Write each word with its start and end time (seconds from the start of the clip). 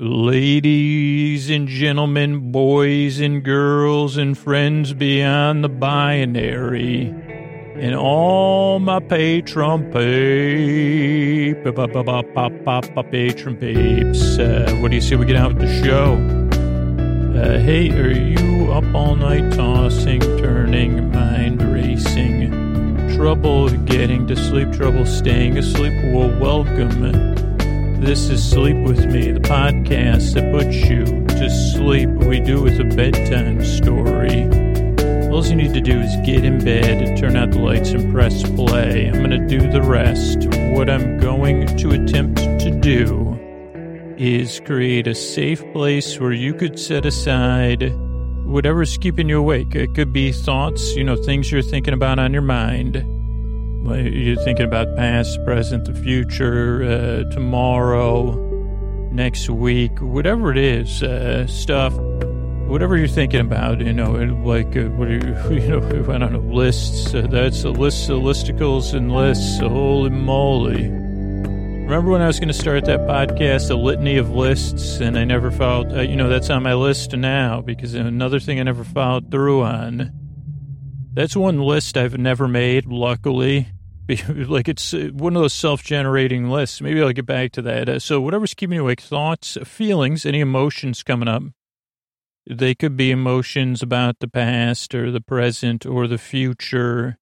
Ladies 0.00 1.50
and 1.50 1.66
gentlemen, 1.66 2.52
boys 2.52 3.18
and 3.18 3.42
girls, 3.42 4.16
and 4.16 4.38
friends 4.38 4.92
beyond 4.92 5.64
the 5.64 5.68
binary, 5.68 7.08
and 7.74 7.96
all 7.96 8.78
my 8.78 9.00
Patreon 9.00 9.86
peep, 9.92 11.64
Patreon 13.02 13.58
peeps. 13.58 14.38
Uh, 14.38 14.72
what 14.80 14.92
do 14.92 14.94
you 14.94 15.02
say 15.02 15.16
we 15.16 15.26
get 15.26 15.34
out 15.34 15.54
with 15.54 15.66
the 15.66 15.84
show? 15.84 16.14
Uh, 17.36 17.58
hey, 17.58 17.90
are 17.90 18.12
you 18.12 18.70
up 18.70 18.84
all 18.94 19.16
night 19.16 19.52
tossing, 19.52 20.20
turning, 20.20 21.10
mind 21.10 21.60
racing? 21.72 22.52
Trouble 23.16 23.68
getting 23.78 24.28
to 24.28 24.36
sleep, 24.36 24.70
trouble 24.70 25.04
staying 25.04 25.58
asleep? 25.58 25.92
Well, 26.14 26.30
welcome. 26.38 27.47
This 28.00 28.28
is 28.28 28.48
Sleep 28.48 28.76
With 28.86 29.06
Me, 29.06 29.32
the 29.32 29.40
podcast 29.40 30.34
that 30.34 30.52
puts 30.52 30.76
you 30.88 31.04
to 31.04 31.50
sleep. 31.50 32.08
We 32.08 32.38
do 32.38 32.62
with 32.62 32.78
a 32.78 32.84
bedtime 32.84 33.64
story. 33.64 34.44
All 35.28 35.44
you 35.44 35.56
need 35.56 35.74
to 35.74 35.80
do 35.80 35.98
is 35.98 36.14
get 36.24 36.44
in 36.44 36.64
bed, 36.64 37.18
turn 37.18 37.36
out 37.36 37.50
the 37.50 37.58
lights, 37.58 37.90
and 37.90 38.12
press 38.12 38.48
play. 38.50 39.08
I'm 39.08 39.14
going 39.14 39.30
to 39.30 39.46
do 39.48 39.68
the 39.70 39.82
rest. 39.82 40.46
What 40.76 40.88
I'm 40.88 41.18
going 41.18 41.66
to 41.76 41.90
attempt 41.90 42.38
to 42.38 42.70
do 42.70 43.36
is 44.16 44.60
create 44.60 45.08
a 45.08 45.14
safe 45.14 45.64
place 45.72 46.20
where 46.20 46.32
you 46.32 46.54
could 46.54 46.78
set 46.78 47.04
aside 47.04 47.92
whatever's 48.46 48.96
keeping 48.96 49.28
you 49.28 49.40
awake. 49.40 49.74
It 49.74 49.94
could 49.96 50.12
be 50.12 50.30
thoughts, 50.30 50.94
you 50.94 51.02
know, 51.02 51.16
things 51.16 51.50
you're 51.50 51.62
thinking 51.62 51.94
about 51.94 52.20
on 52.20 52.32
your 52.32 52.42
mind 52.42 53.17
you're 53.94 54.42
thinking 54.44 54.66
about 54.66 54.94
past, 54.96 55.42
present, 55.44 55.84
the 55.84 55.94
future, 55.94 56.82
uh, 56.82 57.32
tomorrow, 57.32 58.32
next 59.10 59.48
week, 59.50 59.98
whatever 60.00 60.50
it 60.50 60.58
is, 60.58 61.02
uh, 61.02 61.46
stuff, 61.46 61.94
whatever 62.68 62.96
you're 62.96 63.08
thinking 63.08 63.40
about, 63.40 63.80
you 63.80 63.92
know, 63.92 64.12
like, 64.44 64.76
uh, 64.76 64.84
what 64.90 65.08
are 65.08 65.14
you, 65.14 65.60
you 65.60 65.68
know, 65.68 65.78
I 66.14 66.18
don't 66.18 66.32
know, 66.32 66.40
lists. 66.40 67.14
Uh, 67.14 67.26
that's 67.30 67.64
a 67.64 67.70
list 67.70 68.08
of 68.10 68.22
listicles 68.22 68.94
and 68.94 69.12
lists. 69.12 69.58
Holy 69.58 70.10
moly. 70.10 70.88
Remember 71.88 72.10
when 72.10 72.20
I 72.20 72.26
was 72.26 72.38
going 72.38 72.48
to 72.48 72.54
start 72.54 72.84
that 72.84 73.00
podcast, 73.00 73.70
a 73.70 73.74
litany 73.74 74.18
of 74.18 74.30
lists, 74.30 75.00
and 75.00 75.18
I 75.18 75.24
never 75.24 75.50
followed, 75.50 75.90
uh, 75.96 76.02
you 76.02 76.16
know, 76.16 76.28
that's 76.28 76.50
on 76.50 76.62
my 76.62 76.74
list 76.74 77.16
now 77.16 77.62
because 77.62 77.94
another 77.94 78.38
thing 78.38 78.60
I 78.60 78.62
never 78.64 78.84
followed 78.84 79.30
through 79.30 79.62
on. 79.62 80.12
That's 81.14 81.34
one 81.34 81.58
list 81.58 81.96
I've 81.96 82.18
never 82.18 82.46
made, 82.46 82.84
luckily. 82.84 83.68
like 84.28 84.68
it's 84.68 84.94
uh, 84.94 85.10
one 85.12 85.36
of 85.36 85.42
those 85.42 85.52
self-generating 85.52 86.48
lists. 86.48 86.80
Maybe 86.80 87.02
I'll 87.02 87.12
get 87.12 87.26
back 87.26 87.52
to 87.52 87.62
that. 87.62 87.88
Uh, 87.88 87.98
so 87.98 88.20
whatever's 88.20 88.54
keeping 88.54 88.76
you 88.76 88.82
awake, 88.82 89.00
thoughts, 89.00 89.58
feelings, 89.64 90.24
any 90.24 90.40
emotions 90.40 91.02
coming 91.02 91.28
up. 91.28 91.42
They 92.48 92.74
could 92.74 92.96
be 92.96 93.10
emotions 93.10 93.82
about 93.82 94.20
the 94.20 94.28
past 94.28 94.94
or 94.94 95.10
the 95.10 95.20
present 95.20 95.84
or 95.84 96.06
the 96.06 96.18
future. 96.18 97.18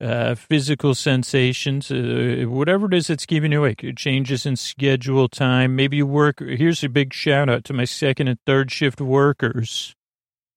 Uh, 0.00 0.34
physical 0.34 0.92
sensations, 0.94 1.90
uh, 1.90 2.44
whatever 2.48 2.86
it 2.86 2.94
is 2.94 3.06
that's 3.06 3.24
keeping 3.24 3.52
you 3.52 3.60
awake. 3.60 3.84
Changes 3.96 4.44
in 4.44 4.56
schedule 4.56 5.28
time. 5.28 5.76
Maybe 5.76 5.98
you 5.98 6.06
work. 6.06 6.40
Here's 6.40 6.82
a 6.82 6.88
big 6.88 7.14
shout 7.14 7.48
out 7.48 7.64
to 7.66 7.72
my 7.72 7.84
second 7.84 8.26
and 8.26 8.38
third 8.44 8.72
shift 8.72 9.00
workers. 9.00 9.94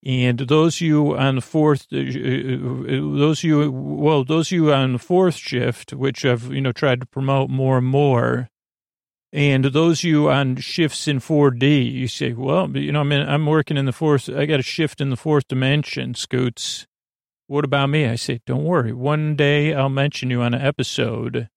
And 0.05 0.39
those 0.39 0.79
you 0.79 1.17
on 1.17 1.35
the 1.35 1.41
fourth, 1.41 1.87
uh, 1.91 1.97
uh, 1.97 2.01
uh, 2.01 3.17
those 3.17 3.43
you, 3.43 3.71
well, 3.71 4.23
those 4.23 4.51
you 4.51 4.71
on 4.71 4.93
the 4.93 4.99
fourth 4.99 5.35
shift, 5.35 5.91
which 5.91 6.23
I've, 6.23 6.51
you 6.51 6.61
know, 6.61 6.71
tried 6.71 7.01
to 7.01 7.07
promote 7.07 7.49
more 7.49 7.79
and 7.79 7.87
more. 7.87 8.49
And 9.33 9.65
those 9.65 10.03
you 10.03 10.29
on 10.29 10.55
shifts 10.57 11.07
in 11.07 11.19
4D, 11.19 11.91
you 11.91 12.07
say, 12.07 12.33
well, 12.33 12.69
you 12.77 12.91
know, 12.91 13.01
I 13.01 13.03
mean, 13.03 13.27
I'm 13.27 13.45
working 13.45 13.75
in 13.75 13.85
the 13.85 13.91
fourth, 13.91 14.29
I 14.29 14.45
got 14.45 14.59
a 14.59 14.63
shift 14.63 15.01
in 15.01 15.09
the 15.09 15.17
fourth 15.17 15.47
dimension, 15.47 16.13
Scoots. 16.13 16.87
What 17.47 17.65
about 17.65 17.89
me? 17.89 18.05
I 18.05 18.15
say, 18.15 18.41
don't 18.45 18.63
worry. 18.63 18.93
One 18.93 19.35
day 19.35 19.73
I'll 19.73 19.89
mention 19.89 20.29
you 20.29 20.41
on 20.41 20.53
an 20.53 20.61
episode. 20.61 21.49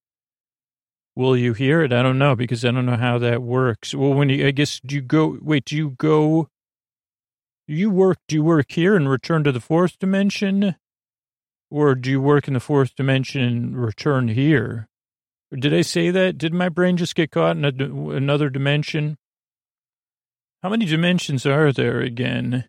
Will 1.14 1.36
you 1.36 1.52
hear 1.52 1.82
it? 1.82 1.92
I 1.92 2.02
don't 2.02 2.18
know 2.18 2.34
because 2.34 2.64
I 2.64 2.70
don't 2.70 2.86
know 2.86 2.96
how 2.96 3.18
that 3.18 3.42
works. 3.42 3.94
Well, 3.94 4.14
when 4.14 4.28
you, 4.28 4.46
I 4.46 4.52
guess, 4.52 4.80
do 4.84 4.94
you 4.94 5.02
go, 5.02 5.38
wait, 5.40 5.64
do 5.64 5.76
you 5.76 5.90
go 5.90 6.48
you 7.74 7.90
work, 7.90 8.18
do 8.28 8.36
you 8.36 8.42
work 8.42 8.66
here 8.70 8.96
and 8.96 9.08
return 9.08 9.44
to 9.44 9.52
the 9.52 9.60
fourth 9.60 9.98
dimension? 9.98 10.76
Or 11.70 11.94
do 11.94 12.10
you 12.10 12.20
work 12.20 12.48
in 12.48 12.54
the 12.54 12.60
fourth 12.60 12.96
dimension 12.96 13.42
and 13.42 13.76
return 13.76 14.28
here? 14.28 14.88
Did 15.52 15.74
I 15.74 15.82
say 15.82 16.10
that? 16.10 16.38
Did 16.38 16.54
my 16.54 16.68
brain 16.68 16.96
just 16.96 17.14
get 17.14 17.30
caught 17.30 17.56
in 17.56 17.64
a, 17.64 18.16
another 18.16 18.50
dimension? 18.50 19.18
How 20.62 20.68
many 20.68 20.84
dimensions 20.84 21.46
are 21.46 21.72
there 21.72 22.00
again? 22.00 22.64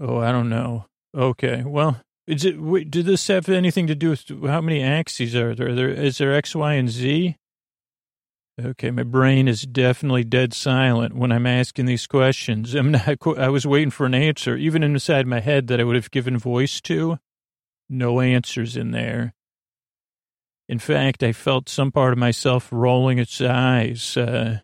Oh, 0.00 0.18
I 0.18 0.32
don't 0.32 0.48
know. 0.48 0.86
Okay, 1.14 1.62
well, 1.64 2.00
is 2.26 2.44
it? 2.44 2.60
Wait, 2.60 2.90
did 2.90 3.06
this 3.06 3.26
have 3.28 3.48
anything 3.48 3.86
to 3.86 3.94
do 3.94 4.10
with 4.10 4.28
how 4.44 4.60
many 4.60 4.82
axes 4.82 5.34
are 5.34 5.54
there? 5.54 5.74
There 5.74 5.88
is 5.88 6.18
there 6.18 6.34
X, 6.34 6.54
Y, 6.54 6.74
and 6.74 6.90
Z? 6.90 7.36
Okay, 8.60 8.90
my 8.90 9.04
brain 9.04 9.46
is 9.46 9.62
definitely 9.62 10.24
dead 10.24 10.52
silent 10.52 11.14
when 11.14 11.30
I'm 11.30 11.46
asking 11.46 11.86
these 11.86 12.08
questions. 12.08 12.74
I'm 12.74 12.90
not, 12.90 13.38
I 13.38 13.48
was 13.50 13.64
waiting 13.64 13.90
for 13.90 14.04
an 14.04 14.14
answer, 14.14 14.56
even 14.56 14.82
inside 14.82 15.28
my 15.28 15.38
head 15.38 15.68
that 15.68 15.78
I 15.80 15.84
would 15.84 15.94
have 15.94 16.10
given 16.10 16.36
voice 16.36 16.80
to. 16.82 17.18
No 17.88 18.20
answers 18.20 18.76
in 18.76 18.90
there. 18.90 19.34
In 20.68 20.80
fact, 20.80 21.22
I 21.22 21.32
felt 21.32 21.68
some 21.68 21.92
part 21.92 22.12
of 22.12 22.18
myself 22.18 22.68
rolling 22.72 23.18
its 23.18 23.40
eyes. 23.40 24.16
Uh, 24.16 24.58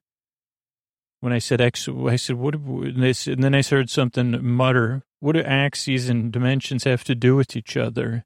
when 1.20 1.32
I 1.32 1.38
said 1.38 1.60
X, 1.60 1.88
I 1.88 2.16
said, 2.16 2.36
what, 2.36 2.54
and, 2.56 3.04
and 3.04 3.44
then 3.44 3.54
I 3.54 3.62
heard 3.62 3.90
something 3.90 4.44
mutter, 4.44 5.04
what 5.20 5.32
do 5.32 5.40
axes 5.40 6.08
and 6.08 6.32
dimensions 6.32 6.82
have 6.82 7.04
to 7.04 7.14
do 7.14 7.36
with 7.36 7.56
each 7.56 7.76
other? 7.76 8.24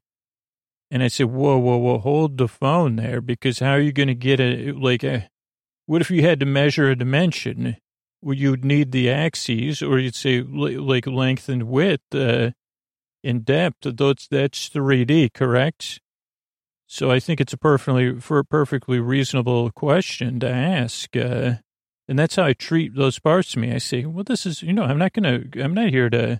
And 0.89 1.03
I 1.03 1.09
said, 1.09 1.27
whoa, 1.27 1.59
whoa, 1.59 1.77
whoa, 1.77 1.99
hold 1.99 2.37
the 2.39 2.47
phone 2.47 2.95
there, 2.95 3.21
because 3.21 3.59
how 3.59 3.73
are 3.73 3.79
you 3.79 3.93
going 3.93 4.07
to 4.07 4.15
get 4.15 4.39
a, 4.39 4.71
like 4.71 5.03
a, 5.03 5.29
what 5.89 6.01
if 6.01 6.11
you 6.11 6.21
had 6.21 6.39
to 6.39 6.45
measure 6.45 6.87
a 6.87 6.95
dimension? 6.95 7.75
Well, 8.21 8.37
you'd 8.37 8.63
need 8.63 8.91
the 8.91 9.09
axes, 9.09 9.81
or 9.81 9.97
you'd 9.97 10.13
say 10.13 10.43
like 10.43 11.07
length 11.07 11.49
and 11.49 11.63
width 11.63 12.13
uh, 12.13 12.51
in 13.23 13.39
depth. 13.39 13.77
That's 13.81 14.27
that's 14.27 14.69
3D, 14.69 15.33
correct? 15.33 15.99
So 16.85 17.09
I 17.09 17.19
think 17.19 17.41
it's 17.41 17.53
a 17.53 17.57
perfectly 17.57 18.19
for 18.19 18.37
a 18.37 18.45
perfectly 18.45 18.99
reasonable 18.99 19.71
question 19.71 20.39
to 20.41 20.47
ask, 20.47 21.15
uh, 21.17 21.53
and 22.07 22.19
that's 22.19 22.35
how 22.35 22.43
I 22.43 22.53
treat 22.53 22.93
those 22.95 23.17
parts 23.17 23.55
of 23.55 23.61
me. 23.61 23.73
I 23.73 23.79
say, 23.79 24.05
well, 24.05 24.23
this 24.23 24.45
is 24.45 24.61
you 24.61 24.73
know, 24.73 24.83
I'm 24.83 24.99
not 24.99 25.13
gonna, 25.13 25.41
I'm 25.55 25.73
not 25.73 25.89
here 25.89 26.11
to 26.11 26.39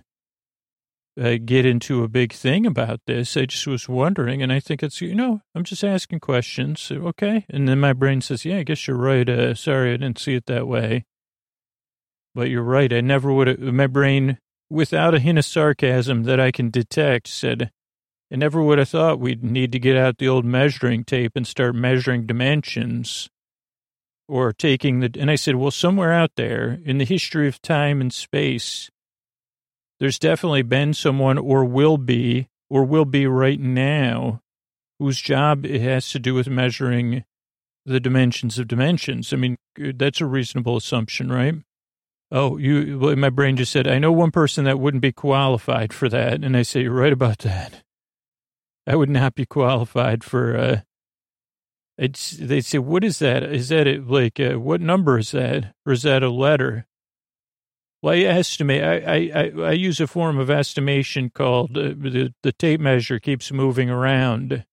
uh, 1.20 1.36
get 1.44 1.66
into 1.66 2.02
a 2.02 2.08
big 2.08 2.32
thing 2.32 2.64
about 2.64 3.00
this. 3.06 3.36
I 3.36 3.44
just 3.44 3.66
was 3.66 3.88
wondering, 3.88 4.42
and 4.42 4.52
I 4.52 4.58
think 4.58 4.82
it's, 4.82 5.00
you 5.00 5.14
know, 5.14 5.42
I'm 5.54 5.64
just 5.64 5.84
asking 5.84 6.20
questions. 6.20 6.90
Okay. 6.90 7.44
And 7.50 7.68
then 7.68 7.78
my 7.78 7.92
brain 7.92 8.20
says, 8.22 8.44
yeah, 8.44 8.58
I 8.58 8.62
guess 8.62 8.86
you're 8.86 8.96
right. 8.96 9.28
Uh, 9.28 9.54
sorry, 9.54 9.92
I 9.92 9.96
didn't 9.98 10.18
see 10.18 10.34
it 10.34 10.46
that 10.46 10.66
way. 10.66 11.04
But 12.34 12.48
you're 12.48 12.62
right. 12.62 12.92
I 12.92 13.00
never 13.00 13.32
would 13.32 13.48
have, 13.48 13.58
my 13.60 13.86
brain, 13.86 14.38
without 14.70 15.14
a 15.14 15.18
hint 15.18 15.38
of 15.38 15.44
sarcasm 15.44 16.22
that 16.22 16.40
I 16.40 16.50
can 16.50 16.70
detect, 16.70 17.28
said, 17.28 17.70
I 18.32 18.36
never 18.36 18.62
would 18.62 18.78
have 18.78 18.88
thought 18.88 19.20
we'd 19.20 19.44
need 19.44 19.72
to 19.72 19.78
get 19.78 19.96
out 19.96 20.18
the 20.18 20.28
old 20.28 20.44
measuring 20.44 21.04
tape 21.04 21.32
and 21.34 21.46
start 21.46 21.74
measuring 21.74 22.26
dimensions 22.26 23.28
or 24.28 24.52
taking 24.52 25.00
the, 25.00 25.10
and 25.18 25.28
I 25.28 25.34
said, 25.34 25.56
well, 25.56 25.72
somewhere 25.72 26.12
out 26.12 26.30
there 26.36 26.78
in 26.84 26.98
the 26.98 27.04
history 27.04 27.48
of 27.48 27.60
time 27.60 28.00
and 28.00 28.12
space, 28.12 28.88
there's 30.00 30.18
definitely 30.18 30.62
been 30.62 30.94
someone 30.94 31.38
or 31.38 31.64
will 31.64 31.98
be 31.98 32.48
or 32.68 32.84
will 32.84 33.04
be 33.04 33.26
right 33.26 33.60
now 33.60 34.40
whose 34.98 35.20
job 35.20 35.64
it 35.64 35.80
has 35.82 36.10
to 36.10 36.18
do 36.18 36.34
with 36.34 36.48
measuring 36.48 37.24
the 37.86 38.00
dimensions 38.00 38.58
of 38.58 38.68
dimensions. 38.68 39.32
I 39.32 39.36
mean, 39.36 39.56
that's 39.76 40.20
a 40.20 40.26
reasonable 40.26 40.76
assumption, 40.76 41.30
right? 41.30 41.54
Oh, 42.30 42.58
you, 42.58 43.16
my 43.16 43.30
brain 43.30 43.56
just 43.56 43.72
said, 43.72 43.88
I 43.88 43.98
know 43.98 44.12
one 44.12 44.30
person 44.30 44.64
that 44.64 44.78
wouldn't 44.78 45.02
be 45.02 45.12
qualified 45.12 45.92
for 45.92 46.08
that. 46.08 46.44
And 46.44 46.56
I 46.56 46.62
say, 46.62 46.82
you're 46.82 46.92
right 46.92 47.12
about 47.12 47.38
that. 47.38 47.82
I 48.86 48.96
would 48.96 49.10
not 49.10 49.34
be 49.34 49.46
qualified 49.46 50.22
for, 50.22 50.56
uh, 50.56 50.80
it's, 51.98 52.30
they 52.30 52.60
say, 52.60 52.78
what 52.78 53.04
is 53.04 53.18
that? 53.18 53.42
Is 53.42 53.68
that 53.70 53.86
it, 53.86 54.06
like, 54.06 54.38
uh, 54.38 54.60
what 54.60 54.80
number 54.80 55.18
is 55.18 55.32
that? 55.32 55.74
Or 55.84 55.92
is 55.92 56.02
that 56.02 56.22
a 56.22 56.30
letter? 56.30 56.86
Well, 58.02 58.14
I 58.14 58.20
estimate. 58.20 58.82
I, 58.82 59.30
I, 59.34 59.52
I 59.62 59.72
use 59.72 60.00
a 60.00 60.06
form 60.06 60.38
of 60.38 60.50
estimation 60.50 61.30
called 61.30 61.76
uh, 61.76 61.90
the 61.96 62.32
the 62.42 62.52
tape 62.52 62.80
measure 62.80 63.18
keeps 63.18 63.52
moving 63.52 63.90
around. 63.90 64.64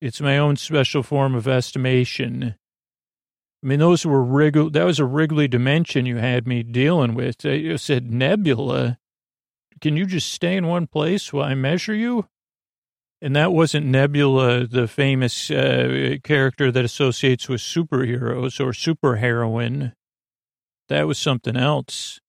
It's 0.00 0.20
my 0.20 0.38
own 0.38 0.56
special 0.56 1.02
form 1.02 1.34
of 1.34 1.48
estimation. 1.48 2.54
I 3.62 3.66
mean, 3.66 3.80
those 3.80 4.06
were 4.06 4.22
Wrigley. 4.22 4.70
That 4.70 4.84
was 4.84 5.00
a 5.00 5.04
Wrigley 5.04 5.48
dimension 5.48 6.06
you 6.06 6.18
had 6.18 6.46
me 6.46 6.62
dealing 6.62 7.14
with. 7.14 7.44
I 7.44 7.74
said 7.76 8.12
nebula. 8.12 8.98
Can 9.80 9.96
you 9.96 10.06
just 10.06 10.32
stay 10.32 10.56
in 10.56 10.66
one 10.66 10.86
place 10.86 11.32
while 11.32 11.44
I 11.44 11.54
measure 11.54 11.94
you? 11.94 12.26
And 13.20 13.34
that 13.34 13.52
wasn't 13.52 13.86
Nebula, 13.86 14.66
the 14.66 14.86
famous 14.86 15.50
uh, 15.50 16.16
character 16.22 16.70
that 16.70 16.84
associates 16.84 17.48
with 17.48 17.60
superheroes 17.60 18.60
or 18.60 18.70
superheroine. 18.70 19.92
That 20.88 21.08
was 21.08 21.18
something 21.18 21.56
else. 21.56 22.20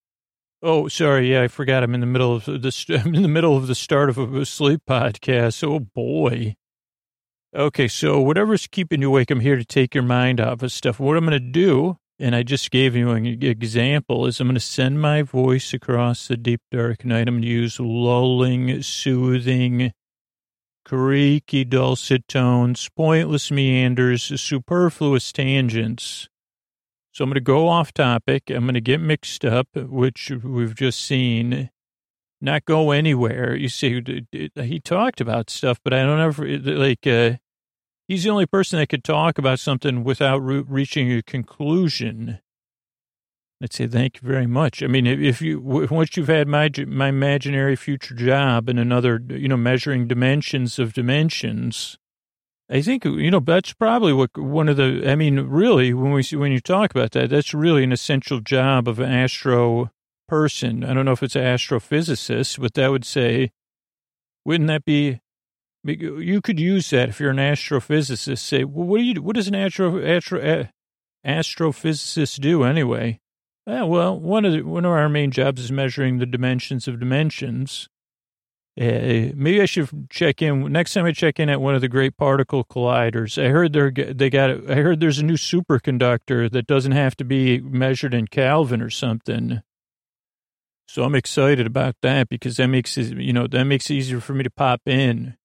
Oh, 0.61 0.88
sorry. 0.89 1.31
Yeah, 1.31 1.44
I 1.44 1.47
forgot. 1.47 1.83
I'm 1.83 1.94
in 1.94 2.01
the 2.01 2.06
middle 2.06 2.35
of 2.35 2.45
the. 2.45 3.01
I'm 3.06 3.15
in 3.15 3.21
the 3.21 3.27
middle 3.27 3.56
of 3.56 3.67
the 3.67 3.75
start 3.75 4.09
of 4.09 4.17
a 4.17 4.45
sleep 4.45 4.81
podcast. 4.88 5.63
Oh 5.63 5.79
boy. 5.79 6.56
Okay, 7.56 7.88
so 7.88 8.19
whatever's 8.19 8.67
keeping 8.67 9.01
you 9.01 9.07
awake, 9.07 9.31
I'm 9.31 9.39
here 9.39 9.56
to 9.56 9.65
take 9.65 9.95
your 9.95 10.03
mind 10.03 10.39
off 10.39 10.61
of 10.61 10.71
stuff. 10.71 11.00
What 11.00 11.17
I'm 11.17 11.25
going 11.25 11.31
to 11.31 11.39
do, 11.39 11.97
and 12.19 12.35
I 12.35 12.44
just 12.44 12.69
gave 12.69 12.95
you 12.95 13.09
an 13.09 13.25
example, 13.25 14.27
is 14.27 14.39
I'm 14.39 14.47
going 14.47 14.53
to 14.53 14.59
send 14.59 15.01
my 15.01 15.23
voice 15.23 15.73
across 15.73 16.27
the 16.27 16.38
deep 16.38 16.61
dark 16.69 17.03
night. 17.03 17.27
I'm 17.27 17.35
going 17.35 17.41
to 17.41 17.47
use 17.47 17.79
lulling, 17.79 18.83
soothing, 18.83 19.91
creaky, 20.85 21.65
dulcet 21.65 22.27
tones, 22.27 22.88
pointless 22.95 23.50
meanders, 23.50 24.39
superfluous 24.39 25.31
tangents. 25.31 26.29
So 27.19 27.24
I'm 27.24 27.31
going 27.31 27.36
to 27.36 27.42
go 27.42 27.68
off 27.68 27.94
topic. 27.94 28.50
I'm 28.50 28.63
going 28.63 28.75
to 28.75 28.80
get 28.80 29.01
mixed 29.01 29.44
up, 29.44 29.68
which 29.75 30.31
we've 30.42 30.74
just 30.74 31.04
seen 31.04 31.69
not 32.39 32.63
go 32.63 32.92
anywhere. 32.92 33.54
You 33.54 33.68
see, 33.68 34.24
he 34.31 34.80
talked 34.80 35.19
about 35.19 35.50
stuff, 35.50 35.81
but 35.83 35.94
I 35.94 36.04
don't 36.04 36.21
ever 36.21 36.48
like. 36.48 37.06
Uh, 37.06 37.31
he's 38.07 38.24
the 38.24 38.30
only 38.30 38.45
person 38.45 38.80
that 38.80 38.88
could 38.88 39.04
talk 39.04 39.38
about 39.38 39.60
something 39.60 40.06
without 40.06 40.38
re- 40.38 40.63
reaching 40.66 41.12
a 41.12 41.21
conclusion. 41.21 42.39
I'd 43.62 43.74
say 43.74 43.88
thank 43.88 44.21
you 44.21 44.25
very 44.25 44.48
much. 44.48 44.81
I 44.81 44.88
mean, 44.88 45.06
if 45.06 45.42
you 45.42 45.60
once 45.60 46.16
you've 46.16 46.30
had 46.30 46.48
my 46.48 46.71
my 46.88 47.10
imaginary 47.10 47.75
future 47.75 48.16
job 48.16 48.69
and 48.69 48.80
another, 48.80 49.21
you 49.27 49.50
know, 49.50 49.57
measuring 49.57 50.07
dimensions 50.07 50.80
of 50.80 50.94
dimensions, 50.94 51.98
I 52.71 52.81
think 52.81 53.04
you 53.04 53.31
know 53.31 53.39
that's 53.39 53.74
probably 53.74 54.13
what 54.13 54.38
one 54.38 54.69
of 54.69 54.77
the. 54.77 55.04
I 55.10 55.16
mean, 55.16 55.39
really, 55.39 55.94
when 55.94 56.12
we 56.12 56.24
when 56.38 56.51
you 56.51 56.60
talk 56.60 56.92
about 56.92 57.12
that, 57.12 57.31
that's 57.31 57.54
really 57.54 57.83
an 57.83 57.92
essential 57.92 58.42
job 58.42 58.88
of 58.88 59.00
an 59.00 59.12
astro 59.12 59.92
person. 60.27 60.83
I 60.83 60.94
don't 60.94 61.06
know 61.06 61.13
if 61.13 61.24
it's 61.24 61.36
an 61.36 61.44
astrophysicist, 61.44 62.60
but 62.60 62.75
that 62.75 62.92
would 62.92 63.06
say, 63.06 63.51
wouldn't 64.45 64.68
that 64.68 64.86
be? 64.86 65.19
You 65.83 66.42
could 66.42 66.60
use 66.60 66.89
that 66.92 67.10
if 67.10 67.19
you're 67.19 67.31
an 67.31 67.38
astrophysicist. 67.38 68.39
Say, 68.39 68.63
well, 68.66 68.86
what 68.86 68.98
do 69.00 69.04
you? 69.04 69.21
What 69.21 69.36
does 69.36 69.48
an 69.48 69.56
astro, 69.56 70.06
astro 70.06 70.68
astrophysicist 71.25 72.39
do 72.39 72.63
anyway? 72.63 73.19
Yeah, 73.66 73.83
well, 73.83 74.19
one 74.19 74.45
of 74.45 74.54
the, 74.54 74.62
one 74.62 74.86
of 74.86 74.92
our 74.92 75.10
main 75.10 75.31
jobs 75.31 75.62
is 75.62 75.71
measuring 75.71 76.18
the 76.18 76.25
dimensions 76.25 76.88
of 76.88 77.00
dimensions. 77.00 77.88
Uh, 78.80 79.34
maybe 79.36 79.62
I 79.62 79.66
should 79.66 79.90
check 80.10 80.42
in 80.42 80.72
next 80.72 80.94
time 80.94 81.06
I 81.06 81.12
check 81.12 81.38
in 81.38 81.50
at 81.50 81.60
one 81.60 81.76
of 81.76 81.81
the 81.81 81.90
great 81.90 82.16
particle 82.16 82.64
colliders. 82.64 83.42
I 83.44 83.50
heard 83.50 83.74
they're 83.74 83.92
they 83.92 84.30
got. 84.30 84.52
I 84.72 84.76
heard 84.76 85.02
there's 85.02 85.20
a 85.20 85.26
new 85.26 85.36
superconductor 85.36 86.50
that 86.50 86.66
doesn't 86.66 86.94
have 86.94 87.18
to 87.18 87.26
be 87.26 87.60
measured 87.60 88.14
in 88.14 88.28
Kelvin 88.28 88.81
or 88.81 88.90
something. 88.90 89.62
So 90.88 91.04
I'm 91.04 91.14
excited 91.14 91.68
about 91.68 91.96
that 92.02 92.30
because 92.30 92.58
that 92.58 92.68
makes 92.68 92.98
it, 92.98 93.18
you 93.18 93.34
know, 93.34 93.48
that 93.48 93.66
makes 93.66 93.90
it 93.90 93.96
easier 93.96 94.22
for 94.22 94.34
me 94.34 94.44
to 94.44 94.50
pop 94.50 94.81
in 94.88 95.36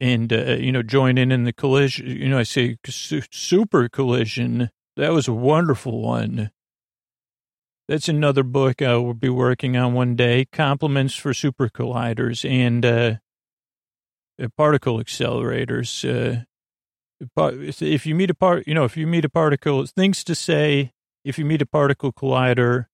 and, 0.00 0.32
uh, 0.32 0.54
you 0.54 0.72
know, 0.72 0.82
join 0.82 1.18
in 1.18 1.30
in 1.30 1.44
the 1.44 1.52
collision. 1.52 2.06
You 2.06 2.30
know, 2.30 2.38
I 2.38 2.44
say 2.44 2.76
super 2.88 3.88
collision. 3.88 4.70
That 4.96 5.12
was 5.12 5.26
a 5.28 5.32
wonderful 5.32 6.00
one. 6.00 6.52
That's 7.86 8.08
another 8.08 8.42
book 8.42 8.80
I 8.80 8.96
will 8.96 9.14
be 9.14 9.28
working 9.28 9.76
on 9.76 9.92
one 9.92 10.16
day. 10.16 10.46
Compliments 10.46 11.14
for 11.14 11.34
super 11.34 11.68
colliders 11.68 12.48
and, 12.48 12.84
uh, 12.84 13.16
uh 14.42 14.48
particle 14.56 14.98
accelerators. 14.98 16.04
Uh, 16.04 16.44
if 17.80 18.06
you 18.06 18.14
meet 18.14 18.30
a 18.30 18.34
part, 18.34 18.66
you 18.66 18.74
know, 18.74 18.84
if 18.84 18.96
you 18.96 19.06
meet 19.06 19.24
a 19.24 19.28
particle, 19.28 19.84
things 19.86 20.24
to 20.24 20.34
say, 20.34 20.92
if 21.24 21.38
you 21.38 21.44
meet 21.44 21.62
a 21.62 21.66
particle 21.66 22.12
collider, 22.12 22.86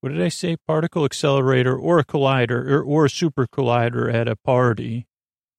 what 0.00 0.10
did 0.10 0.20
I 0.20 0.28
say? 0.28 0.56
Particle 0.66 1.04
accelerator 1.04 1.76
or 1.76 1.98
a 1.98 2.04
collider 2.04 2.68
or, 2.68 2.82
or 2.82 3.04
a 3.04 3.10
super 3.10 3.46
collider 3.46 4.12
at 4.12 4.26
a 4.26 4.34
party. 4.34 5.06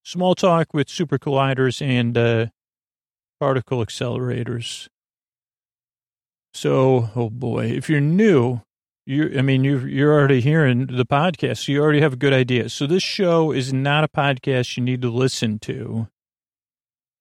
Small 0.04 0.36
talk 0.36 0.74
with 0.74 0.90
super 0.90 1.18
colliders 1.18 1.82
and 1.82 2.18
uh, 2.18 2.48
particle 3.40 3.86
accelerators. 3.86 4.90
So, 6.54 7.10
oh 7.16 7.30
boy, 7.30 7.68
if 7.68 7.90
you're 7.90 8.00
new, 8.00 8.62
you 9.06 9.34
I 9.38 9.42
mean, 9.42 9.64
you 9.64 9.80
you're 9.80 10.14
already 10.14 10.42
hearing 10.42 10.86
the 10.86 11.06
podcast, 11.06 11.66
so 11.66 11.72
you 11.72 11.82
already 11.82 12.02
have 12.02 12.14
a 12.14 12.18
good 12.18 12.34
idea. 12.34 12.70
So 12.70 12.88
this 12.88 13.04
show 13.04 13.52
is 13.52 13.74
not 13.74 14.04
a 14.04 14.08
podcast 14.08 14.78
you 14.78 14.84
need 14.84 15.02
to 15.02 15.10
listen 15.10 15.60
to. 15.60 16.08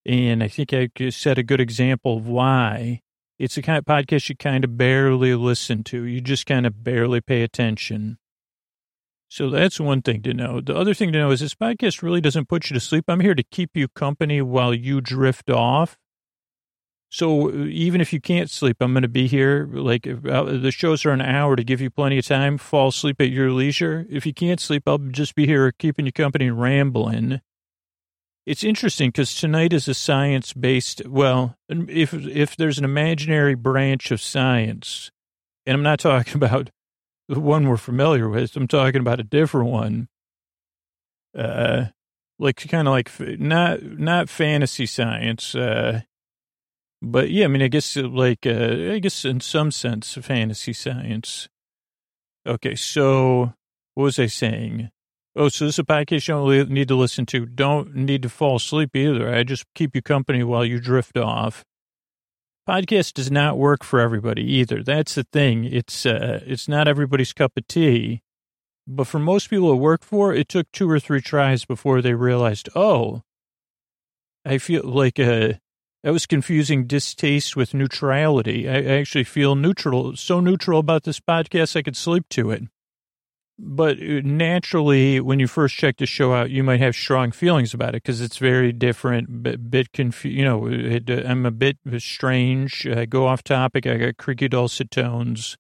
And 0.05 0.43
I 0.43 0.49
think 0.49 0.73
I 0.73 0.89
set 1.11 1.39
a 1.39 1.43
good 1.43 1.61
example 1.61 2.17
of 2.17 2.27
why. 2.27 3.01
It's 3.39 3.57
a 3.57 3.63
kind 3.63 3.79
of 3.79 3.85
podcast 3.85 4.29
you 4.29 4.37
kind 4.37 4.65
of 4.65 4.77
barely 4.77 5.35
listen 5.35 5.83
to. 5.85 6.05
You 6.05 6.21
just 6.21 6.47
kind 6.47 6.67
of 6.67 6.85
barely 6.85 7.21
pay 7.21 7.43
attention. 7.43 8.19
So 9.29 9.49
that's 9.49 9.81
one 9.81 10.03
thing 10.03 10.23
to 10.23 10.35
know. 10.35 10.61
The 10.61 10.77
other 10.77 10.93
thing 10.93 11.11
to 11.13 11.19
know 11.19 11.31
is 11.31 11.41
this 11.41 11.55
podcast 11.55 12.03
really 12.03 12.21
doesn't 12.21 12.49
put 12.49 12.69
you 12.69 12.75
to 12.75 12.81
sleep. 12.81 13.07
I'm 13.09 13.21
here 13.21 13.35
to 13.35 13.43
keep 13.43 13.71
you 13.75 13.89
company 13.89 14.43
while 14.43 14.75
you 14.75 15.01
drift 15.01 15.49
off. 15.49 15.97
So 17.13 17.53
even 17.53 18.01
if 18.01 18.15
you 18.15 18.23
can't 18.23 18.49
sleep, 18.49 18.79
I'm 18.81 18.95
going 18.95 19.03
to 19.03 19.09
be 19.09 19.29
here. 19.29 19.69
Like 19.71 20.07
uh, 20.07 20.45
the 20.45 20.71
shows 20.71 21.05
are 21.05 21.11
an 21.11 21.21
hour 21.21 21.57
to 21.57 21.63
give 21.63 21.79
you 21.79 21.91
plenty 21.91 22.17
of 22.17 22.25
time. 22.25 22.57
Fall 22.57 22.89
asleep 22.89 23.21
at 23.21 23.29
your 23.29 23.51
leisure. 23.51 24.07
If 24.09 24.25
you 24.25 24.33
can't 24.33 24.59
sleep, 24.59 24.85
I'll 24.87 24.97
just 24.97 25.35
be 25.35 25.45
here 25.45 25.71
keeping 25.73 26.07
you 26.07 26.13
company, 26.13 26.51
rambling. 26.51 27.43
It's 28.47 28.65
interesting 28.65 29.11
because 29.11 29.35
tonight 29.35 29.75
is 29.75 29.89
a 29.89 29.95
science 29.95 30.55
based, 30.55 31.07
well, 31.07 31.55
if, 31.69 32.15
if 32.15 32.57
there's 32.57 32.79
an 32.79 32.85
imaginary 32.87 33.57
branch 33.57 34.11
of 34.11 34.23
science, 34.23 35.11
and 35.67 35.75
I'm 35.75 35.83
not 35.83 36.01
talking 36.01 36.35
about 36.37 36.71
the 37.29 37.41
one 37.41 37.69
we're 37.69 37.77
familiar 37.77 38.31
with, 38.31 38.57
I'm 38.57 38.67
talking 38.67 39.03
about 39.03 39.21
a 39.21 39.25
different 39.25 39.69
one. 39.69 40.09
Uh, 41.37 41.89
like 42.39 42.67
kind 42.71 42.89
of 42.89 42.93
like 42.93 43.11
not, 43.39 43.83
not 43.83 44.31
fantasy 44.31 44.87
science, 44.87 45.55
uh, 45.55 46.01
but 47.03 47.31
yeah, 47.31 47.47
I 47.47 47.49
mean, 47.49 47.63
I 47.63 47.69
guess 47.69 47.97
like, 47.97 48.47
uh, 48.47 48.93
I 48.93 49.01
guess 49.01 49.25
in 49.25 49.41
some 49.41 49.73
sense, 49.73 50.15
fantasy 50.15 50.73
science. 50.73 51.49
Okay. 52.47 52.77
So 52.77 53.55
what 53.95 54.05
was 54.05 54.19
I 54.21 54.27
saying? 54.27 54.91
Oh, 55.35 55.49
so 55.49 55.65
this 55.65 55.77
is 55.77 55.79
a 55.81 55.85
podcast 55.85 56.29
you 56.29 56.35
don't 56.35 56.71
need 56.71 56.89
to 56.89 56.95
listen 56.95 57.27
to. 57.27 57.47
Don't 57.47 57.95
need 57.95 58.23
to 58.23 58.29
fall 58.29 58.57
asleep 58.57 58.95
either. 58.95 59.35
I 59.35 59.43
just 59.43 59.65
keep 59.75 59.97
you 59.97 60.03
company 60.03 60.45
while 60.45 60.65
you 60.65 60.79
drift 60.79 61.17
off. 61.17 61.65
Podcast 62.69 63.15
does 63.15 63.31
not 63.31 63.59
work 63.59 63.83
for 63.83 63.99
everybody 63.99 64.45
either. 64.45 64.83
That's 64.83 65.17
the 65.17 65.25
thing. 65.33 65.65
It's 65.65 66.07
uh, 66.07 66.41
it's 66.47 66.69
not 66.69 66.87
everybody's 66.87 67.33
cup 67.33 67.53
of 67.57 67.67
tea. 67.67 68.23
But 68.87 69.07
for 69.07 69.19
most 69.19 69.51
people 69.51 69.73
it 69.73 69.77
worked 69.77 70.05
for, 70.05 70.33
it 70.33 70.49
took 70.49 70.71
two 70.71 70.89
or 70.89 71.01
three 71.01 71.21
tries 71.21 71.65
before 71.65 72.03
they 72.03 72.15
realized, 72.15 72.69
oh, 72.77 73.23
I 74.45 74.59
feel 74.59 74.83
like 74.85 75.19
uh, 75.19 75.55
I 76.05 76.11
was 76.11 76.27
confusing 76.27 76.87
distaste 76.87 77.55
with 77.55 77.75
neutrality. 77.75 78.69
I 78.69 78.83
actually 78.99 79.25
feel 79.25 79.55
neutral, 79.55 80.17
so 80.17 80.41
neutral 80.41 80.81
about 80.81 81.05
this 81.05 81.21
podcast, 81.21 81.77
I 81.77 81.83
could 81.83 81.97
sleep 81.97 82.29
to 82.31 82.51
it. 82.51 82.65
But 83.57 83.99
uh, 83.99 84.21
naturally, 84.25 85.21
when 85.21 85.39
you 85.39 85.47
first 85.47 85.77
check 85.77 85.99
the 85.99 86.07
show 86.07 86.35
out, 86.35 86.51
you 86.51 86.65
might 86.65 86.81
have 86.81 86.97
strong 86.97 87.31
feelings 87.31 87.73
about 87.73 87.91
it 87.91 88.03
because 88.03 88.21
it's 88.21 88.39
very 88.39 88.73
different, 88.73 89.45
bit, 89.45 89.71
bit 89.71 89.93
confused. 89.93 90.37
You 90.37 90.45
know, 90.45 90.67
it, 90.67 91.09
uh, 91.09 91.23
I'm 91.25 91.47
a 91.47 91.53
bit 91.53 91.77
strange. 91.99 92.87
I 92.87 93.05
go 93.05 93.29
off 93.29 93.45
topic. 93.45 93.87
I 93.87 93.97
got 93.99 94.17
creaky 94.17 94.49
dulcet 94.49 94.91
tones. 94.91 95.57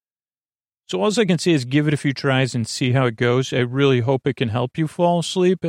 So 0.88 1.00
all 1.00 1.12
I 1.16 1.24
can 1.24 1.38
say 1.38 1.52
is 1.52 1.64
give 1.64 1.86
it 1.86 1.94
a 1.94 1.96
few 1.96 2.12
tries 2.12 2.54
and 2.54 2.66
see 2.66 2.92
how 2.92 3.06
it 3.06 3.16
goes. 3.16 3.52
I 3.52 3.60
really 3.60 4.00
hope 4.00 4.26
it 4.26 4.36
can 4.36 4.48
help 4.48 4.76
you 4.76 4.88
fall 4.88 5.20
asleep. 5.20 5.64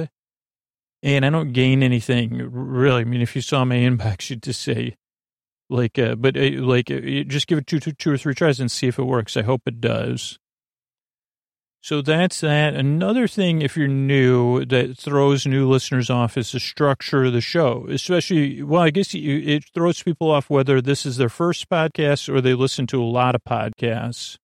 And 1.03 1.25
I 1.25 1.29
don't 1.29 1.51
gain 1.51 1.83
anything 1.83 2.49
really. 2.51 3.01
I 3.01 3.03
mean, 3.03 3.21
if 3.21 3.35
you 3.35 3.41
saw 3.41 3.65
my 3.65 3.75
inbox, 3.75 4.29
you'd 4.29 4.41
just 4.41 4.61
say, 4.61 4.95
like, 5.69 5.99
uh, 5.99 6.15
but 6.15 6.37
uh, 6.37 6.61
like, 6.61 6.89
uh, 6.89 7.23
just 7.27 7.47
give 7.47 7.57
it 7.57 7.67
two, 7.67 7.81
two, 7.81 7.91
two 7.91 8.13
or 8.13 8.17
three 8.17 8.33
tries 8.33 8.61
and 8.61 8.71
see 8.71 8.87
if 8.87 8.97
it 8.97 9.03
works. 9.03 9.35
I 9.35 9.41
hope 9.41 9.63
it 9.65 9.81
does. 9.81 10.39
So 11.81 12.01
that's 12.01 12.39
that. 12.39 12.75
Another 12.75 13.27
thing, 13.27 13.61
if 13.61 13.75
you're 13.75 13.89
new, 13.89 14.63
that 14.63 14.97
throws 14.97 15.45
new 15.45 15.67
listeners 15.67 16.09
off 16.09 16.37
is 16.37 16.53
the 16.53 16.59
structure 16.61 17.25
of 17.25 17.33
the 17.33 17.41
show. 17.41 17.85
Especially, 17.89 18.63
well, 18.63 18.83
I 18.83 18.89
guess 18.89 19.13
it 19.13 19.65
throws 19.73 20.01
people 20.01 20.31
off 20.31 20.49
whether 20.49 20.81
this 20.81 21.05
is 21.05 21.17
their 21.17 21.27
first 21.27 21.69
podcast 21.69 22.33
or 22.33 22.39
they 22.39 22.53
listen 22.53 22.87
to 22.87 23.03
a 23.03 23.05
lot 23.05 23.35
of 23.35 23.43
podcasts. 23.43 24.37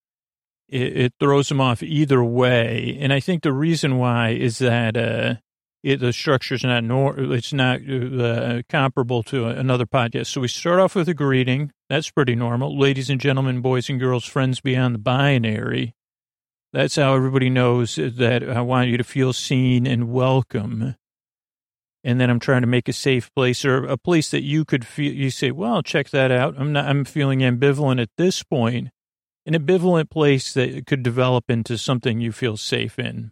It, 0.67 0.97
it 0.97 1.13
throws 1.21 1.47
them 1.47 1.61
off 1.61 1.81
either 1.81 2.21
way. 2.21 2.97
And 2.99 3.13
I 3.13 3.21
think 3.21 3.43
the 3.43 3.53
reason 3.53 3.97
why 3.97 4.31
is 4.31 4.57
that 4.57 4.97
uh, 4.97 5.35
it, 5.81 5.99
the 6.01 6.11
structure 6.11 6.55
is 6.55 6.63
not 6.63 6.83
nor, 6.83 7.17
it's 7.17 7.53
not 7.53 7.79
uh, 7.89 8.61
comparable 8.67 9.23
to 9.23 9.47
another 9.47 9.85
podcast. 9.85 10.27
So 10.27 10.41
we 10.41 10.47
start 10.47 10.79
off 10.79 10.95
with 10.95 11.07
a 11.07 11.13
greeting. 11.13 11.71
That's 11.89 12.11
pretty 12.11 12.35
normal. 12.35 12.77
Ladies 12.77 13.09
and 13.09 13.21
gentlemen, 13.21 13.61
boys 13.61 13.89
and 13.89 13.99
girls, 13.99 14.25
friends 14.25 14.59
beyond 14.59 14.95
the 14.95 14.99
binary. 14.99 15.95
That's 16.73 16.97
how 16.97 17.15
everybody 17.15 17.49
knows 17.49 17.95
that 17.95 18.47
I 18.47 18.61
want 18.61 18.89
you 18.89 18.97
to 18.97 19.03
feel 19.03 19.33
seen 19.33 19.87
and 19.87 20.11
welcome. 20.11 20.95
And 22.03 22.21
then 22.21 22.29
I'm 22.29 22.39
trying 22.39 22.61
to 22.61 22.67
make 22.67 22.87
a 22.87 22.93
safe 22.93 23.33
place 23.33 23.65
or 23.65 23.85
a 23.85 23.97
place 23.97 24.31
that 24.31 24.43
you 24.43 24.65
could 24.65 24.85
feel, 24.85 25.13
you 25.13 25.29
say, 25.31 25.51
well, 25.51 25.81
check 25.81 26.09
that 26.11 26.31
out. 26.31 26.55
I'm 26.57 26.71
not, 26.71 26.85
I'm 26.85 27.05
feeling 27.05 27.39
ambivalent 27.39 28.01
at 28.01 28.09
this 28.17 28.43
point. 28.43 28.89
an 29.49 29.55
ambivalent 29.55 30.09
place 30.09 30.53
that 30.53 30.85
could 30.85 31.03
develop 31.03 31.49
into 31.49 31.77
something 31.77 32.21
you 32.21 32.31
feel 32.31 32.55
safe 32.55 32.99
in. 32.99 33.31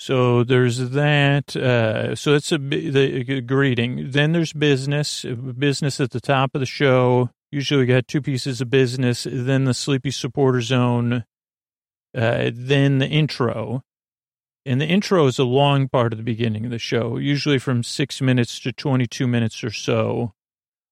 So 0.00 0.44
there's 0.44 0.78
that. 0.78 1.54
Uh, 1.54 2.14
so 2.14 2.32
it's 2.32 2.50
a 2.52 2.56
the 2.56 3.42
greeting. 3.42 4.12
Then 4.12 4.32
there's 4.32 4.54
business. 4.54 5.26
Business 5.26 6.00
at 6.00 6.12
the 6.12 6.22
top 6.22 6.54
of 6.54 6.60
the 6.60 6.66
show. 6.66 7.28
Usually 7.52 7.80
we 7.80 7.86
got 7.86 8.08
two 8.08 8.22
pieces 8.22 8.62
of 8.62 8.70
business. 8.70 9.26
Then 9.30 9.64
the 9.64 9.74
sleepy 9.74 10.10
supporter 10.10 10.62
zone. 10.62 11.26
Uh, 12.16 12.50
then 12.50 12.96
the 12.96 13.08
intro. 13.08 13.82
And 14.64 14.80
the 14.80 14.86
intro 14.86 15.26
is 15.26 15.38
a 15.38 15.44
long 15.44 15.86
part 15.86 16.14
of 16.14 16.16
the 16.16 16.22
beginning 16.22 16.64
of 16.64 16.70
the 16.70 16.78
show, 16.78 17.18
usually 17.18 17.58
from 17.58 17.82
six 17.82 18.22
minutes 18.22 18.58
to 18.60 18.72
22 18.72 19.26
minutes 19.26 19.62
or 19.62 19.70
so, 19.70 20.32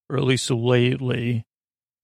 or 0.07 0.17
at 0.17 0.23
least 0.23 0.51
lately. 0.51 1.47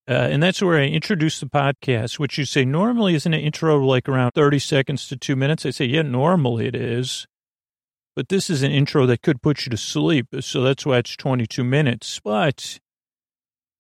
Uh, 0.08 0.14
and 0.14 0.44
that's 0.44 0.62
where 0.62 0.80
I 0.80 0.86
introduce 0.86 1.40
the 1.40 1.48
podcast, 1.48 2.20
which 2.20 2.38
you 2.38 2.46
say 2.46 2.64
normally 2.64 3.16
isn't 3.16 3.34
an 3.34 3.40
intro 3.40 3.80
like 3.80 4.08
around 4.08 4.32
30 4.32 4.60
seconds 4.60 5.08
to 5.08 5.18
two 5.18 5.36
minutes. 5.36 5.66
I 5.66 5.72
say, 5.72 5.86
yeah, 5.86 6.04
normally 6.04 6.68
it 6.68 6.76
is. 6.76 7.26
But 8.16 8.30
this 8.30 8.50
is 8.50 8.62
an 8.62 8.72
intro 8.72 9.06
that 9.08 9.24
could 9.24 9.42
put 9.42 9.66
you 9.66 9.72
to 9.72 9.78
sleep. 9.78 10.28
So 10.42 10.62
that's 10.62 10.86
why 10.86 11.00
it's 11.00 11.16
22 11.16 11.64
minutes. 11.64 12.20
But 12.24 12.80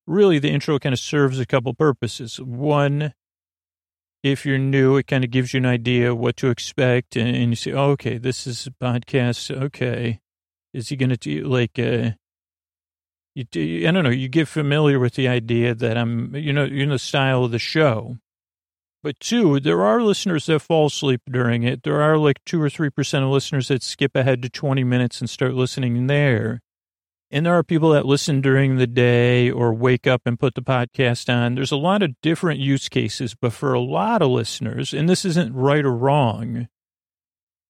really, 0.08 0.39
the 0.39 0.50
intro 0.50 0.79
kind 0.79 0.94
of 0.94 1.00
serves 1.00 1.39
a 1.39 1.46
couple 1.46 1.74
purposes. 1.74 2.38
One, 2.41 3.13
if 4.24 4.46
you're 4.46 4.58
new, 4.58 4.98
it 4.98 5.08
kind 5.08 5.24
of 5.24 5.29
gives 5.29 5.53
you 5.53 5.60
an 5.60 5.65
idea 5.67 6.15
what 6.15 6.38
to 6.38 6.50
expect. 6.50 7.15
And, 7.15 7.36
and 7.36 7.51
you 7.51 7.55
say, 7.55 7.72
oh, 7.72 7.91
okay, 7.91 8.17
this 8.17 8.48
is 8.48 8.67
a 8.67 8.72
podcast. 8.72 9.55
Okay. 9.55 10.20
Is 10.74 10.89
he 10.89 10.96
going 10.96 11.12
to 11.12 11.17
do 11.17 11.46
like, 11.48 11.77
uh, 11.77 12.12
you, 13.36 13.88
I 13.88 13.92
don't 13.92 14.04
know, 14.04 14.10
you 14.10 14.30
get 14.30 14.48
familiar 14.48 14.98
with 14.98 15.15
the 15.15 15.27
idea 15.27 15.75
that 15.75 15.98
I'm, 15.98 16.34
you 16.36 16.54
know, 16.54 16.65
in 16.65 16.89
the 16.89 17.00
style 17.00 17.44
of 17.44 17.51
the 17.51 17.60
show. 17.60 18.18
But 19.04 19.20
two, 19.20 19.60
there 19.60 19.84
are 19.84 20.01
listeners 20.01 20.48
that 20.48 20.62
fall 20.62 20.88
asleep 20.88 21.22
during 21.30 21.63
it. 21.63 21.84
There 21.84 22.01
are 22.01 22.18
like 22.18 22.44
two 22.44 22.60
or 22.60 22.70
3% 22.70 23.24
of 23.24 23.30
listeners 23.30 23.68
that 23.68 23.84
skip 23.84 24.15
ahead 24.15 24.42
to 24.42 24.50
20 24.50 24.84
minutes 24.84 25.20
and 25.20 25.30
start 25.30 25.54
listening 25.54 26.08
there. 26.08 26.62
And 27.30 27.46
there 27.46 27.54
are 27.54 27.63
people 27.63 27.89
that 27.92 28.06
listen 28.06 28.39
during 28.39 28.77
the 28.77 28.88
day 28.88 29.51
or 29.51 29.74
wake 29.74 30.08
up 30.08 30.22
and 30.25 30.39
put 30.39 30.56
the 30.56 30.62
podcast 30.62 31.32
on. 31.32 31.56
There's 31.56 31.72
a 31.72 31.77
lot 31.77 32.01
of 32.01 32.20
different 32.22 32.60
use 32.60 32.88
cases, 32.88 33.36
but 33.36 33.51
for 33.54 33.74
a 33.74 33.80
lot 33.80 34.22
of 34.22 34.30
listeners, 34.30 34.94
and 34.94 35.10
this 35.10 35.25
isn't 35.25 35.54
right 35.54 35.86
or 35.86 35.96
wrong, 35.96 36.68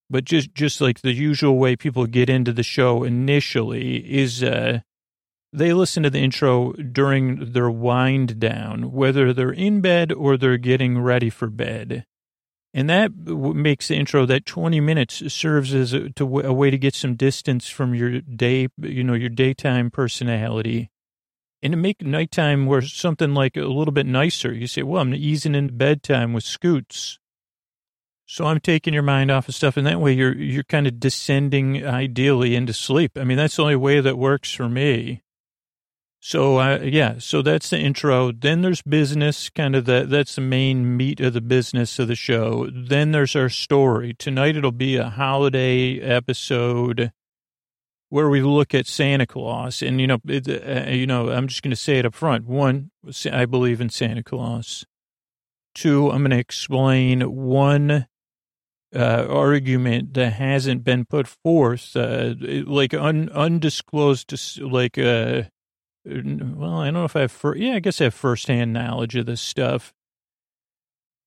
but 0.10 0.24
just, 0.24 0.54
just 0.54 0.80
like 0.80 1.02
the 1.02 1.14
usual 1.14 1.58
way 1.58 1.76
people 1.76 2.06
get 2.06 2.30
into 2.30 2.54
the 2.54 2.64
show 2.64 3.04
initially 3.04 3.98
is, 3.98 4.44
uh, 4.44 4.80
they 5.58 5.74
listen 5.74 6.04
to 6.04 6.10
the 6.10 6.20
intro 6.20 6.74
during 6.74 7.54
their 7.54 7.70
wind 7.70 8.40
down, 8.40 8.92
whether 8.92 9.34
they're 9.34 9.52
in 9.52 9.82
bed 9.82 10.12
or 10.12 10.38
they're 10.38 10.58
getting 10.58 11.00
ready 11.00 11.30
for 11.30 11.48
bed. 11.48 12.06
And 12.74 12.90
that 12.90 13.16
makes 13.16 13.88
the 13.88 13.96
intro, 13.96 14.26
that 14.26 14.46
20 14.46 14.82
minutes 14.82 15.34
serves 15.34 15.74
as 15.74 15.94
a, 15.94 16.10
to, 16.12 16.40
a 16.42 16.52
way 16.52 16.70
to 16.70 16.78
get 16.78 16.94
some 16.94 17.16
distance 17.16 17.70
from 17.70 17.96
your 17.96 18.20
day, 18.22 18.68
you 18.82 19.04
know, 19.04 19.14
your 19.14 19.30
daytime 19.30 19.90
personality 19.90 20.90
and 21.66 21.72
to 21.72 21.78
make 21.78 22.02
nighttime 22.04 22.68
where 22.68 22.84
something 22.84 23.34
like 23.34 23.58
a 23.58 23.62
little 23.62 23.92
bit 23.92 24.06
nicer. 24.06 24.54
You 24.54 24.68
say, 24.68 24.84
well, 24.84 25.02
I'm 25.02 25.16
easing 25.16 25.56
into 25.56 25.74
bedtime 25.74 26.32
with 26.32 26.44
scoots. 26.44 27.18
So 28.28 28.46
I'm 28.46 28.60
taking 28.60 28.94
your 28.94 29.02
mind 29.02 29.32
off 29.32 29.50
of 29.50 29.56
stuff, 29.56 29.76
and 29.76 29.88
that 29.88 30.00
way 30.00 30.14
you're 30.14 30.36
you're 30.36 30.64
kind 30.64 30.86
of 30.86 31.00
descending 31.00 31.86
ideally 31.86 32.56
into 32.56 32.72
sleep. 32.72 33.18
I 33.18 33.24
mean, 33.24 33.38
that's 33.38 33.56
the 33.56 33.64
only 33.64 33.76
way 33.76 34.00
that 34.00 34.18
works 34.18 34.52
for 34.52 34.70
me. 34.70 35.24
So 36.28 36.58
uh, 36.58 36.80
yeah, 36.82 37.20
so 37.20 37.44
that's 37.44 37.70
the 37.70 37.78
intro. 37.78 38.32
Then 38.32 38.64
there's 38.64 38.82
business, 38.82 39.52
kind 39.52 39.76
of 39.76 39.86
the 39.86 40.08
that's 40.10 40.34
the 40.34 40.42
main 40.42 40.98
meat 40.98 41.20
of 41.20 41.34
the 41.34 41.40
business 41.40 42.00
of 42.00 42.08
the 42.08 42.16
show. 42.16 42.68
Then 42.74 43.12
there's 43.12 43.36
our 43.36 43.48
story. 43.48 44.16
Tonight 44.16 44.56
it'll 44.56 44.72
be 44.72 44.96
a 44.96 45.08
holiday 45.08 46.00
episode 46.00 47.12
where 48.10 48.28
we 48.28 48.42
look 48.42 48.74
at 48.74 48.88
Santa 48.88 49.28
Claus, 49.28 49.84
and 49.84 50.02
you 50.02 50.08
know, 50.08 50.18
it, 50.26 50.48
uh, 50.50 50.90
you 50.90 51.06
know, 51.06 51.30
I'm 51.30 51.48
just 51.48 51.62
going 51.62 51.70
to 51.70 51.76
say 51.76 52.00
it 52.00 52.08
up 52.08 52.16
front. 52.16 52.46
One, 52.48 52.90
I 53.32 53.46
believe 53.46 53.80
in 53.80 53.90
Santa 53.90 54.24
Claus. 54.24 54.84
Two, 55.76 56.10
I'm 56.10 56.24
going 56.24 56.32
to 56.32 56.40
explain 56.40 57.22
one 57.22 58.08
uh, 58.96 59.28
argument 59.30 60.16
that 60.16 60.34
hasn't 60.34 60.84
been 60.84 61.06
put 61.06 61.28
forth, 61.28 61.96
uh, 61.96 62.34
like 62.40 62.96
un, 62.96 63.30
undisclosed, 63.30 64.34
like 64.60 64.98
uh, 64.98 65.44
well, 66.06 66.82
I 66.82 66.86
don't 66.86 66.94
know 66.94 67.06
if 67.06 67.16
I 67.16 67.22
have, 67.22 67.32
fir- 67.32 67.56
yeah, 67.56 67.76
I 67.76 67.80
guess 67.80 68.00
I 68.00 68.04
have 68.06 68.14
firsthand 68.14 68.74
knowledge 68.74 69.16
of 69.16 69.26
this 69.26 69.42
stuff. 69.42 69.94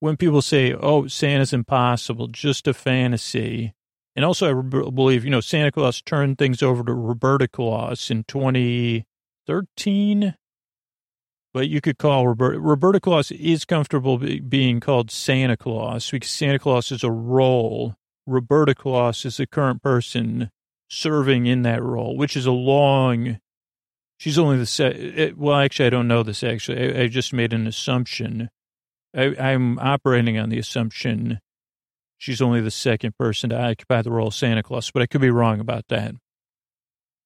When 0.00 0.16
people 0.16 0.42
say, 0.42 0.72
oh, 0.72 1.08
Santa's 1.08 1.52
impossible, 1.52 2.28
just 2.28 2.68
a 2.68 2.74
fantasy. 2.74 3.74
And 4.14 4.24
also, 4.24 4.50
I 4.50 4.52
believe, 4.90 5.24
you 5.24 5.30
know, 5.30 5.40
Santa 5.40 5.72
Claus 5.72 6.00
turned 6.00 6.38
things 6.38 6.62
over 6.62 6.84
to 6.84 6.94
Roberta 6.94 7.48
Claus 7.48 8.08
in 8.10 8.22
2013. 8.24 10.34
But 11.54 11.68
you 11.68 11.80
could 11.80 11.96
call 11.98 12.28
Roberta, 12.28 12.60
Roberta 12.60 13.00
Claus 13.00 13.32
is 13.32 13.64
comfortable 13.64 14.18
be, 14.18 14.38
being 14.38 14.80
called 14.80 15.10
Santa 15.10 15.56
Claus 15.56 16.10
because 16.10 16.30
Santa 16.30 16.58
Claus 16.58 16.92
is 16.92 17.02
a 17.02 17.10
role. 17.10 17.96
Roberta 18.26 18.74
Claus 18.74 19.24
is 19.24 19.38
the 19.38 19.46
current 19.46 19.82
person 19.82 20.50
serving 20.88 21.46
in 21.46 21.62
that 21.62 21.82
role, 21.82 22.16
which 22.16 22.36
is 22.36 22.46
a 22.46 22.52
long 22.52 23.38
She's 24.18 24.38
only 24.38 24.58
the 24.58 24.66
se- 24.66 25.32
well, 25.36 25.56
actually, 25.56 25.86
I 25.86 25.90
don't 25.90 26.08
know 26.08 26.22
this. 26.22 26.42
Actually, 26.42 26.94
I, 26.94 27.02
I 27.02 27.06
just 27.06 27.32
made 27.32 27.52
an 27.52 27.66
assumption. 27.66 28.50
I, 29.16 29.34
I'm 29.38 29.78
operating 29.78 30.38
on 30.38 30.50
the 30.50 30.58
assumption 30.58 31.40
she's 32.18 32.42
only 32.42 32.60
the 32.60 32.70
second 32.70 33.16
person 33.16 33.50
to 33.50 33.60
occupy 33.60 34.02
the 34.02 34.10
role 34.10 34.28
of 34.28 34.34
Santa 34.34 34.62
Claus, 34.62 34.90
but 34.90 35.02
I 35.02 35.06
could 35.06 35.20
be 35.20 35.30
wrong 35.30 35.60
about 35.60 35.86
that. 35.88 36.14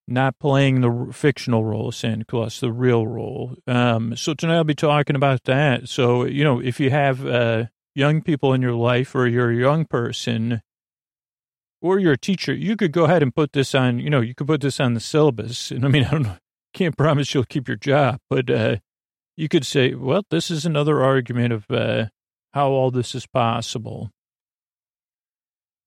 Not 0.07 0.39
playing 0.39 0.83
the 0.83 1.13
fictional 1.13 1.65
role 1.65 1.89
of 1.89 1.95
Santa 1.95 2.25
Claus, 2.25 2.61
the 2.61 2.73
real 2.73 3.07
role. 3.07 3.57
Um, 3.67 4.15
so 4.17 4.35
tonight 4.35 4.57
I'll 4.57 4.65
be 4.65 4.75
talking 4.75 5.17
about 5.17 5.45
that. 5.45 5.89
So 5.89 6.25
you 6.25 6.45
know, 6.45 6.61
if 6.61 6.79
you 6.79 6.91
have 6.91 7.27
uh, 7.27 7.65
young 7.95 8.21
people 8.21 8.53
in 8.53 8.61
your 8.61 8.75
life, 8.75 9.15
or 9.15 9.27
you're 9.27 9.51
a 9.51 9.57
young 9.57 9.87
person, 9.87 10.61
or 11.81 11.99
you're 11.99 12.13
a 12.13 12.19
teacher, 12.19 12.53
you 12.53 12.77
could 12.77 12.93
go 12.93 13.05
ahead 13.05 13.23
and 13.23 13.35
put 13.35 13.53
this 13.53 13.75
on. 13.75 14.01
You 14.01 14.11
know, 14.11 14.21
you 14.21 14.35
could 14.35 14.49
put 14.49 14.61
this 14.61 14.79
on 14.79 14.95
the 14.95 15.01
syllabus. 15.01 15.71
And 15.73 15.85
I 15.87 15.89
mean, 15.89 16.05
I 16.05 16.11
don't 16.11 16.23
know 16.25 16.37
can't 16.73 16.97
promise 16.99 17.35
you'll 17.35 17.45
keep 17.45 17.69
your 17.69 17.77
job, 17.77 18.19
but 18.29 18.51
uh, 18.51 18.77
you 19.37 19.49
could 19.49 19.67
say, 19.67 19.95
well, 19.95 20.25
this 20.31 20.51
is 20.51 20.67
another 20.67 21.03
argument 21.03 21.53
of 21.53 21.71
uh, 21.71 22.07
how 22.53 22.71
all 22.71 22.91
this 22.91 23.15
is 23.15 23.27
possible. 23.27 24.11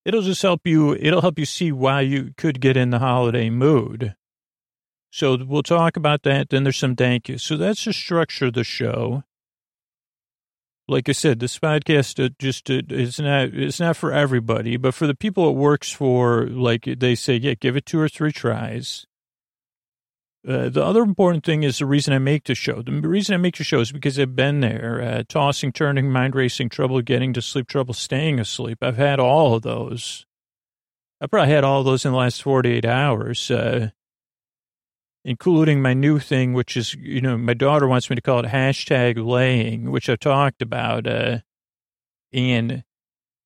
It'll 0.04 0.22
just 0.22 0.42
help 0.42 0.62
you. 0.66 0.94
It'll 0.96 1.22
help 1.22 1.40
you 1.40 1.46
see 1.46 1.72
why 1.72 2.02
you 2.02 2.34
could 2.38 2.62
get 2.62 2.78
in 2.78 2.92
the 2.92 3.00
holiday 3.00 3.50
mood. 3.50 4.16
So 5.12 5.38
we'll 5.44 5.64
talk 5.64 5.98
about 5.98 6.24
that. 6.24 6.50
Then 6.50 6.64
there's 6.64 6.78
some 6.78 6.96
thank 6.96 7.30
yous. 7.30 7.42
So 7.42 7.58
that's 7.58 7.86
the 7.86 7.94
structure 7.94 8.48
of 8.48 8.54
the 8.54 8.64
show. 8.64 9.24
Like 10.88 11.10
I 11.10 11.14
said, 11.14 11.40
this 11.40 11.58
podcast 11.58 12.38
just 12.38 12.70
it's 12.70 13.20
not 13.20 13.46
it's 13.54 13.80
not 13.80 13.98
for 13.98 14.12
everybody, 14.12 14.78
but 14.78 14.94
for 14.94 15.08
the 15.08 15.16
people 15.16 15.50
it 15.50 15.56
works 15.56 15.92
for, 15.92 16.46
like 16.46 16.84
they 16.84 17.16
say, 17.16 17.38
yeah, 17.38 17.56
give 17.56 17.76
it 17.76 17.88
two 17.88 18.00
or 18.00 18.08
three 18.10 18.32
tries. 18.32 19.08
Uh, 20.48 20.70
the 20.70 20.84
other 20.84 21.02
important 21.02 21.44
thing 21.44 21.64
is 21.64 21.80
the 21.80 21.86
reason 21.88 22.14
I 22.14 22.20
make 22.20 22.44
the 22.44 22.54
show. 22.54 22.84
The 22.84 22.92
reason 22.92 23.34
I 23.34 23.38
make 23.38 23.58
the 23.58 23.64
show 23.64 23.80
is 23.80 23.92
because 23.92 24.20
I've 24.20 24.36
been 24.36 24.60
there, 24.60 25.02
uh, 25.02 25.24
tossing, 25.28 25.72
turning, 25.72 26.12
mind 26.12 26.36
racing, 26.36 26.70
trouble 26.70 27.02
getting 27.02 27.34
to 27.34 27.42
sleep, 27.42 27.68
trouble 27.68 27.96
staying 27.96 28.40
asleep. 28.40 28.80
I've 28.82 28.98
had 28.98 29.20
all 29.20 29.56
of 29.56 29.64
those. 29.64 30.28
I 31.20 31.26
probably 31.26 31.52
had 31.52 31.64
all 31.64 31.80
of 31.80 31.86
those 31.86 32.06
in 32.06 32.12
the 32.12 32.18
last 32.18 32.44
48 32.44 32.86
hours, 32.86 33.50
uh, 33.50 33.90
including 35.24 35.82
my 35.82 35.96
new 35.96 36.20
thing, 36.20 36.54
which 36.54 36.78
is, 36.78 36.94
you 36.94 37.22
know, 37.22 37.38
my 37.38 37.56
daughter 37.56 37.88
wants 37.88 38.12
me 38.12 38.16
to 38.16 38.22
call 38.22 38.40
it 38.40 38.46
hashtag 38.46 39.26
laying, 39.26 39.90
which 39.90 40.10
I've 40.10 40.20
talked 40.20 40.62
about. 40.62 41.08
Uh, 41.08 41.40
and 42.32 42.84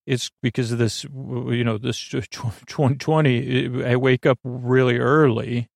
it's 0.05 0.31
because 0.41 0.73
of 0.73 0.79
this, 0.79 1.05
you 1.05 1.63
know, 1.63 1.77
this 1.77 1.97
2020, 2.09 3.85
I 3.85 3.95
wake 3.95 4.25
up 4.25 4.39
really 4.43 4.97
early 4.97 5.69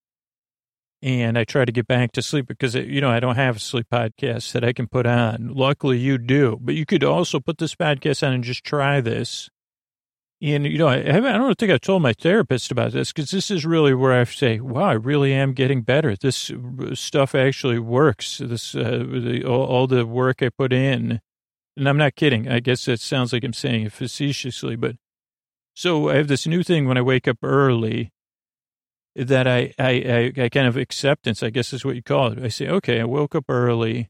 and 1.03 1.37
I 1.37 1.43
try 1.43 1.65
to 1.65 1.71
get 1.71 1.85
back 1.85 2.13
to 2.13 2.21
sleep 2.21 2.47
because, 2.47 2.75
you 2.75 3.01
know, 3.01 3.09
I 3.09 3.19
don't 3.19 3.35
have 3.35 3.57
a 3.57 3.59
sleep 3.59 3.87
podcast 3.91 4.53
that 4.53 4.63
I 4.63 4.71
can 4.71 4.87
put 4.87 5.05
on. 5.05 5.49
Luckily, 5.53 5.97
you 5.97 6.17
do. 6.17 6.57
But 6.61 6.75
you 6.75 6.85
could 6.85 7.03
also 7.03 7.41
put 7.41 7.57
this 7.57 7.75
podcast 7.75 8.25
on 8.25 8.33
and 8.33 8.43
just 8.43 8.63
try 8.63 9.01
this. 9.01 9.49
And, 10.41 10.65
you 10.65 10.77
know, 10.77 10.87
I, 10.87 10.99
I 10.99 11.19
don't 11.19 11.57
think 11.57 11.73
I 11.73 11.77
told 11.77 12.03
my 12.03 12.13
therapist 12.13 12.71
about 12.71 12.93
this 12.93 13.11
because 13.11 13.31
this 13.31 13.51
is 13.51 13.65
really 13.65 13.93
where 13.93 14.13
I 14.13 14.23
say, 14.23 14.61
wow, 14.61 14.85
I 14.85 14.93
really 14.93 15.33
am 15.33 15.51
getting 15.51 15.81
better. 15.81 16.15
This 16.15 16.49
stuff 16.93 17.35
actually 17.35 17.79
works. 17.79 18.37
This, 18.37 18.73
uh, 18.73 19.03
the, 19.05 19.43
all, 19.45 19.65
all 19.65 19.87
the 19.87 20.05
work 20.05 20.41
I 20.41 20.49
put 20.57 20.71
in. 20.71 21.19
And 21.75 21.89
I'm 21.89 21.97
not 21.97 22.15
kidding. 22.15 22.47
I 22.47 22.61
guess 22.61 22.87
it 22.87 23.01
sounds 23.01 23.33
like 23.33 23.43
I'm 23.43 23.51
saying 23.51 23.87
it 23.87 23.91
facetiously, 23.91 24.77
but 24.77 24.95
so 25.73 26.07
I 26.09 26.15
have 26.15 26.29
this 26.29 26.47
new 26.47 26.63
thing 26.63 26.87
when 26.87 26.97
I 26.97 27.01
wake 27.01 27.27
up 27.27 27.39
early 27.43 28.13
that 29.15 29.47
I, 29.47 29.73
I, 29.77 30.31
I, 30.35 30.49
kind 30.49 30.67
of 30.67 30.77
acceptance, 30.77 31.43
I 31.43 31.49
guess 31.49 31.73
is 31.73 31.85
what 31.85 31.95
you 31.95 32.03
call 32.03 32.31
it. 32.31 32.43
I 32.43 32.47
say, 32.47 32.67
okay, 32.67 32.99
I 32.99 33.03
woke 33.03 33.35
up 33.35 33.45
early. 33.47 34.09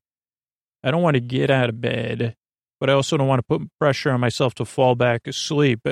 I 0.83 0.91
don't 0.91 1.01
want 1.01 1.15
to 1.15 1.21
get 1.21 1.49
out 1.49 1.69
of 1.69 1.81
bed, 1.81 2.35
but 2.79 2.89
I 2.89 2.93
also 2.93 3.17
don't 3.17 3.27
want 3.27 3.39
to 3.39 3.43
put 3.59 3.69
pressure 3.79 4.11
on 4.11 4.19
myself 4.19 4.53
to 4.55 4.65
fall 4.65 4.95
back 4.95 5.27
asleep. 5.27 5.87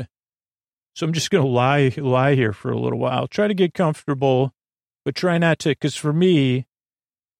So 0.96 1.06
I'm 1.06 1.13
just 1.13 1.30
going 1.30 1.44
to 1.44 1.50
lie, 1.50 1.94
lie 1.98 2.36
here 2.36 2.53
for 2.53 2.72
a 2.72 2.80
little 2.80 3.00
while, 3.00 3.27
try 3.27 3.48
to 3.48 3.53
get 3.53 3.74
comfortable, 3.74 4.53
but 5.06 5.15
try 5.15 5.38
not 5.38 5.60
to, 5.60 5.70
because 5.70 5.96
for 5.96 6.13
me, 6.13 6.65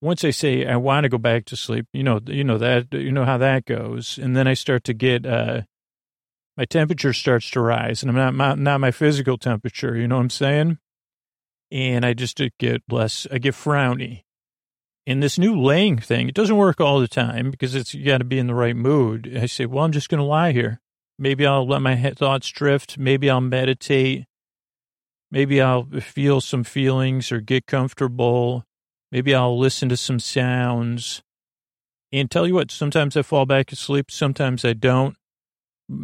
once 0.02 0.24
I 0.24 0.32
say 0.32 0.66
I 0.66 0.78
want 0.78 1.04
to 1.04 1.10
go 1.10 1.18
back 1.18 1.46
to 1.46 1.56
sleep, 1.56 1.86
you 1.94 2.04
know, 2.04 2.20
you 2.26 2.44
know 2.44 2.58
that, 2.58 2.94
you 2.94 3.12
know 3.12 3.26
how 3.26 3.38
that 3.38 3.66
goes. 3.66 4.18
And 4.18 4.36
then 4.36 4.48
I 4.48 4.56
start 4.56 4.84
to 4.86 4.94
get, 4.94 5.26
uh, 5.26 5.62
my 6.58 6.66
temperature 6.66 7.14
starts 7.14 7.50
to 7.52 7.62
rise 7.62 8.02
and 8.04 8.10
I'm 8.10 8.18
not, 8.18 8.34
my, 8.34 8.56
not 8.56 8.80
my 8.80 8.92
physical 8.92 9.38
temperature. 9.38 9.96
You 9.96 10.08
know 10.08 10.16
what 10.16 10.24
I'm 10.24 10.30
saying? 10.30 10.80
And 11.72 12.06
I 12.06 12.14
just 12.14 12.42
uh, 12.42 12.50
get 12.60 12.84
less, 12.90 13.28
I 13.32 13.38
get 13.38 13.54
frowny. 13.54 14.24
And 15.08 15.24
this 15.24 15.40
new 15.40 15.60
laying 15.60 15.98
thing, 15.98 16.30
it 16.30 16.36
doesn't 16.36 16.58
work 16.58 16.80
all 16.80 17.00
the 17.00 17.08
time 17.08 17.50
because 17.50 17.74
it's, 17.74 17.94
you 17.94 18.06
got 18.06 18.20
to 18.20 18.24
be 18.24 18.38
in 18.38 18.48
the 18.48 18.56
right 18.56 18.76
mood. 18.76 19.36
I 19.36 19.48
say, 19.48 19.66
well, 19.66 19.84
I'm 19.84 19.92
just 19.92 20.10
going 20.10 20.20
to 20.20 20.26
lie 20.26 20.52
here. 20.52 20.80
Maybe 21.18 21.46
I'll 21.46 21.68
let 21.68 21.82
my 21.82 21.96
thoughts 22.12 22.50
drift. 22.50 22.98
Maybe 22.98 23.30
I'll 23.30 23.42
meditate. 23.42 24.26
Maybe 25.32 25.62
I'll 25.62 25.86
feel 25.86 26.42
some 26.42 26.64
feelings 26.64 27.32
or 27.32 27.40
get 27.40 27.66
comfortable 27.66 28.66
Maybe 29.12 29.36
I'll 29.36 29.60
listen 29.60 29.90
to 29.90 29.98
some 29.98 30.20
sounds 30.20 31.22
and 32.14 32.32
tell 32.32 32.48
you 32.48 32.54
what, 32.54 32.72
sometimes 32.72 33.18
I 33.18 33.22
fall 33.22 33.46
back 33.46 33.72
asleep, 33.72 34.10
sometimes 34.10 34.64
I 34.64 34.74
don't. 34.74 35.16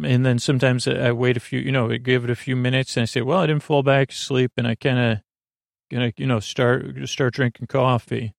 And 0.04 0.24
then 0.26 0.38
sometimes 0.38 0.86
I 0.86 1.12
wait 1.12 1.38
a 1.38 1.40
few, 1.40 1.60
you 1.60 1.72
know, 1.72 1.88
give 1.96 2.24
it 2.24 2.30
a 2.30 2.36
few 2.36 2.54
minutes 2.54 2.96
and 2.96 3.02
I 3.02 3.06
say, 3.06 3.22
well, 3.22 3.38
I 3.38 3.46
didn't 3.46 3.62
fall 3.62 3.82
back 3.82 4.10
asleep 4.10 4.52
and 4.58 4.66
I 4.66 4.74
kind 4.74 4.98
of, 4.98 5.18
gonna, 5.90 6.12
you 6.16 6.26
know, 6.26 6.40
start, 6.40 7.08
start 7.08 7.34
drinking 7.34 7.66
coffee. 7.66 8.34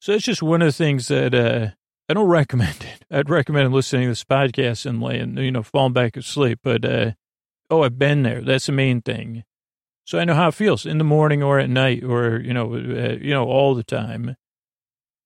So 0.00 0.12
it's 0.12 0.24
just 0.24 0.42
one 0.42 0.62
of 0.62 0.66
the 0.66 0.72
things 0.72 1.08
that, 1.08 1.34
uh, 1.34 1.70
I 2.08 2.14
don't 2.14 2.26
recommend 2.28 2.84
it. 2.84 3.04
I'd 3.10 3.30
recommend 3.30 3.72
listening 3.72 4.02
to 4.02 4.08
this 4.08 4.24
podcast 4.24 4.86
and 4.86 5.02
laying, 5.02 5.36
you 5.36 5.52
know, 5.52 5.62
falling 5.62 5.92
back 5.92 6.16
asleep. 6.16 6.60
But, 6.62 6.84
uh, 6.84 7.12
oh, 7.70 7.82
I've 7.82 7.98
been 7.98 8.22
there. 8.22 8.42
That's 8.42 8.66
the 8.66 8.72
main 8.72 9.00
thing. 9.00 9.44
So 10.04 10.18
I 10.18 10.24
know 10.24 10.34
how 10.34 10.48
it 10.48 10.54
feels 10.54 10.84
in 10.84 10.98
the 10.98 11.04
morning 11.04 11.42
or 11.42 11.58
at 11.58 11.70
night 11.70 12.02
or, 12.02 12.40
you 12.40 12.52
know, 12.52 12.74
uh, 12.74 13.16
you 13.20 13.30
know, 13.30 13.44
all 13.44 13.74
the 13.74 13.84
time. 13.84 14.36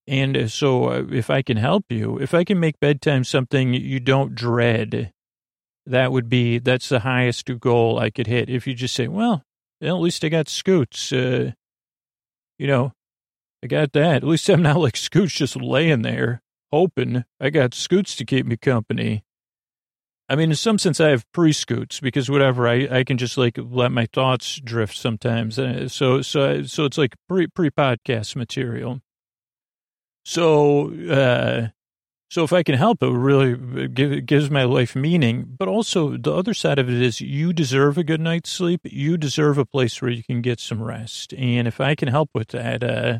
And 0.07 0.37
uh, 0.37 0.47
so 0.47 0.85
uh, 0.85 1.03
if 1.11 1.29
I 1.29 1.41
can 1.41 1.57
help 1.57 1.85
you, 1.89 2.17
if 2.19 2.33
I 2.33 2.43
can 2.43 2.59
make 2.59 2.79
bedtime 2.79 3.23
something 3.23 3.73
you 3.73 3.99
don't 3.99 4.35
dread, 4.35 5.11
that 5.85 6.11
would 6.11 6.29
be, 6.29 6.59
that's 6.59 6.89
the 6.89 6.99
highest 6.99 7.49
goal 7.59 7.99
I 7.99 8.09
could 8.09 8.27
hit. 8.27 8.49
If 8.49 8.67
you 8.67 8.73
just 8.73 8.95
say, 8.95 9.07
well, 9.07 9.43
at 9.81 9.93
least 9.93 10.23
I 10.23 10.29
got 10.29 10.49
Scoots, 10.49 11.11
uh, 11.11 11.51
you 12.57 12.67
know, 12.67 12.93
I 13.63 13.67
got 13.67 13.93
that. 13.93 14.17
At 14.17 14.23
least 14.23 14.49
I'm 14.49 14.61
not 14.61 14.77
like 14.77 14.97
Scoots 14.97 15.33
just 15.33 15.55
laying 15.55 16.01
there 16.01 16.41
hoping 16.71 17.23
I 17.39 17.49
got 17.49 17.73
Scoots 17.73 18.15
to 18.17 18.25
keep 18.25 18.45
me 18.45 18.57
company. 18.57 19.23
I 20.29 20.35
mean, 20.35 20.49
in 20.49 20.55
some 20.55 20.77
sense, 20.77 20.99
I 20.99 21.09
have 21.09 21.25
pre-scoots 21.31 22.01
because 22.01 22.29
whatever, 22.29 22.67
I, 22.67 22.87
I 22.91 23.03
can 23.05 23.17
just 23.17 23.37
like 23.37 23.57
let 23.57 23.93
my 23.93 24.07
thoughts 24.11 24.59
drift 24.59 24.97
sometimes. 24.97 25.57
Uh, 25.57 25.87
so, 25.87 26.21
so, 26.21 26.63
so 26.63 26.83
it's 26.83 26.97
like 26.97 27.15
pre, 27.29 27.47
pre-podcast 27.47 28.35
material. 28.35 28.99
So, 30.25 30.93
uh, 31.09 31.69
so 32.29 32.43
if 32.43 32.51
I 32.51 32.63
can 32.63 32.75
help 32.75 33.01
it, 33.01 33.09
really 33.09 33.87
give, 33.87 34.25
gives 34.25 34.49
my 34.49 34.63
life 34.63 34.95
meaning. 34.95 35.45
But 35.57 35.67
also 35.67 36.17
the 36.17 36.33
other 36.33 36.53
side 36.53 36.79
of 36.79 36.89
it 36.89 37.01
is 37.01 37.21
you 37.21 37.53
deserve 37.53 37.97
a 37.97 38.03
good 38.03 38.21
night's 38.21 38.49
sleep. 38.49 38.81
You 38.83 39.17
deserve 39.17 39.57
a 39.57 39.65
place 39.65 40.01
where 40.01 40.11
you 40.11 40.23
can 40.23 40.41
get 40.41 40.59
some 40.59 40.83
rest. 40.83 41.33
And 41.33 41.67
if 41.67 41.79
I 41.79 41.95
can 41.95 42.09
help 42.09 42.29
with 42.33 42.49
that, 42.49 42.83
uh, 42.83 43.19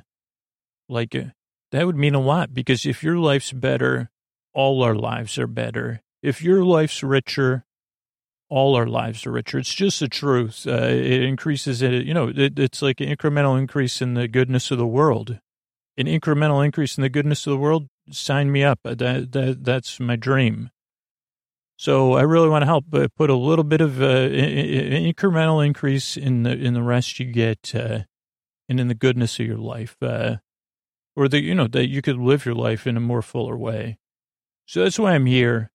like 0.90 1.16
uh, 1.16 1.26
that 1.72 1.86
would 1.86 1.96
mean 1.96 2.16
a 2.16 2.22
lot 2.22 2.54
because 2.54 2.86
if 2.86 3.04
your 3.04 3.18
life's 3.18 3.52
better, 3.52 4.10
all 4.54 4.84
our 4.84 4.96
lives 4.96 5.38
are 5.38 5.48
better 5.48 6.02
if 6.22 6.42
your 6.42 6.64
life's 6.64 7.04
richer, 7.04 7.66
all 8.50 8.76
our 8.76 8.88
lives 8.88 9.26
are 9.26 9.32
richer. 9.32 9.60
It's 9.60 9.74
just 9.74 10.00
the 10.00 10.08
truth. 10.08 10.66
Uh, 10.68 10.88
it 10.88 11.24
increases 11.24 11.82
it. 11.82 12.06
You 12.06 12.14
know, 12.14 12.32
it, 12.36 12.58
it's 12.58 12.82
like 12.82 13.02
an 13.02 13.10
incremental 13.10 13.58
increase 13.58 14.02
in 14.02 14.14
the 14.14 14.28
goodness 14.28 14.72
of 14.72 14.78
the 14.78 14.88
world. 14.88 15.40
An 15.98 16.06
incremental 16.06 16.64
increase 16.64 16.98
in 16.98 17.02
the 17.02 17.10
goodness 17.10 17.46
of 17.48 17.52
the 17.52 17.58
world. 17.58 17.88
Sign 18.12 18.52
me 18.52 18.64
up. 18.64 18.80
That 18.84 19.32
that 19.32 19.64
that's 19.64 20.00
my 20.00 20.16
dream. 20.16 20.72
So 21.78 22.14
I 22.14 22.22
really 22.22 22.50
want 22.50 22.64
to 22.64 22.68
help 22.68 22.86
uh, 22.94 23.08
put 23.16 23.30
a 23.30 23.36
little 23.36 23.64
bit 23.64 23.82
of 23.82 24.02
uh, 24.02 24.30
incremental 24.30 25.64
increase 25.64 26.18
in 26.18 26.44
the 26.44 26.52
in 26.52 26.74
the 26.74 26.82
rest 26.82 27.20
you 27.20 27.26
get, 27.26 27.74
uh, 27.76 28.00
and 28.68 28.80
in 28.80 28.88
the 28.88 28.96
goodness 28.96 29.40
of 29.40 29.46
your 29.46 29.58
life, 29.58 29.96
uh, 30.02 30.38
or 31.16 31.28
that 31.28 31.42
you 31.42 31.54
know 31.54 31.68
that 31.68 31.88
you 31.88 32.02
could 32.02 32.18
live 32.18 32.46
your 32.46 32.56
life 32.56 32.88
in 32.88 32.98
a 32.98 33.02
more 33.02 33.22
fuller 33.22 33.56
way. 33.56 33.98
So 34.66 34.84
that's 34.84 34.98
why 34.98 35.14
I'm 35.14 35.28
here. 35.28 35.72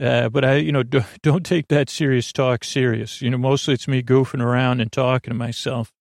Uh, 0.00 0.28
but 0.28 0.44
I, 0.44 0.56
you 0.56 0.72
know, 0.72 0.82
don't, 0.82 1.06
don't 1.22 1.44
take 1.44 1.68
that 1.68 1.90
serious 1.90 2.32
talk 2.32 2.64
serious. 2.64 3.22
You 3.22 3.30
know, 3.30 3.38
mostly 3.38 3.74
it's 3.74 3.88
me 3.88 4.02
goofing 4.02 4.42
around 4.42 4.80
and 4.80 4.90
talking 4.90 5.32
to 5.32 5.36
myself. 5.36 5.92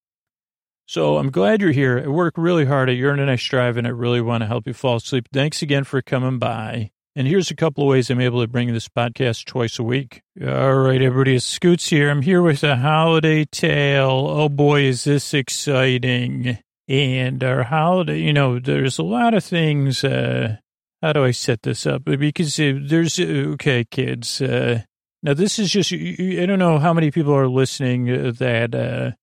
So 0.87 1.17
I'm 1.17 1.31
glad 1.31 1.61
you're 1.61 1.71
here. 1.71 2.03
I 2.05 2.07
work 2.07 2.35
really 2.37 2.65
hard. 2.65 2.89
I 2.89 2.93
yearn 2.93 3.19
and 3.19 3.29
I 3.29 3.37
strive, 3.37 3.77
and 3.77 3.87
I 3.87 3.89
really 3.89 4.21
want 4.21 4.41
to 4.41 4.47
help 4.47 4.67
you 4.67 4.73
fall 4.73 4.97
asleep. 4.97 5.27
Thanks 5.33 5.61
again 5.61 5.83
for 5.83 6.01
coming 6.01 6.37
by. 6.37 6.91
And 7.15 7.27
here's 7.27 7.49
a 7.49 7.55
couple 7.55 7.85
of 7.85 7.89
ways 7.89 8.09
I'm 8.09 8.19
able 8.19 8.41
to 8.41 8.47
bring 8.47 8.73
this 8.73 8.89
podcast 8.89 9.45
twice 9.45 9.79
a 9.79 9.83
week. 9.83 10.21
All 10.45 10.75
right, 10.75 11.01
everybody, 11.01 11.35
it's 11.35 11.45
Scoots 11.45 11.87
here. 11.87 12.09
I'm 12.09 12.21
here 12.21 12.41
with 12.41 12.63
a 12.63 12.75
holiday 12.75 13.45
tale. 13.45 14.27
Oh 14.27 14.49
boy, 14.49 14.81
is 14.81 15.05
this 15.05 15.33
exciting. 15.33 16.59
And 16.87 17.43
our 17.43 17.63
holiday, 17.63 18.19
you 18.19 18.33
know, 18.33 18.59
there's 18.59 18.99
a 18.99 19.03
lot 19.03 19.33
of 19.33 19.43
things, 19.43 20.03
uh, 20.03 20.57
how 21.01 21.13
do 21.13 21.23
I 21.23 21.31
set 21.31 21.63
this 21.63 21.87
up? 21.87 22.03
Because 22.03 22.59
uh, 22.59 22.73
there's, 22.79 23.17
uh, 23.17 23.53
okay, 23.53 23.85
kids, 23.89 24.41
uh, 24.41 24.81
now 25.23 25.33
this 25.33 25.57
is 25.57 25.71
just, 25.71 25.93
I 25.93 26.45
don't 26.45 26.59
know 26.59 26.77
how 26.77 26.93
many 26.93 27.09
people 27.09 27.33
are 27.33 27.47
listening 27.47 28.05
that, 28.05 28.75
uh, 28.75 29.15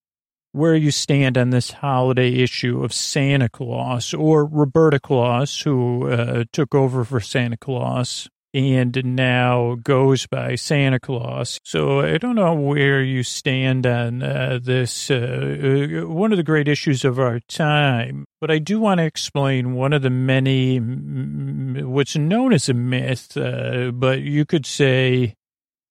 where 0.52 0.74
you 0.74 0.90
stand 0.90 1.36
on 1.36 1.50
this 1.50 1.70
holiday 1.72 2.30
issue 2.34 2.84
of 2.84 2.92
Santa 2.92 3.48
Claus 3.48 4.14
or 4.14 4.44
Roberta 4.44 5.00
Claus, 5.00 5.60
who 5.60 6.08
uh, 6.08 6.44
took 6.52 6.74
over 6.74 7.04
for 7.04 7.20
Santa 7.20 7.56
Claus 7.56 8.28
and 8.54 9.00
now 9.04 9.76
goes 9.82 10.26
by 10.26 10.54
Santa 10.56 11.00
Claus. 11.00 11.58
So 11.64 12.00
I 12.00 12.18
don't 12.18 12.34
know 12.34 12.54
where 12.54 13.02
you 13.02 13.22
stand 13.22 13.86
on 13.86 14.22
uh, 14.22 14.58
this, 14.62 15.10
uh, 15.10 16.02
uh 16.04 16.06
one 16.06 16.32
of 16.32 16.36
the 16.36 16.42
great 16.42 16.68
issues 16.68 17.04
of 17.04 17.18
our 17.18 17.40
time, 17.40 18.26
but 18.40 18.50
I 18.50 18.58
do 18.58 18.78
want 18.78 18.98
to 18.98 19.04
explain 19.04 19.72
one 19.72 19.92
of 19.92 20.02
the 20.02 20.10
many, 20.10 20.78
what's 20.78 22.16
known 22.16 22.52
as 22.52 22.68
a 22.68 22.74
myth, 22.74 23.36
uh, 23.36 23.90
but 23.90 24.20
you 24.20 24.44
could 24.44 24.66
say, 24.66 25.34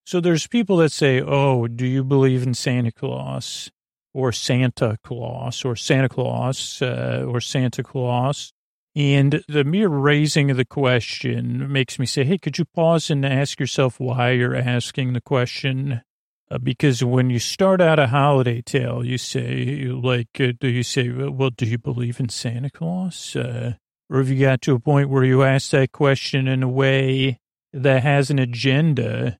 so 0.06 0.20
there's 0.20 0.46
people 0.46 0.78
that 0.78 0.92
say, 0.92 1.22
oh, 1.22 1.68
do 1.68 1.88
you 1.88 2.04
believe 2.04 2.44
in 2.44 2.54
Santa 2.54 2.92
Claus? 2.92 3.72
Or 4.14 4.32
Santa 4.32 4.98
Claus, 5.04 5.64
or 5.64 5.76
Santa 5.76 6.10
Claus, 6.10 6.82
uh, 6.82 7.26
or 7.28 7.40
Santa 7.40 7.84
Claus. 7.84 8.52
And 8.94 9.42
the 9.48 9.64
mere 9.64 9.88
raising 9.88 10.52
of 10.52 10.58
the 10.58 10.66
question 10.66 11.72
makes 11.72 11.98
me 11.98 12.06
say, 12.06 12.26
hey, 12.26 12.38
could 12.38 12.58
you 12.58 12.66
pause 12.66 13.10
and 13.10 13.26
ask 13.26 13.60
yourself 13.60 14.00
why 14.00 14.32
you're 14.32 14.56
asking 14.56 15.14
the 15.14 15.22
question? 15.22 16.02
Uh, 16.50 16.58
because 16.58 17.02
when 17.02 17.30
you 17.30 17.40
start 17.40 17.80
out 17.80 18.00
a 18.00 18.08
holiday 18.08 18.62
tale, 18.62 19.06
you 19.06 19.18
say, 19.18 19.86
like, 19.86 20.28
uh, 20.42 20.52
do 20.60 20.68
you 20.68 20.84
say, 20.84 21.10
well, 21.10 21.52
do 21.52 21.66
you 21.66 21.78
believe 21.78 22.20
in 22.20 22.28
Santa 22.28 22.70
Claus? 22.70 23.34
Uh, 23.38 23.76
or 24.10 24.18
have 24.18 24.30
you 24.30 24.42
got 24.46 24.62
to 24.64 24.76
a 24.76 24.80
point 24.80 25.10
where 25.10 25.24
you 25.24 25.44
ask 25.44 25.72
that 25.72 25.94
question 25.94 26.50
in 26.50 26.62
a 26.62 26.68
way 26.68 27.40
that 27.72 28.04
has 28.04 28.30
an 28.30 28.40
agenda 28.40 29.38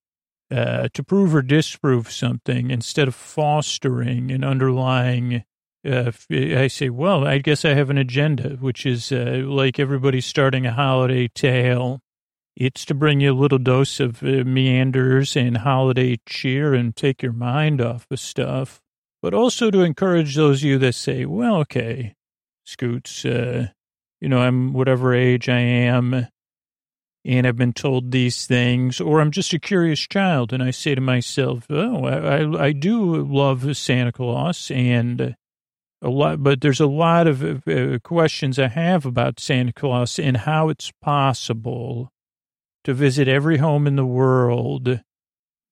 uh, 0.52 0.90
to 0.94 1.04
prove 1.04 1.34
or 1.34 1.42
disprove 1.42 2.12
something 2.12 2.70
instead 2.72 3.08
of 3.08 3.16
fostering 3.16 4.32
an 4.32 4.44
underlying 4.44 5.44
uh, 5.84 6.12
I 6.30 6.68
say, 6.68 6.90
well, 6.90 7.26
I 7.26 7.40
guess 7.40 7.66
I 7.66 7.74
have 7.74 7.90
an 7.90 7.98
agenda, 7.98 8.50
which 8.60 8.86
is 8.86 9.12
uh, 9.12 9.42
like 9.46 9.80
everybody 9.80 10.22
starting 10.22 10.66
a 10.66 10.74
holiday 10.74 11.28
tale. 11.28 12.02
It's 12.56 12.86
to 12.86 12.94
bring 12.94 13.22
you 13.22 13.32
a 13.32 13.34
little 13.34 13.58
dose 13.58 14.00
of 14.00 14.22
uh, 14.22 14.44
meanders 14.46 15.36
and 15.36 15.58
holiday 15.58 16.20
cheer 16.28 16.74
and 16.74 16.96
take 16.96 17.24
your 17.24 17.34
mind 17.34 17.82
off 17.82 18.06
of 18.12 18.20
stuff, 18.20 18.80
but 19.22 19.34
also 19.34 19.72
to 19.72 19.82
encourage 19.82 20.36
those 20.36 20.60
of 20.60 20.66
you 20.66 20.78
that 20.80 20.94
say, 20.94 21.26
well, 21.26 21.56
okay, 21.58 22.14
Scoots, 22.66 23.26
uh, 23.26 23.70
you 24.20 24.30
know, 24.30 24.40
I'm 24.40 24.74
whatever 24.74 25.16
age 25.16 25.50
I 25.50 25.60
am 25.60 26.28
and 27.24 27.46
I've 27.46 27.58
been 27.58 27.74
told 27.74 28.12
these 28.12 28.46
things, 28.48 29.00
or 29.00 29.22
I'm 29.22 29.32
just 29.32 29.54
a 29.54 29.60
curious 29.60 30.00
child 30.00 30.52
and 30.54 30.64
I 30.64 30.72
say 30.72 30.96
to 30.96 31.02
myself, 31.02 31.68
oh, 31.70 32.06
I, 32.06 32.66
I, 32.66 32.72
do 32.72 33.24
love 33.24 33.78
Santa 33.78 34.12
Claus 34.12 34.72
and 34.72 35.36
a 36.02 36.10
lot, 36.10 36.42
but 36.42 36.62
there's 36.62 36.80
a 36.80 36.88
lot 36.88 37.28
of 37.28 37.68
uh, 37.68 38.00
questions 38.04 38.58
I 38.58 38.70
have 38.70 39.06
about 39.06 39.40
Santa 39.40 39.72
Claus 39.72 40.18
and 40.18 40.38
how 40.38 40.70
it's 40.70 40.92
possible 41.02 42.12
to 42.84 42.94
visit 42.94 43.28
every 43.28 43.58
home 43.58 43.86
in 43.86 43.96
the 43.96 44.06
world. 44.06 45.02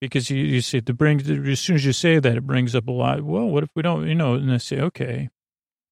Because 0.00 0.30
you, 0.30 0.42
you 0.42 0.60
see, 0.60 0.80
the 0.80 0.94
brings 0.94 1.28
as 1.28 1.60
soon 1.60 1.76
as 1.76 1.84
you 1.84 1.92
say 1.92 2.20
that, 2.20 2.36
it 2.36 2.46
brings 2.46 2.74
up 2.74 2.88
a 2.88 2.92
lot. 2.92 3.22
Well, 3.22 3.46
what 3.46 3.64
if 3.64 3.70
we 3.74 3.82
don't, 3.82 4.06
you 4.06 4.14
know? 4.14 4.34
And 4.34 4.52
I 4.52 4.56
say, 4.58 4.80
okay. 4.80 5.28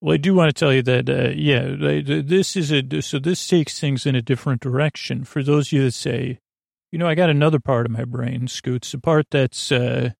Well, 0.01 0.15
I 0.15 0.17
do 0.19 0.35
want 0.35 0.49
to 0.55 0.59
tell 0.59 0.73
you 0.73 0.83
that, 0.83 1.09
uh, 1.11 1.31
yeah, 1.31 1.75
this 2.23 2.57
is 2.57 2.71
a 2.73 3.03
so 3.03 3.19
this 3.19 3.47
takes 3.47 3.81
things 3.81 4.07
in 4.07 4.15
a 4.15 4.23
different 4.23 4.61
direction. 4.61 5.25
For 5.25 5.43
those 5.43 5.69
of 5.69 5.73
you 5.73 5.85
that 5.85 5.95
say, 5.95 6.39
You 6.93 6.99
know, 6.99 7.09
I 7.09 7.15
got 7.15 7.31
another 7.31 7.59
part 7.61 7.85
of 7.87 7.93
my 7.93 8.05
brain, 8.05 8.49
Scoots, 8.49 8.93
the 8.93 8.99
part 8.99 9.27
that's, 9.31 9.71
uh, 9.73 10.11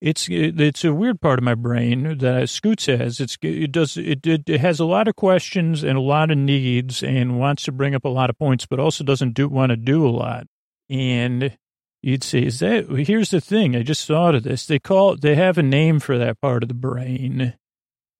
it's 0.00 0.28
it's 0.30 0.84
a 0.84 0.92
weird 0.92 1.20
part 1.22 1.38
of 1.38 1.44
my 1.44 1.54
brain 1.54 2.18
that 2.18 2.50
Scoots 2.50 2.86
has. 2.86 3.20
It's 3.20 3.38
it 3.42 3.72
does 3.72 3.96
it, 3.96 4.26
it, 4.26 4.48
it 4.48 4.60
has 4.60 4.78
a 4.80 4.84
lot 4.84 5.08
of 5.08 5.16
questions 5.16 5.82
and 5.82 5.96
a 5.96 6.00
lot 6.02 6.30
of 6.30 6.36
needs 6.36 7.02
and 7.02 7.38
wants 7.38 7.62
to 7.64 7.72
bring 7.72 7.94
up 7.94 8.04
a 8.04 8.08
lot 8.08 8.28
of 8.28 8.38
points, 8.38 8.66
but 8.66 8.78
also 8.80 9.02
doesn't 9.02 9.32
do 9.32 9.48
want 9.48 9.70
to 9.70 9.76
do 9.76 10.06
a 10.06 10.10
lot. 10.10 10.46
And 10.90 11.56
you'd 12.02 12.22
say, 12.22 12.40
is 12.44 12.58
that? 12.58 12.90
Here's 12.90 13.30
the 13.30 13.40
thing. 13.40 13.74
I 13.74 13.82
just 13.82 14.06
thought 14.06 14.34
of 14.34 14.42
this. 14.42 14.66
They 14.66 14.78
call 14.78 15.16
they 15.16 15.36
have 15.36 15.56
a 15.56 15.62
name 15.62 16.00
for 16.00 16.18
that 16.18 16.38
part 16.42 16.62
of 16.62 16.68
the 16.68 16.74
brain, 16.74 17.54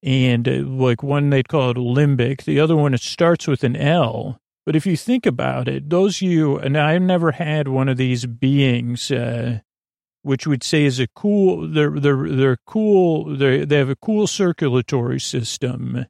and 0.04 0.46
uh, 0.46 0.62
like 0.64 1.02
one 1.02 1.30
they'd 1.30 1.48
call 1.48 1.70
it 1.70 1.76
limbic. 1.76 2.44
The 2.44 2.60
other 2.60 2.76
one 2.76 2.94
it 2.94 3.00
starts 3.00 3.48
with 3.48 3.64
an 3.64 3.74
L. 3.74 4.38
But 4.66 4.76
if 4.76 4.86
you 4.86 4.96
think 4.96 5.26
about 5.26 5.66
it, 5.66 5.90
those 5.90 6.22
you 6.22 6.58
and 6.58 6.76
I've 6.76 7.02
never 7.02 7.32
had 7.32 7.68
one 7.68 7.88
of 7.88 7.96
these 7.96 8.26
beings. 8.26 9.10
Uh, 9.10 9.60
which 10.24 10.46
would 10.46 10.62
say 10.64 10.84
is 10.84 10.98
a 10.98 11.06
cool, 11.08 11.68
they're, 11.68 11.90
they're, 11.90 12.28
they're 12.30 12.58
cool, 12.66 13.36
they 13.36 13.62
they 13.66 13.76
have 13.76 13.90
a 13.90 13.96
cool 13.96 14.26
circulatory 14.26 15.20
system. 15.20 16.06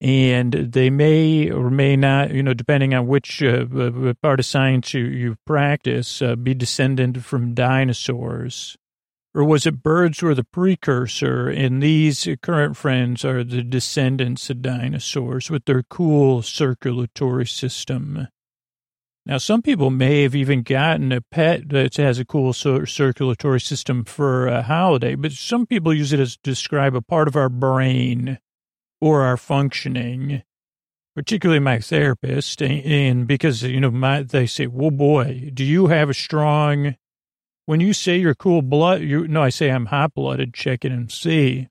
And 0.00 0.52
they 0.52 0.90
may 0.90 1.50
or 1.50 1.70
may 1.70 1.96
not, 1.96 2.30
you 2.30 2.42
know, 2.42 2.54
depending 2.54 2.94
on 2.94 3.08
which 3.08 3.42
uh, 3.42 3.66
uh 3.74 4.14
part 4.22 4.38
of 4.38 4.46
science 4.46 4.94
you, 4.94 5.04
you 5.06 5.36
practice, 5.44 6.22
uh, 6.22 6.36
be 6.36 6.54
descendant 6.54 7.24
from 7.24 7.54
dinosaurs. 7.54 8.76
Or 9.34 9.44
was 9.44 9.66
it 9.66 9.82
birds 9.82 10.22
were 10.22 10.34
the 10.34 10.42
precursor, 10.42 11.48
and 11.48 11.82
these 11.82 12.26
current 12.42 12.76
friends 12.76 13.24
are 13.24 13.44
the 13.44 13.62
descendants 13.62 14.50
of 14.50 14.62
dinosaurs 14.62 15.50
with 15.50 15.66
their 15.66 15.82
cool 15.82 16.42
circulatory 16.42 17.46
system? 17.46 18.28
Now, 19.26 19.36
some 19.36 19.60
people 19.60 19.90
may 19.90 20.22
have 20.22 20.34
even 20.34 20.62
gotten 20.62 21.12
a 21.12 21.20
pet 21.20 21.68
that 21.68 21.96
has 21.96 22.18
a 22.18 22.24
cool 22.24 22.54
circulatory 22.54 23.60
system 23.60 24.04
for 24.04 24.46
a 24.46 24.62
holiday, 24.62 25.14
but 25.14 25.32
some 25.32 25.66
people 25.66 25.92
use 25.92 26.14
it 26.14 26.20
as 26.20 26.36
to 26.36 26.42
describe 26.42 26.94
a 26.96 27.02
part 27.02 27.28
of 27.28 27.36
our 27.36 27.50
brain 27.50 28.38
or 29.02 29.20
our 29.22 29.36
functioning, 29.36 30.42
particularly 31.14 31.60
my 31.60 31.78
therapist. 31.78 32.62
And 32.62 33.26
because, 33.26 33.62
you 33.62 33.80
know, 33.80 33.90
my, 33.90 34.22
they 34.22 34.46
say, 34.46 34.66
well, 34.66 34.90
boy, 34.90 35.50
do 35.52 35.62
you 35.62 35.88
have 35.88 36.08
a 36.08 36.14
strong, 36.14 36.96
when 37.68 37.80
you 37.80 37.92
say 37.92 38.16
you're 38.16 38.34
cool 38.34 38.62
blood, 38.62 39.02
you, 39.02 39.28
no, 39.28 39.42
I 39.42 39.50
say 39.50 39.70
I'm 39.70 39.84
hot 39.84 40.14
blooded, 40.14 40.54
check 40.54 40.86
it 40.86 40.90
and 40.90 41.12
see. 41.12 41.68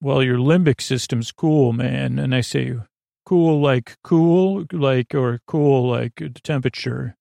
Well, 0.00 0.22
your 0.22 0.38
limbic 0.38 0.80
system's 0.80 1.30
cool, 1.30 1.74
man. 1.74 2.18
And 2.18 2.34
I 2.34 2.40
say, 2.40 2.76
cool 3.26 3.60
like 3.60 3.98
cool 4.02 4.64
like 4.72 5.14
or 5.14 5.42
cool 5.46 5.90
like 5.90 6.14
the 6.16 6.40
temperature. 6.42 7.16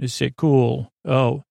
They 0.00 0.08
say 0.08 0.32
cool. 0.36 0.90
Oh, 1.04 1.44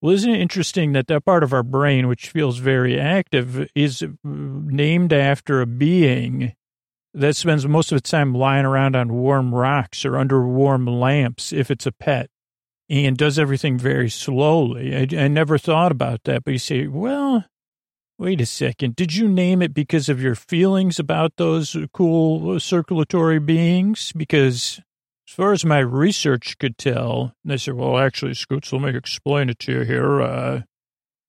well, 0.00 0.14
isn't 0.14 0.34
it 0.34 0.40
interesting 0.40 0.92
that 0.92 1.06
that 1.08 1.26
part 1.26 1.42
of 1.42 1.52
our 1.52 1.62
brain, 1.62 2.08
which 2.08 2.30
feels 2.30 2.56
very 2.56 2.98
active, 2.98 3.68
is 3.74 4.02
named 4.24 5.12
after 5.12 5.60
a 5.60 5.66
being 5.66 6.54
that 7.12 7.36
spends 7.36 7.68
most 7.68 7.92
of 7.92 7.98
its 7.98 8.08
time 8.08 8.34
lying 8.34 8.64
around 8.64 8.96
on 8.96 9.12
warm 9.12 9.54
rocks 9.54 10.06
or 10.06 10.16
under 10.16 10.48
warm 10.48 10.86
lamps 10.86 11.52
if 11.52 11.70
it's 11.70 11.84
a 11.84 11.92
pet 11.92 12.30
and 12.90 13.16
does 13.16 13.38
everything 13.38 13.78
very 13.78 14.10
slowly. 14.10 14.94
I, 14.94 15.24
I 15.24 15.28
never 15.28 15.56
thought 15.56 15.92
about 15.92 16.24
that, 16.24 16.44
but 16.44 16.50
you 16.50 16.58
say, 16.58 16.86
well, 16.88 17.44
Wait 18.20 18.38
a 18.38 18.44
second. 18.44 18.94
Did 18.96 19.16
you 19.16 19.26
name 19.26 19.62
it 19.62 19.72
because 19.72 20.10
of 20.10 20.20
your 20.20 20.34
feelings 20.34 20.98
about 20.98 21.38
those 21.38 21.74
cool 21.94 22.60
circulatory 22.60 23.38
beings? 23.38 24.12
Because 24.14 24.78
as 25.26 25.34
far 25.34 25.52
as 25.52 25.64
my 25.64 25.78
research 25.78 26.58
could 26.58 26.76
tell, 26.76 27.32
they 27.46 27.56
said, 27.56 27.72
well, 27.72 27.96
actually, 27.96 28.34
Scoots, 28.34 28.74
let 28.74 28.82
me 28.82 28.94
explain 28.94 29.48
it 29.48 29.58
to 29.60 29.72
you 29.72 29.80
here. 29.84 30.20
Uh, 30.20 30.60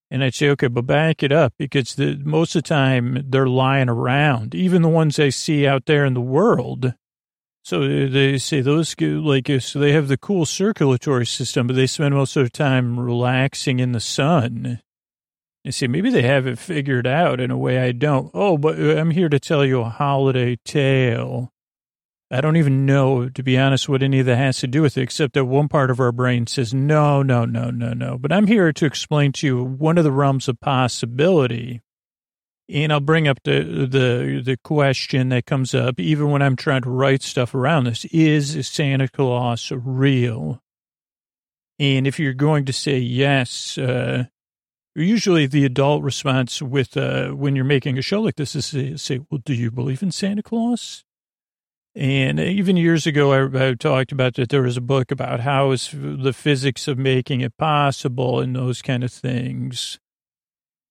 and 0.09 0.21
I'd 0.21 0.33
say, 0.33 0.49
okay, 0.49 0.67
but 0.67 0.85
back 0.85 1.23
it 1.23 1.31
up 1.31 1.53
because 1.57 1.95
the, 1.95 2.17
most 2.25 2.57
of 2.57 2.63
the 2.63 2.67
time 2.67 3.25
they're 3.29 3.47
lying 3.47 3.87
around, 3.87 4.53
even 4.53 4.81
the 4.81 4.89
ones 4.89 5.17
I 5.17 5.29
see 5.29 5.65
out 5.65 5.85
there 5.85 6.03
in 6.03 6.13
the 6.13 6.19
world. 6.19 6.93
So 7.63 8.07
they 8.07 8.37
say 8.39 8.61
those, 8.61 8.95
like, 8.99 9.49
so 9.61 9.79
they 9.79 9.91
have 9.91 10.07
the 10.07 10.17
cool 10.17 10.45
circulatory 10.45 11.25
system, 11.25 11.67
but 11.67 11.75
they 11.75 11.87
spend 11.87 12.15
most 12.15 12.35
of 12.35 12.41
their 12.41 12.49
time 12.49 12.99
relaxing 12.99 13.79
in 13.79 13.91
the 13.91 13.99
sun. 13.99 14.81
You 15.63 15.71
see, 15.71 15.87
maybe 15.87 16.09
they 16.09 16.23
have 16.23 16.47
it 16.47 16.57
figured 16.57 17.05
out 17.05 17.39
in 17.39 17.51
a 17.51 17.57
way 17.57 17.77
I 17.79 17.91
don't. 17.91 18.31
Oh, 18.33 18.57
but 18.57 18.79
uh, 18.79 18.95
I'm 18.95 19.11
here 19.11 19.29
to 19.29 19.39
tell 19.39 19.63
you 19.63 19.81
a 19.81 19.89
holiday 19.89 20.57
tale. 20.65 21.53
I 22.31 22.41
don't 22.41 22.57
even 22.57 22.85
know, 22.85 23.29
to 23.29 23.43
be 23.43 23.59
honest, 23.59 23.87
what 23.87 24.01
any 24.01 24.21
of 24.21 24.25
that 24.25 24.37
has 24.37 24.59
to 24.59 24.67
do 24.67 24.81
with 24.81 24.97
it, 24.97 25.01
except 25.01 25.33
that 25.33 25.45
one 25.45 25.67
part 25.67 25.91
of 25.91 25.99
our 25.99 26.11
brain 26.11 26.47
says, 26.47 26.73
no, 26.73 27.21
no, 27.21 27.45
no, 27.45 27.69
no, 27.69 27.93
no. 27.93 28.17
But 28.17 28.31
I'm 28.31 28.47
here 28.47 28.71
to 28.73 28.85
explain 28.85 29.33
to 29.33 29.47
you 29.47 29.63
one 29.63 29.97
of 29.99 30.03
the 30.03 30.11
realms 30.11 30.47
of 30.47 30.59
possibility. 30.59 31.81
And 32.69 32.93
I'll 32.93 32.99
bring 33.01 33.27
up 33.27 33.39
the, 33.43 33.63
the, 33.63 34.41
the 34.43 34.57
question 34.63 35.29
that 35.29 35.45
comes 35.45 35.75
up, 35.75 35.99
even 35.99 36.29
when 36.29 36.41
I'm 36.41 36.55
trying 36.55 36.83
to 36.83 36.89
write 36.89 37.21
stuff 37.21 37.53
around 37.53 37.83
this. 37.83 38.05
Is 38.05 38.67
Santa 38.67 39.09
Claus 39.09 39.71
real? 39.75 40.61
And 41.79 42.07
if 42.07 42.19
you're 42.19 42.33
going 42.33 42.65
to 42.65 42.73
say 42.73 42.97
yes, 42.97 43.77
uh, 43.77 44.25
Usually, 44.93 45.47
the 45.47 45.63
adult 45.63 46.03
response 46.03 46.61
with 46.61 46.97
uh, 46.97 47.29
when 47.29 47.55
you're 47.55 47.63
making 47.63 47.97
a 47.97 48.01
show 48.01 48.21
like 48.21 48.35
this 48.35 48.57
is 48.57 48.65
say, 48.65 48.97
say, 48.97 49.21
"Well, 49.29 49.41
do 49.43 49.53
you 49.53 49.71
believe 49.71 50.03
in 50.03 50.11
Santa 50.11 50.43
Claus?" 50.43 51.05
And 51.95 52.39
even 52.41 52.75
years 52.75 53.07
ago, 53.07 53.31
I, 53.31 53.69
I 53.69 53.73
talked 53.73 54.11
about 54.11 54.35
that 54.35 54.49
there 54.49 54.63
was 54.63 54.75
a 54.75 54.81
book 54.81 55.09
about 55.09 55.41
how 55.41 55.71
is 55.71 55.89
the 55.93 56.33
physics 56.33 56.89
of 56.89 56.97
making 56.97 57.39
it 57.39 57.57
possible 57.57 58.41
and 58.41 58.53
those 58.53 58.81
kind 58.81 59.03
of 59.03 59.13
things. 59.13 59.97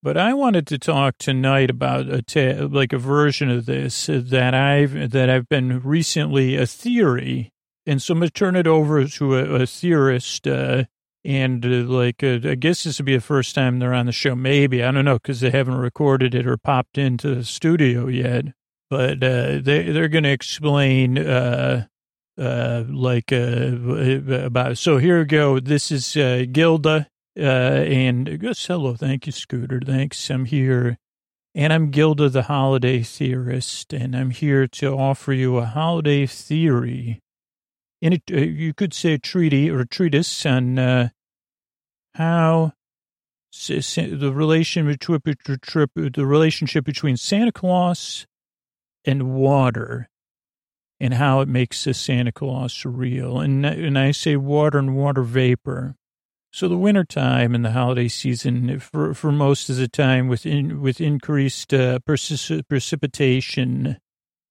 But 0.03 0.17
I 0.17 0.33
wanted 0.33 0.67
to 0.69 0.79
talk 0.79 1.19
tonight 1.19 1.69
about 1.69 2.09
a 2.09 2.23
ta- 2.23 2.67
like 2.71 2.95
a 2.95 2.99
version 2.99 3.51
of 3.51 3.67
this 3.67 4.07
that 4.07 4.55
I've 4.55 5.11
that 5.11 5.29
I've 5.29 5.49
been 5.49 5.81
recently 5.81 6.57
a 6.57 6.67
theory, 6.67 7.53
and 7.85 8.01
so 8.01 8.13
I'm 8.13 8.21
gonna 8.21 8.31
turn 8.31 8.57
it 8.57 8.67
over 8.67 9.07
to 9.07 9.37
a, 9.37 9.63
a 9.63 9.67
theorist. 9.67 10.47
Uh, 10.47 10.85
and 11.23 11.67
uh, 11.67 11.69
like, 11.69 12.25
uh, 12.25 12.39
I 12.45 12.55
guess 12.55 12.85
this 12.85 12.99
would 12.99 13.05
be 13.05 13.15
the 13.15 13.21
first 13.21 13.55
time 13.55 13.79
they're 13.79 13.93
on 13.93 14.07
the 14.07 14.13
show. 14.13 14.35
Maybe 14.35 14.83
I 14.83 14.91
don't 14.91 15.05
know 15.05 15.17
because 15.19 15.41
they 15.41 15.51
haven't 15.51 15.77
recorded 15.77 16.35
it 16.35 16.47
or 16.47 16.57
popped 16.57 16.97
into 16.97 17.35
the 17.35 17.45
studio 17.45 18.07
yet. 18.07 18.47
But 18.89 19.23
uh, 19.23 19.61
they 19.63 19.93
they're 19.93 20.09
to 20.09 20.31
explain 20.31 21.19
uh, 21.19 21.87
uh, 22.39 22.85
like 22.89 23.31
about. 23.33 24.79
So 24.79 24.97
here 24.97 25.19
we 25.19 25.25
go. 25.27 25.61
This 25.61 25.93
is 25.93 26.15
Gilda, 26.53 27.09
uh, 27.39 27.43
and 27.43 28.29
uh, 28.29 28.37
hello. 28.67 28.95
Thank 28.95 29.27
you, 29.27 29.33
Scooter. 29.33 29.81
Thanks. 29.85 30.31
I'm 30.31 30.47
here, 30.47 30.99
and 31.55 31.73
I'm 31.73 31.91
Gilda, 31.91 32.29
the 32.31 32.45
holiday 32.45 33.03
theorist, 33.03 33.93
and 33.93 34.17
I'm 34.17 34.31
here 34.31 34.67
to 34.69 34.95
offer 34.95 35.33
you 35.33 35.59
a 35.59 35.67
holiday 35.67 36.27
theory 36.27 37.19
And 38.03 38.15
a, 38.15 38.23
uh, 38.33 38.41
you 38.41 38.75
could 38.75 38.95
say 38.95 39.15
a 39.15 39.19
treaty 39.19 39.71
or 39.71 39.81
a 39.81 39.89
treatise 39.89 40.47
on 40.47 40.79
uh, 40.79 41.09
how 42.15 42.73
the 44.21 44.33
relation 44.35 44.87
between 44.87 45.21
the 45.25 46.27
relationship 46.27 46.85
between 46.85 47.17
Santa 47.17 47.53
Claus 47.53 48.27
and 49.05 49.35
water 49.35 50.09
and 51.01 51.15
how 51.15 51.41
it 51.41 51.49
makes 51.49 51.85
the 51.85 51.95
Santa 51.95 52.33
Claus 52.33 52.85
real. 52.85 53.41
And, 53.41 53.67
and 53.67 53.99
I 53.99 54.13
say 54.13 54.37
water 54.37 54.79
and 54.79 54.97
water 54.97 55.23
vapor. 55.23 55.97
So 56.53 56.67
the 56.69 56.77
wintertime 56.77 57.55
and 57.55 57.65
the 57.65 57.71
holiday 57.71 58.09
season, 58.09 58.81
for, 58.81 59.15
for 59.15 59.31
most 59.31 59.71
of 59.71 59.77
the 59.77 59.87
time, 59.87 60.27
with 60.27 60.45
in, 60.45 60.81
with 60.81 61.01
increased 61.01 61.73
uh, 61.73 62.01
precipitation 62.01 63.99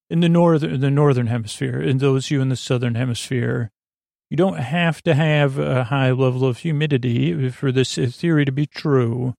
in 0.08 0.20
the 0.20 0.28
northern 0.28 0.80
the 0.80 0.90
northern 0.90 1.26
hemisphere, 1.26 1.78
and 1.80 2.00
those 2.00 2.26
of 2.26 2.30
you 2.30 2.40
in 2.40 2.48
the 2.48 2.56
southern 2.56 2.94
hemisphere, 2.94 3.70
you 4.30 4.36
don't 4.36 4.58
have 4.58 5.02
to 5.02 5.14
have 5.14 5.58
a 5.58 5.84
high 5.84 6.10
level 6.10 6.46
of 6.46 6.58
humidity 6.58 7.50
for 7.50 7.70
this 7.70 7.96
theory 7.96 8.46
to 8.46 8.52
be 8.52 8.66
true. 8.66 9.34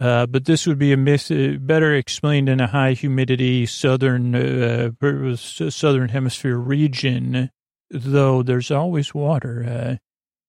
Uh, 0.00 0.26
but 0.26 0.44
this 0.46 0.66
would 0.66 0.78
be 0.78 0.92
a 0.92 0.96
myth, 0.96 1.30
uh, 1.30 1.58
better 1.58 1.94
explained 1.94 2.48
in 2.48 2.60
a 2.60 2.68
high 2.68 2.92
humidity 2.92 3.66
southern 3.66 4.34
uh, 4.34 4.90
southern 5.36 6.08
hemisphere 6.08 6.56
region. 6.56 7.50
Though 7.90 8.42
there's 8.42 8.70
always 8.70 9.14
water. 9.14 9.98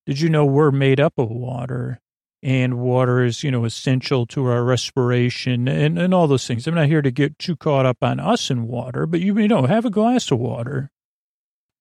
Uh, 0.09 0.13
did 0.13 0.21
you 0.21 0.29
know 0.29 0.45
we're 0.45 0.71
made 0.71 0.99
up 0.99 1.13
of 1.17 1.29
water? 1.29 1.99
and 2.41 2.79
water 2.79 3.23
is, 3.23 3.43
you 3.43 3.51
know, 3.51 3.65
essential 3.65 4.25
to 4.25 4.45
our 4.45 4.63
respiration 4.63 5.67
and, 5.67 5.99
and 5.99 6.13
all 6.13 6.27
those 6.27 6.47
things. 6.47 6.67
I'm 6.67 6.75
not 6.75 6.87
here 6.87 7.01
to 7.01 7.11
get 7.11 7.37
too 7.37 7.55
caught 7.55 7.85
up 7.85 7.97
on 8.01 8.19
us 8.19 8.49
and 8.49 8.67
water, 8.67 9.05
but 9.05 9.19
you, 9.19 9.37
you 9.37 9.47
know, 9.47 9.65
have 9.65 9.85
a 9.85 9.89
glass 9.89 10.31
of 10.31 10.39
water. 10.39 10.91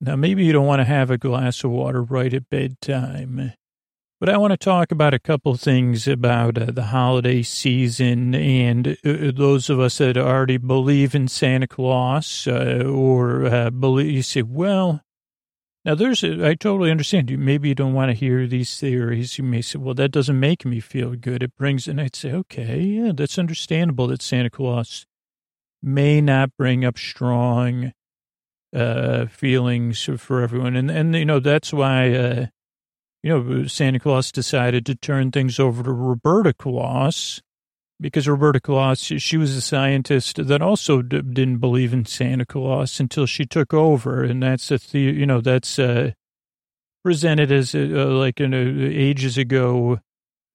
Now, 0.01 0.17
maybe 0.17 0.45
you 0.45 0.53
don't 0.53 0.67
want 0.67 0.81
to 0.81 0.85
have 0.85 1.11
a 1.11 1.19
glass 1.19 1.65
of 1.65 1.71
water 1.71 2.03
right 2.03 2.33
at 2.33 2.51
bedtime, 2.51 3.53
but 4.21 4.29
I 4.29 4.37
want 4.37 4.53
to 4.53 4.57
talk 4.57 4.91
about 4.91 5.15
a 5.15 5.21
couple 5.21 5.55
things 5.57 6.09
about 6.09 6.59
uh, 6.59 6.67
the 6.67 6.87
holiday 6.87 7.43
season 7.43 8.35
and 8.35 8.97
uh, 9.05 9.33
those 9.33 9.71
of 9.71 9.79
us 9.81 9.99
that 9.99 10.17
already 10.17 10.57
believe 10.57 11.15
in 11.15 11.29
Santa 11.29 11.69
Claus 11.69 12.47
uh, 12.49 12.83
or 12.85 13.47
uh, 13.47 13.71
believe, 13.71 14.11
you 14.11 14.23
say, 14.23 14.43
well, 14.43 15.03
Now, 15.85 15.95
there's, 15.95 16.23
I 16.25 16.55
totally 16.55 16.91
understand 16.91 17.31
you. 17.31 17.39
Maybe 17.39 17.69
you 17.69 17.75
don't 17.75 17.95
want 17.95 18.11
to 18.11 18.15
hear 18.15 18.47
these 18.47 18.79
theories. 18.79 19.39
You 19.39 19.45
may 19.45 19.63
say, 19.63 19.79
well, 19.79 19.95
that 19.95 20.11
doesn't 20.11 20.39
make 20.39 20.67
me 20.67 20.81
feel 20.81 21.15
good. 21.15 21.43
It 21.43 21.57
brings, 21.57 21.89
and 21.89 22.01
I'd 22.01 22.17
say, 22.17 22.33
okay, 22.33 22.81
yeah, 22.81 23.13
that's 23.15 23.39
understandable 23.39 24.09
that 24.09 24.21
Santa 24.21 24.51
Claus 24.51 25.07
may 25.83 26.21
not 26.21 26.57
bring 26.59 26.85
up 26.85 26.99
strong 26.99 27.93
uh, 28.75 29.27
feelings 29.27 30.09
for 30.19 30.43
everyone. 30.43 30.77
And, 30.77 30.91
and, 30.91 31.15
you 31.15 31.25
know, 31.25 31.41
that's 31.41 31.73
why, 31.73 32.13
uh, 32.13 32.47
you 33.23 33.31
know, 33.31 33.67
Santa 33.67 34.01
Claus 34.01 34.31
decided 34.31 34.85
to 34.87 34.95
turn 34.95 35.31
things 35.31 35.59
over 35.59 35.83
to 35.83 35.93
Roberta 35.93 36.53
Claus 36.53 37.41
because 38.01 38.29
Roberta 38.29 38.61
Claus, 38.61 39.01
she 39.01 39.37
was 39.37 39.57
a 39.57 39.61
scientist 39.61 40.47
that 40.47 40.63
also 40.63 41.03
d- 41.03 41.23
didn't 41.23 41.59
believe 41.59 41.93
in 41.93 42.05
Santa 42.05 42.47
Claus 42.47 43.01
until 43.01 43.27
she 43.27 43.45
took 43.45 43.75
over. 43.75 44.23
And 44.23 44.43
that's 44.43 44.71
a, 44.71 44.79
the, 44.79 45.01
you 45.01 45.27
know, 45.27 45.41
that's 45.41 45.79
uh, 45.79 46.13
presented 47.03 47.51
as 47.51 47.75
uh, 47.75 47.79
like 47.79 48.41
in 48.41 48.55
a, 48.55 48.59
ages 48.59 49.39
ago. 49.39 50.01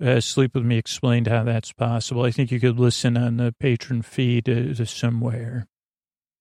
Uh, 0.04 0.20
Sleep 0.20 0.56
with 0.56 0.66
Me 0.66 0.78
explained 0.78 1.28
how 1.28 1.44
that's 1.44 1.72
possible. 1.72 2.24
I 2.24 2.32
think 2.32 2.52
you 2.52 2.60
could 2.60 2.80
listen 2.80 3.16
on 3.16 3.38
the 3.38 3.54
Patreon 3.62 4.04
feed 4.04 4.50
uh, 4.50 4.86
somewhere. 4.86 5.68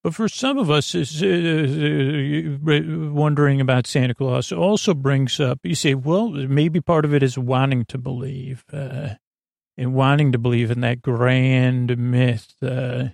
But 0.02 0.16
for 0.16 0.28
some 0.28 0.58
of 0.58 0.68
us, 0.68 0.96
uh, 0.96 0.98
uh, 0.98 3.12
wondering 3.12 3.60
about 3.60 3.86
Santa 3.86 4.14
Claus 4.14 4.50
also 4.50 4.94
brings 4.94 5.38
up, 5.38 5.60
you 5.62 5.76
say, 5.76 5.94
well, 5.94 6.30
maybe 6.30 6.80
part 6.80 7.04
of 7.04 7.14
it 7.14 7.22
is 7.22 7.38
wanting 7.38 7.84
to 7.84 7.98
believe. 7.98 8.64
Uh, 8.72 9.10
and 9.76 9.94
wanting 9.94 10.32
to 10.32 10.38
believe 10.38 10.70
in 10.70 10.80
that 10.80 11.02
grand 11.02 11.96
myth. 11.96 12.54
Uh, 12.62 13.08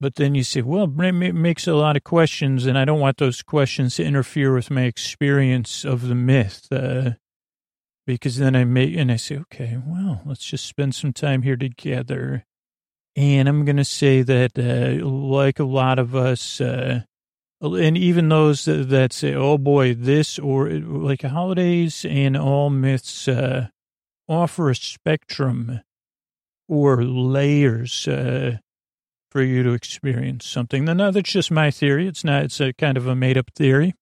but 0.00 0.16
then 0.16 0.34
you 0.34 0.42
say, 0.42 0.62
well, 0.62 0.92
it 1.00 1.34
makes 1.34 1.66
a 1.68 1.74
lot 1.74 1.96
of 1.96 2.02
questions, 2.02 2.66
and 2.66 2.76
I 2.76 2.84
don't 2.84 2.98
want 2.98 3.18
those 3.18 3.42
questions 3.42 3.96
to 3.96 4.04
interfere 4.04 4.52
with 4.52 4.70
my 4.70 4.82
experience 4.82 5.84
of 5.84 6.08
the 6.08 6.14
myth. 6.14 6.66
Uh, 6.72 7.12
because 8.04 8.36
then 8.36 8.56
I 8.56 8.64
may, 8.64 8.96
and 8.96 9.12
I 9.12 9.16
say, 9.16 9.36
okay, 9.38 9.78
well, 9.86 10.22
let's 10.26 10.44
just 10.44 10.66
spend 10.66 10.94
some 10.94 11.12
time 11.12 11.42
here 11.42 11.56
together. 11.56 12.44
And 13.14 13.48
I'm 13.48 13.64
going 13.64 13.76
to 13.76 13.84
say 13.84 14.22
that, 14.22 14.58
uh, 14.58 15.06
like 15.06 15.60
a 15.60 15.64
lot 15.64 15.98
of 16.00 16.16
us, 16.16 16.60
uh, 16.60 17.02
and 17.60 17.96
even 17.96 18.28
those 18.28 18.64
that, 18.64 19.12
say, 19.12 19.34
oh 19.34 19.56
boy, 19.56 19.94
this 19.94 20.38
or 20.38 20.70
like 20.70 21.22
holidays 21.22 22.04
and 22.08 22.36
all 22.36 22.70
myths, 22.70 23.28
uh, 23.28 23.68
offer 24.28 24.70
a 24.70 24.76
spectrum 24.76 25.80
or 26.68 27.04
layers 27.04 28.08
uh, 28.08 28.58
for 29.30 29.42
you 29.42 29.62
to 29.62 29.72
experience 29.72 30.46
something. 30.46 30.84
Now, 30.84 31.10
that's 31.10 31.32
just 31.32 31.50
my 31.50 31.70
theory. 31.70 32.06
It's 32.06 32.24
not, 32.24 32.44
it's 32.44 32.60
a 32.60 32.72
kind 32.72 32.96
of 32.96 33.06
a 33.06 33.14
made 33.14 33.36
up 33.38 33.50
theory. 33.54 33.94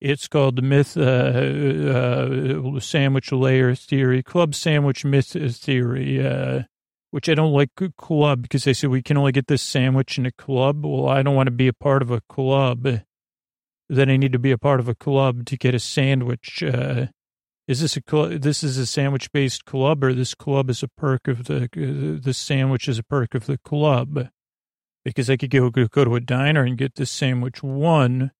It's 0.00 0.28
called 0.28 0.56
the 0.56 0.62
myth, 0.62 0.96
uh, 0.96 2.76
uh, 2.76 2.80
sandwich 2.80 3.32
layer 3.32 3.74
theory, 3.74 4.22
club 4.22 4.54
sandwich 4.54 5.04
myth 5.04 5.36
theory, 5.56 6.24
uh, 6.24 6.62
which 7.10 7.28
I 7.28 7.34
don't 7.34 7.52
like 7.52 7.70
club 7.96 8.42
because 8.42 8.64
they 8.64 8.74
say 8.74 8.86
we 8.86 9.02
can 9.02 9.16
only 9.16 9.32
get 9.32 9.48
this 9.48 9.62
sandwich 9.62 10.18
in 10.18 10.26
a 10.26 10.30
club. 10.30 10.84
Well, 10.84 11.08
I 11.08 11.22
don't 11.22 11.34
want 11.34 11.48
to 11.48 11.52
be 11.52 11.66
a 11.66 11.72
part 11.72 12.02
of 12.02 12.12
a 12.12 12.20
club. 12.28 12.86
Then 13.88 14.10
I 14.10 14.16
need 14.16 14.32
to 14.32 14.38
be 14.38 14.52
a 14.52 14.58
part 14.58 14.78
of 14.78 14.88
a 14.88 14.94
club 14.94 15.46
to 15.46 15.56
get 15.56 15.74
a 15.74 15.80
sandwich. 15.80 16.62
Uh, 16.62 17.06
is 17.68 17.80
this 17.82 17.98
a 17.98 18.38
this 18.38 18.64
is 18.64 18.78
a 18.78 18.86
sandwich 18.86 19.30
based 19.30 19.66
club 19.66 20.02
or 20.02 20.14
this 20.14 20.34
club 20.34 20.70
is 20.70 20.82
a 20.82 20.88
perk 20.88 21.28
of 21.28 21.44
the 21.44 21.68
the 22.20 22.32
sandwich 22.32 22.88
is 22.88 22.98
a 22.98 23.02
perk 23.02 23.34
of 23.34 23.44
the 23.44 23.58
club? 23.58 24.28
Because 25.04 25.28
I 25.28 25.36
could 25.36 25.50
go 25.50 25.68
go 25.68 26.04
to 26.04 26.14
a 26.16 26.20
diner 26.20 26.64
and 26.64 26.78
get 26.78 26.94
this 26.94 27.10
sandwich 27.10 27.62
one, 27.62 28.32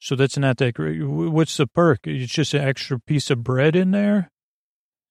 so 0.00 0.16
that's 0.16 0.38
not 0.38 0.56
that 0.56 0.74
great. 0.74 1.06
What's 1.06 1.58
the 1.58 1.66
perk? 1.66 2.00
It's 2.04 2.32
just 2.32 2.54
an 2.54 2.62
extra 2.62 2.98
piece 2.98 3.30
of 3.30 3.44
bread 3.44 3.76
in 3.76 3.90
there. 3.90 4.30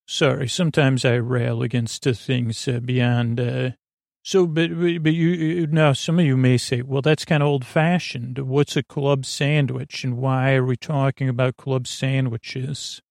Sorry, 0.07 0.49
sometimes 0.49 1.05
I 1.05 1.13
rail 1.13 1.61
against 1.61 2.03
things 2.03 2.67
uh, 2.67 2.79
beyond. 2.79 3.39
Uh, 3.39 3.71
so, 4.23 4.47
but 4.47 4.71
but 4.71 5.13
you 5.13 5.67
now 5.67 5.93
some 5.93 6.17
of 6.17 6.25
you 6.25 6.35
may 6.35 6.57
say, 6.57 6.81
well, 6.81 7.03
that's 7.03 7.25
kind 7.25 7.43
of 7.43 7.47
old 7.47 7.65
fashioned. 7.65 8.39
What's 8.39 8.75
a 8.75 8.81
club 8.81 9.23
sandwich, 9.23 10.03
and 10.03 10.17
why 10.17 10.55
are 10.55 10.65
we 10.65 10.77
talking 10.77 11.29
about 11.29 11.57
club 11.57 11.85
sandwiches? 11.85 13.01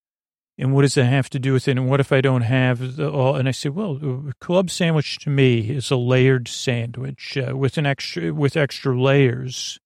And 0.61 0.75
what 0.75 0.83
does 0.83 0.95
that 0.95 1.07
have 1.07 1.31
to 1.31 1.39
do 1.39 1.55
with 1.55 1.67
it? 1.69 1.79
And 1.79 1.89
what 1.89 2.01
if 2.01 2.13
I 2.13 2.21
don't 2.21 2.43
have 2.43 2.97
the, 2.97 3.11
all? 3.11 3.35
And 3.35 3.49
I 3.49 3.51
said, 3.51 3.75
well, 3.75 3.99
a 4.29 4.35
club 4.45 4.71
sandwich 4.71 5.19
to 5.21 5.31
me 5.31 5.71
is 5.71 5.91
a 5.91 5.97
layered 5.97 6.49
sandwich 6.49 7.39
uh, 7.39 7.57
with 7.57 7.79
an 7.79 7.87
extra 7.87 8.35
with 8.35 8.59
extra 8.59 9.01
layers. 9.01 9.79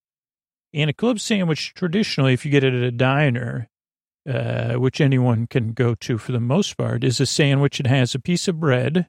And 0.73 0.91
a 0.91 0.93
club 0.93 1.21
sandwich, 1.21 1.75
traditionally, 1.75 2.33
if 2.33 2.45
you 2.45 2.51
get 2.51 2.65
it 2.65 2.75
at 2.75 2.83
a 2.83 2.91
diner, 2.91 3.71
uh, 4.29 4.75
which 4.75 5.01
anyone 5.01 5.47
can 5.47 5.75
go 5.75 5.95
to 5.95 6.19
for 6.19 6.33
the 6.33 6.41
most 6.41 6.77
part, 6.77 7.05
is 7.05 7.21
a 7.21 7.27
sandwich 7.27 7.79
that 7.79 7.87
has 7.87 8.17
a 8.17 8.21
piece 8.21 8.49
of 8.49 8.59
bread. 8.59 9.07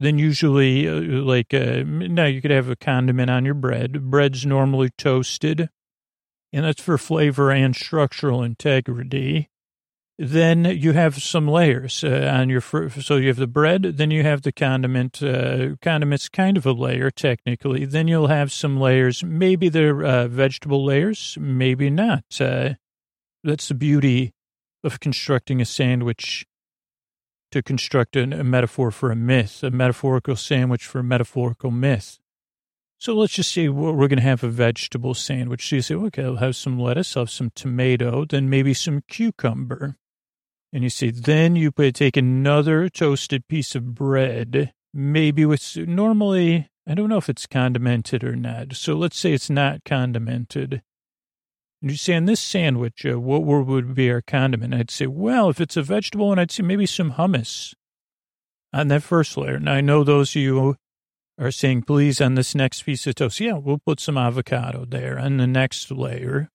Then 0.00 0.18
usually, 0.18 0.88
uh, 0.88 1.22
like 1.22 1.54
uh, 1.54 1.84
now, 1.86 2.24
you 2.24 2.42
could 2.42 2.50
have 2.50 2.68
a 2.68 2.74
condiment 2.74 3.30
on 3.30 3.44
your 3.44 3.54
bread. 3.54 4.10
Bread's 4.10 4.44
normally 4.44 4.90
toasted, 4.98 5.70
and 6.52 6.64
that's 6.64 6.82
for 6.82 6.98
flavor 6.98 7.52
and 7.52 7.76
structural 7.76 8.42
integrity 8.42 9.50
then 10.18 10.64
you 10.64 10.92
have 10.92 11.22
some 11.22 11.46
layers 11.46 12.02
uh, 12.02 12.30
on 12.32 12.48
your 12.48 12.60
so 12.60 13.16
you 13.16 13.28
have 13.28 13.36
the 13.36 13.46
bread 13.46 13.82
then 13.82 14.10
you 14.10 14.22
have 14.22 14.42
the 14.42 14.52
condiment 14.52 15.22
uh, 15.22 15.76
condiment's 15.82 16.28
kind 16.28 16.56
of 16.56 16.64
a 16.64 16.72
layer 16.72 17.10
technically 17.10 17.84
then 17.84 18.08
you'll 18.08 18.28
have 18.28 18.50
some 18.50 18.80
layers 18.80 19.22
maybe 19.22 19.68
they're 19.68 20.04
uh, 20.04 20.26
vegetable 20.26 20.84
layers 20.84 21.36
maybe 21.38 21.90
not 21.90 22.24
uh, 22.40 22.70
that's 23.44 23.68
the 23.68 23.74
beauty 23.74 24.32
of 24.82 25.00
constructing 25.00 25.60
a 25.60 25.66
sandwich 25.66 26.46
to 27.50 27.62
construct 27.62 28.16
a, 28.16 28.22
a 28.22 28.44
metaphor 28.44 28.90
for 28.90 29.10
a 29.10 29.16
myth 29.16 29.62
a 29.62 29.70
metaphorical 29.70 30.34
sandwich 30.34 30.86
for 30.86 31.00
a 31.00 31.04
metaphorical 31.04 31.70
myth 31.70 32.18
so 32.98 33.14
let's 33.14 33.34
just 33.34 33.52
say 33.52 33.68
we're 33.68 34.08
going 34.08 34.16
to 34.16 34.22
have 34.22 34.42
a 34.42 34.48
vegetable 34.48 35.12
sandwich. 35.12 35.68
So 35.68 35.76
you 35.76 35.82
say, 35.82 35.94
okay, 35.94 36.24
I'll 36.24 36.36
have 36.36 36.56
some 36.56 36.78
lettuce, 36.78 37.14
I'll 37.14 37.24
have 37.24 37.30
some 37.30 37.50
tomato, 37.54 38.24
then 38.24 38.48
maybe 38.48 38.72
some 38.72 39.02
cucumber. 39.06 39.96
And 40.76 40.82
you 40.82 40.90
say, 40.90 41.08
then 41.08 41.56
you 41.56 41.72
take 41.72 42.18
another 42.18 42.90
toasted 42.90 43.48
piece 43.48 43.74
of 43.74 43.94
bread, 43.94 44.74
maybe 44.92 45.46
with, 45.46 45.74
normally, 45.74 46.68
I 46.86 46.92
don't 46.92 47.08
know 47.08 47.16
if 47.16 47.30
it's 47.30 47.46
condimented 47.46 48.22
or 48.22 48.36
not. 48.36 48.74
So 48.76 48.92
let's 48.92 49.18
say 49.18 49.32
it's 49.32 49.48
not 49.48 49.84
condimented. 49.86 50.82
And 51.80 51.90
you 51.90 51.96
say, 51.96 52.12
on 52.12 52.26
this 52.26 52.40
sandwich, 52.40 53.06
uh, 53.06 53.18
what 53.18 53.42
would 53.42 53.94
be 53.94 54.10
our 54.10 54.20
condiment? 54.20 54.74
I'd 54.74 54.90
say, 54.90 55.06
well, 55.06 55.48
if 55.48 55.62
it's 55.62 55.78
a 55.78 55.82
vegetable, 55.82 56.30
and 56.30 56.38
I'd 56.38 56.50
say 56.50 56.62
maybe 56.62 56.84
some 56.84 57.12
hummus 57.12 57.72
on 58.74 58.88
that 58.88 59.02
first 59.02 59.34
layer. 59.38 59.54
And 59.54 59.70
I 59.70 59.80
know 59.80 60.04
those 60.04 60.36
of 60.36 60.42
you 60.42 60.76
are 61.38 61.50
saying, 61.50 61.84
please, 61.84 62.20
on 62.20 62.34
this 62.34 62.54
next 62.54 62.82
piece 62.82 63.06
of 63.06 63.14
toast, 63.14 63.40
yeah, 63.40 63.54
we'll 63.54 63.80
put 63.86 63.98
some 63.98 64.18
avocado 64.18 64.84
there 64.84 65.18
on 65.18 65.38
the 65.38 65.46
next 65.46 65.90
layer 65.90 66.50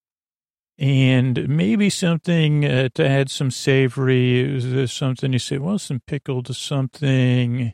and 0.77 1.47
maybe 1.47 1.89
something 1.89 2.65
uh, 2.65 2.89
to 2.95 3.07
add 3.07 3.29
some 3.29 3.51
savory, 3.51 4.87
something 4.87 5.33
you 5.33 5.39
say, 5.39 5.57
well, 5.57 5.77
some 5.77 6.01
pickled 6.07 6.55
something, 6.55 7.73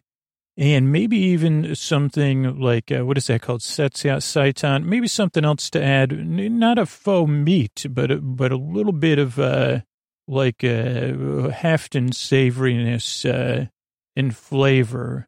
and 0.58 0.92
maybe 0.92 1.18
even 1.18 1.76
something 1.76 2.60
like, 2.60 2.92
uh, 2.92 3.06
what 3.06 3.18
is 3.18 3.28
that 3.28 3.42
called? 3.42 3.62
Seitan, 3.62 4.84
maybe 4.84 5.08
something 5.08 5.46
else 5.46 5.70
to 5.70 5.84
add, 5.84 6.12
not 6.12 6.80
a 6.80 6.86
faux 6.86 7.30
meat, 7.30 7.86
but, 7.90 8.12
a, 8.12 8.18
but 8.18 8.52
a 8.52 8.58
little 8.58 8.92
bit 8.92 9.20
of, 9.20 9.40
uh, 9.40 9.82
like, 10.28 10.64
uh, 10.64 11.50
heft 11.50 11.96
and 11.96 12.12
savoriness, 12.12 13.26
uh, 13.26 13.68
and 14.16 14.36
flavor. 14.36 15.28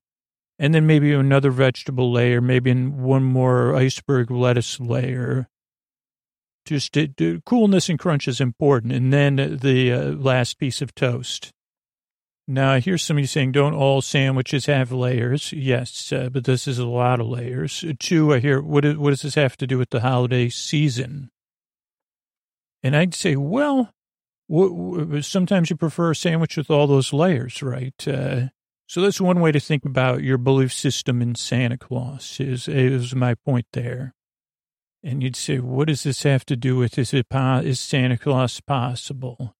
And 0.57 0.73
then 0.73 0.85
maybe 0.85 1.13
another 1.13 1.51
vegetable 1.51 2.11
layer, 2.11 2.41
maybe 2.41 2.73
one 2.73 3.23
more 3.23 3.75
iceberg 3.75 4.29
lettuce 4.29 4.79
layer 4.79 5.47
just 6.65 6.97
coolness 7.45 7.89
and 7.89 7.99
crunch 7.99 8.27
is 8.27 8.41
important. 8.41 8.93
And 8.93 9.11
then 9.11 9.57
the 9.61 9.91
uh, 9.91 10.03
last 10.11 10.59
piece 10.59 10.81
of 10.81 10.93
toast. 10.93 11.51
Now, 12.47 12.71
I 12.71 12.79
hear 12.79 12.97
somebody 12.97 13.27
saying, 13.27 13.51
don't 13.51 13.75
all 13.75 14.01
sandwiches 14.01 14.65
have 14.65 14.91
layers? 14.91 15.53
Yes, 15.53 16.11
uh, 16.11 16.29
but 16.31 16.45
this 16.45 16.67
is 16.67 16.79
a 16.79 16.87
lot 16.87 17.19
of 17.19 17.27
layers. 17.27 17.85
Two, 17.99 18.33
I 18.33 18.39
hear, 18.39 18.59
what, 18.59 18.97
what 18.97 19.11
does 19.11 19.21
this 19.21 19.35
have 19.35 19.55
to 19.57 19.67
do 19.67 19.77
with 19.77 19.91
the 19.91 19.99
holiday 19.99 20.49
season? 20.49 21.29
And 22.81 22.95
I'd 22.95 23.13
say, 23.13 23.35
well, 23.35 23.93
sometimes 25.21 25.69
you 25.69 25.75
prefer 25.75 26.09
a 26.09 26.15
sandwich 26.15 26.57
with 26.57 26.71
all 26.71 26.87
those 26.87 27.13
layers, 27.13 27.61
right? 27.61 28.07
Uh, 28.07 28.47
so 28.87 29.01
that's 29.01 29.21
one 29.21 29.41
way 29.41 29.51
to 29.51 29.59
think 29.59 29.85
about 29.85 30.23
your 30.23 30.39
belief 30.39 30.73
system 30.73 31.21
in 31.21 31.35
Santa 31.35 31.77
Claus 31.77 32.39
is, 32.39 32.67
is 32.67 33.13
my 33.13 33.35
point 33.35 33.67
there. 33.73 34.15
And 35.03 35.23
you'd 35.23 35.35
say, 35.35 35.59
what 35.59 35.87
does 35.87 36.03
this 36.03 36.23
have 36.23 36.45
to 36.45 36.55
do 36.55 36.75
with, 36.75 36.97
is 36.97 37.13
it, 37.13 37.27
is 37.31 37.79
Santa 37.79 38.17
Claus 38.17 38.59
possible? 38.59 39.55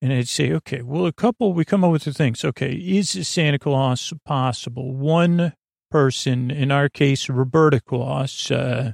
And 0.00 0.12
I'd 0.12 0.28
say, 0.28 0.52
okay, 0.52 0.82
well, 0.82 1.06
a 1.06 1.12
couple, 1.12 1.52
we 1.52 1.64
come 1.64 1.82
up 1.82 1.90
with 1.90 2.04
the 2.04 2.12
things. 2.12 2.44
Okay, 2.44 2.72
is 2.72 3.26
Santa 3.26 3.58
Claus 3.58 4.12
possible? 4.24 4.94
One 4.94 5.54
person, 5.90 6.50
in 6.50 6.70
our 6.70 6.88
case, 6.88 7.28
Roberta 7.28 7.80
Claus, 7.80 8.50
uh, 8.50 8.92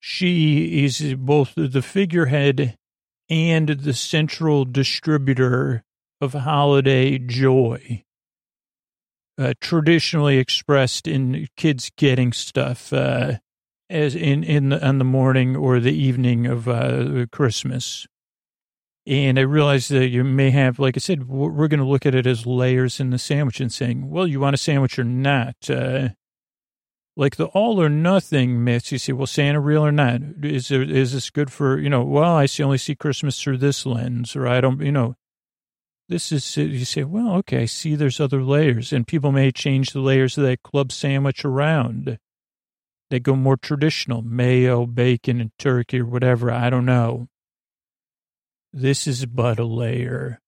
she 0.00 0.84
is 0.84 1.14
both 1.18 1.54
the 1.56 1.82
figurehead 1.82 2.76
and 3.28 3.68
the 3.68 3.92
central 3.92 4.64
distributor 4.64 5.82
of 6.20 6.32
holiday 6.32 7.18
joy. 7.18 8.04
Uh, 9.36 9.52
traditionally 9.60 10.38
expressed 10.38 11.06
in 11.06 11.46
kids 11.56 11.90
getting 11.96 12.32
stuff 12.32 12.92
uh, 12.92 13.34
as 13.90 14.14
in 14.14 14.44
in 14.44 14.68
the, 14.70 14.86
on 14.86 14.98
the 14.98 15.04
morning 15.04 15.56
or 15.56 15.80
the 15.80 15.92
evening 15.92 16.46
of 16.46 16.68
uh, 16.68 17.26
Christmas. 17.32 18.06
And 19.06 19.38
I 19.38 19.42
realized 19.42 19.90
that 19.90 20.08
you 20.08 20.22
may 20.22 20.50
have, 20.50 20.78
like 20.78 20.94
I 20.96 21.00
said, 21.00 21.28
we're 21.28 21.68
going 21.68 21.80
to 21.80 21.86
look 21.86 22.04
at 22.04 22.14
it 22.14 22.26
as 22.26 22.46
layers 22.46 23.00
in 23.00 23.08
the 23.08 23.18
sandwich 23.18 23.58
and 23.58 23.72
saying, 23.72 24.10
well, 24.10 24.26
you 24.26 24.38
want 24.38 24.52
a 24.52 24.58
sandwich 24.58 24.98
or 24.98 25.04
not? 25.04 25.56
Uh, 25.70 26.10
like 27.16 27.36
the 27.36 27.46
all 27.46 27.80
or 27.80 27.88
nothing 27.88 28.62
myths, 28.62 28.92
you 28.92 28.98
say, 28.98 29.14
well, 29.14 29.26
Santa 29.26 29.60
real 29.60 29.84
or 29.84 29.90
not? 29.90 30.20
Is 30.42 30.68
there, 30.68 30.82
is 30.82 31.14
this 31.14 31.30
good 31.30 31.50
for, 31.50 31.78
you 31.78 31.88
know, 31.88 32.04
well, 32.04 32.34
I 32.34 32.44
see, 32.44 32.62
only 32.62 32.76
see 32.76 32.94
Christmas 32.94 33.40
through 33.40 33.56
this 33.58 33.86
lens, 33.86 34.36
or 34.36 34.46
I 34.46 34.60
don't, 34.60 34.82
you 34.82 34.92
know, 34.92 35.16
this 36.10 36.30
is, 36.30 36.56
you 36.56 36.84
say, 36.84 37.04
well, 37.04 37.36
okay, 37.36 37.62
I 37.62 37.64
see 37.64 37.94
there's 37.94 38.20
other 38.20 38.42
layers. 38.42 38.92
And 38.92 39.06
people 39.06 39.32
may 39.32 39.50
change 39.52 39.92
the 39.92 40.00
layers 40.00 40.36
of 40.36 40.44
that 40.44 40.62
club 40.62 40.92
sandwich 40.92 41.46
around. 41.46 42.18
They 43.10 43.20
go 43.20 43.34
more 43.34 43.56
traditional, 43.56 44.22
mayo, 44.22 44.86
bacon, 44.86 45.40
and 45.40 45.50
turkey, 45.58 46.00
or 46.00 46.06
whatever. 46.06 46.50
I 46.50 46.68
don't 46.68 46.84
know. 46.84 47.28
This 48.72 49.06
is 49.06 49.24
but 49.24 49.58
a 49.58 49.64
layer 49.64 50.40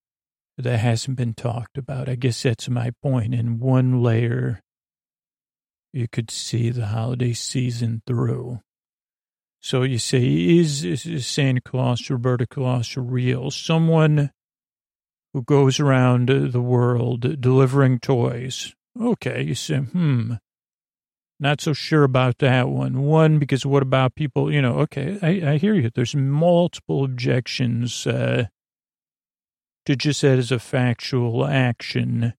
that 0.58 0.78
hasn't 0.78 1.16
been 1.16 1.34
talked 1.34 1.78
about. 1.78 2.08
I 2.08 2.16
guess 2.16 2.42
that's 2.42 2.68
my 2.68 2.92
point. 3.02 3.34
In 3.34 3.58
one 3.58 4.02
layer, 4.02 4.60
you 5.92 6.06
could 6.06 6.30
see 6.30 6.70
the 6.70 6.86
holiday 6.86 7.32
season 7.32 8.02
through. 8.06 8.60
So 9.60 9.82
you 9.82 9.98
say, 9.98 10.22
is, 10.22 10.84
is 10.84 11.26
Santa 11.26 11.60
Claus, 11.60 12.08
Roberta 12.08 12.46
Claus, 12.46 12.96
real? 12.96 13.50
Someone 13.50 14.30
who 15.32 15.42
goes 15.42 15.78
around 15.78 16.28
the 16.28 16.60
world 16.60 17.40
delivering 17.40 18.00
toys. 18.00 18.74
Okay, 19.00 19.42
you 19.42 19.54
say, 19.54 19.78
hmm, 19.78 20.34
not 21.40 21.60
so 21.60 21.72
sure 21.72 22.04
about 22.04 22.38
that 22.38 22.68
one. 22.68 23.02
One, 23.02 23.38
because 23.38 23.64
what 23.64 23.82
about 23.82 24.14
people, 24.14 24.52
you 24.52 24.60
know, 24.60 24.78
okay, 24.80 25.18
I, 25.22 25.52
I 25.52 25.56
hear 25.56 25.74
you. 25.74 25.90
There's 25.92 26.14
multiple 26.14 27.04
objections 27.04 28.06
uh, 28.06 28.46
to 29.86 29.96
just 29.96 30.22
that 30.22 30.38
as 30.38 30.52
a 30.52 30.58
factual 30.58 31.46
action 31.46 32.34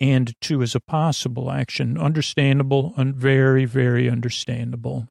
and 0.00 0.34
two 0.40 0.62
as 0.62 0.74
a 0.74 0.80
possible 0.80 1.50
action. 1.50 1.96
Understandable 1.96 2.94
and 2.96 3.14
very, 3.14 3.64
very 3.64 4.10
understandable. 4.10 5.08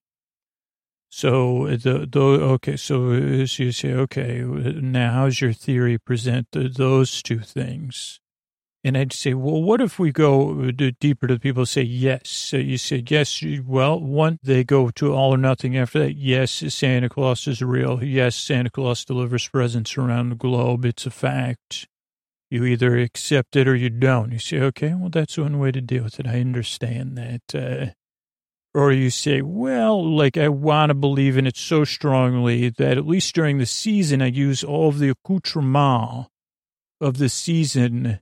So 1.09 1.65
uh, 1.65 1.71
the, 1.71 2.07
the 2.12 2.21
okay, 2.21 2.77
so 2.77 3.12
uh, 3.12 3.13
as 3.13 3.57
you 3.57 3.71
say, 3.71 3.93
okay, 3.93 4.41
uh, 4.43 4.73
now 4.75 5.13
how's 5.13 5.41
your 5.41 5.53
theory 5.53 5.97
present 5.97 6.47
those 6.51 7.23
two 7.23 7.39
things? 7.39 8.19
And 8.81 8.97
I'd 8.97 9.11
say, 9.11 9.33
well, 9.33 9.61
what 9.61 9.81
if 9.81 9.99
we 9.99 10.13
go 10.13 10.71
deeper 10.71 11.27
to 11.27 11.37
people 11.37 11.65
say 11.65 11.81
yes? 11.81 12.29
So 12.29 12.55
you 12.55 12.77
said 12.77 13.11
yes. 13.11 13.43
Well, 13.65 13.99
one, 13.99 14.39
they 14.41 14.63
go 14.63 14.89
to 14.91 15.13
all 15.13 15.33
or 15.33 15.37
nothing 15.37 15.75
after 15.75 15.99
that. 15.99 16.15
Yes, 16.15 16.51
Santa 16.51 17.09
Claus 17.09 17.45
is 17.45 17.61
real. 17.61 18.01
Yes, 18.01 18.37
Santa 18.37 18.69
Claus 18.69 19.03
delivers 19.03 19.49
presents 19.49 19.97
around 19.97 20.29
the 20.29 20.35
globe. 20.35 20.85
It's 20.85 21.05
a 21.05 21.11
fact. 21.11 21.87
You 22.49 22.63
either 22.63 22.97
accept 22.97 23.57
it 23.57 23.67
or 23.67 23.75
you 23.75 23.89
don't. 23.89 24.31
You 24.31 24.39
say, 24.39 24.59
okay, 24.61 24.93
well, 24.95 25.09
that's 25.09 25.37
one 25.37 25.59
way 25.59 25.71
to 25.73 25.81
deal 25.81 26.05
with 26.05 26.19
it. 26.19 26.25
I 26.25 26.39
understand 26.39 27.17
that. 27.17 27.53
Uh, 27.53 27.91
or 28.73 28.93
you 28.93 29.09
say, 29.09 29.41
well, 29.41 30.15
like 30.15 30.37
I 30.37 30.47
want 30.47 30.89
to 30.89 30.93
believe 30.93 31.37
in 31.37 31.47
it 31.47 31.57
so 31.57 31.83
strongly 31.83 32.69
that 32.69 32.97
at 32.97 33.05
least 33.05 33.35
during 33.35 33.57
the 33.57 33.65
season, 33.65 34.21
I 34.21 34.27
use 34.27 34.63
all 34.63 34.87
of 34.87 34.99
the 34.99 35.09
accoutrement 35.09 36.27
of 37.01 37.17
the 37.17 37.29
season 37.29 38.19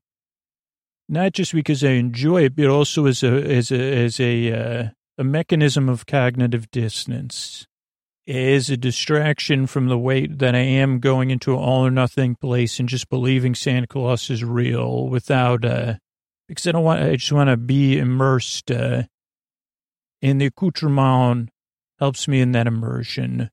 not 1.10 1.34
just 1.34 1.54
because 1.54 1.84
I 1.84 1.92
enjoy 1.92 2.44
it, 2.46 2.56
but 2.56 2.68
also 2.68 3.06
as 3.06 3.24
a 3.24 3.28
as 3.28 3.72
a 3.72 4.06
as 4.06 4.20
a 4.20 4.52
uh, 4.52 4.90
a 5.18 5.24
mechanism 5.24 5.90
of 5.90 6.06
cognitive 6.06 6.70
dissonance, 6.72 7.68
as 8.28 8.70
a 8.70 8.78
distraction 8.78 9.68
from 9.68 9.88
the 9.88 9.98
weight 9.98 10.40
that 10.40 10.56
I 10.56 10.60
am 10.60 11.00
going 11.00 11.30
into 11.30 11.54
an 11.54 11.60
all 11.60 11.86
or 11.86 11.92
nothing 11.92 12.36
place 12.36 12.80
and 12.80 12.90
just 12.90 13.10
believing 13.10 13.56
Santa 13.56 13.88
Claus 13.88 14.30
is 14.30 14.44
real 14.44 15.08
without 15.08 15.64
uh 15.64 15.96
because 16.48 16.68
I 16.68 16.72
don't 16.72 16.84
want 16.84 17.02
I 17.02 17.16
just 17.16 17.32
want 17.32 17.50
to 17.50 17.58
be 17.58 17.98
immersed 17.98 18.72
uh, 18.72 19.04
in 20.22 20.38
the 20.40 20.48
accoutrement 20.48 21.50
helps 22.00 22.28
me 22.28 22.42
in 22.42 22.52
that 22.52 22.68
immersion, 22.68 23.50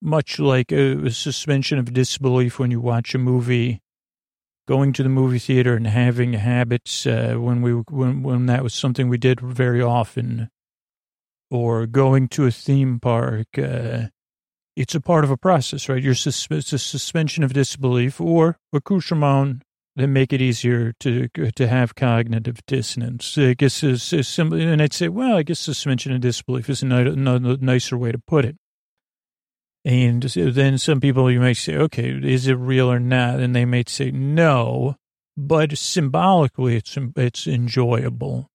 much 0.00 0.38
like 0.38 0.72
a, 0.72 1.06
a 1.06 1.10
suspension 1.10 1.78
of 1.78 1.92
disbelief 1.92 2.58
when 2.58 2.70
you 2.70 2.80
watch 2.80 3.14
a 3.14 3.18
movie 3.18 3.80
going 4.66 4.92
to 4.92 5.02
the 5.02 5.08
movie 5.08 5.38
theater 5.38 5.74
and 5.74 5.86
having 5.86 6.34
habits 6.34 7.06
uh, 7.06 7.34
when 7.36 7.62
we 7.62 7.72
when 7.72 8.22
when 8.22 8.46
that 8.46 8.62
was 8.62 8.74
something 8.74 9.08
we 9.08 9.18
did 9.18 9.40
very 9.40 9.82
often, 9.82 10.48
or 11.50 11.86
going 11.86 12.28
to 12.28 12.46
a 12.46 12.50
theme 12.50 13.00
park. 13.00 13.46
Uh, 13.58 14.04
it's 14.74 14.94
a 14.94 15.00
part 15.00 15.24
of 15.24 15.30
a 15.30 15.36
process, 15.36 15.88
right? 15.88 16.02
You're 16.02 16.14
sus- 16.14 16.48
it's 16.50 16.72
a 16.72 16.78
suspension 16.78 17.44
of 17.44 17.52
disbelief 17.52 18.20
or 18.20 18.56
accoutrement 18.72 19.62
that 19.96 20.06
make 20.08 20.32
it 20.32 20.40
easier 20.40 20.94
to 21.00 21.28
to 21.28 21.68
have 21.68 21.94
cognitive 21.94 22.64
dissonance. 22.66 23.36
I 23.36 23.54
guess 23.54 23.82
is, 23.82 24.02
simple, 24.26 24.58
and 24.58 24.80
I'd 24.80 24.94
say, 24.94 25.08
well, 25.08 25.36
I 25.36 25.42
guess 25.42 25.60
suspension 25.60 26.12
of 26.12 26.20
disbelief 26.20 26.70
is 26.70 26.82
a 26.82 26.86
nicer 26.86 27.98
way 27.98 28.12
to 28.12 28.18
put 28.18 28.44
it. 28.44 28.56
And 29.84 30.22
then 30.22 30.78
some 30.78 31.00
people 31.00 31.30
you 31.30 31.40
might 31.40 31.56
say, 31.56 31.76
okay, 31.76 32.10
is 32.22 32.46
it 32.46 32.54
real 32.54 32.90
or 32.90 33.00
not? 33.00 33.40
And 33.40 33.54
they 33.54 33.64
might 33.64 33.88
say 33.88 34.12
no, 34.12 34.96
but 35.36 35.76
symbolically 35.76 36.76
it's 36.76 36.96
it's 37.16 37.46
enjoyable. 37.46 38.48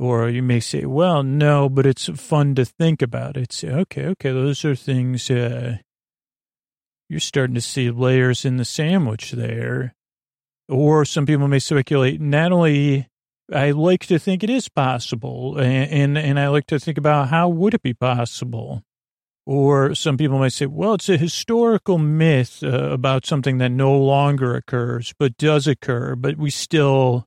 Or 0.00 0.28
you 0.28 0.42
may 0.42 0.60
say, 0.60 0.84
well, 0.84 1.22
no, 1.22 1.68
but 1.68 1.86
it's 1.86 2.06
fun 2.20 2.54
to 2.56 2.64
think 2.64 3.02
about. 3.02 3.36
It's 3.36 3.62
okay, 3.64 4.06
okay, 4.06 4.30
those 4.30 4.64
are 4.64 4.76
things 4.76 5.30
uh, 5.30 5.78
you're 7.08 7.20
starting 7.20 7.54
to 7.54 7.60
see 7.60 7.90
layers 7.90 8.44
in 8.44 8.58
the 8.58 8.64
sandwich 8.64 9.32
there. 9.32 9.94
Or 10.68 11.04
some 11.04 11.24
people 11.24 11.48
may 11.48 11.58
speculate, 11.60 12.20
not 12.20 12.52
only 12.52 13.08
I 13.52 13.70
like 13.70 14.06
to 14.06 14.18
think 14.18 14.44
it 14.44 14.50
is 14.50 14.68
possible, 14.68 15.56
and, 15.56 15.90
and, 15.90 16.18
and 16.18 16.38
I 16.38 16.48
like 16.48 16.66
to 16.66 16.78
think 16.78 16.98
about 16.98 17.28
how 17.28 17.48
would 17.48 17.74
it 17.74 17.82
be 17.82 17.94
possible 17.94 18.82
or 19.48 19.94
some 19.94 20.18
people 20.18 20.38
might 20.38 20.52
say, 20.52 20.66
well, 20.66 20.92
it's 20.92 21.08
a 21.08 21.16
historical 21.16 21.96
myth 21.96 22.62
uh, 22.62 22.90
about 22.90 23.24
something 23.24 23.56
that 23.56 23.70
no 23.70 23.96
longer 23.96 24.54
occurs, 24.54 25.14
but 25.18 25.38
does 25.38 25.66
occur, 25.66 26.14
but 26.14 26.36
we 26.36 26.50
still 26.50 27.24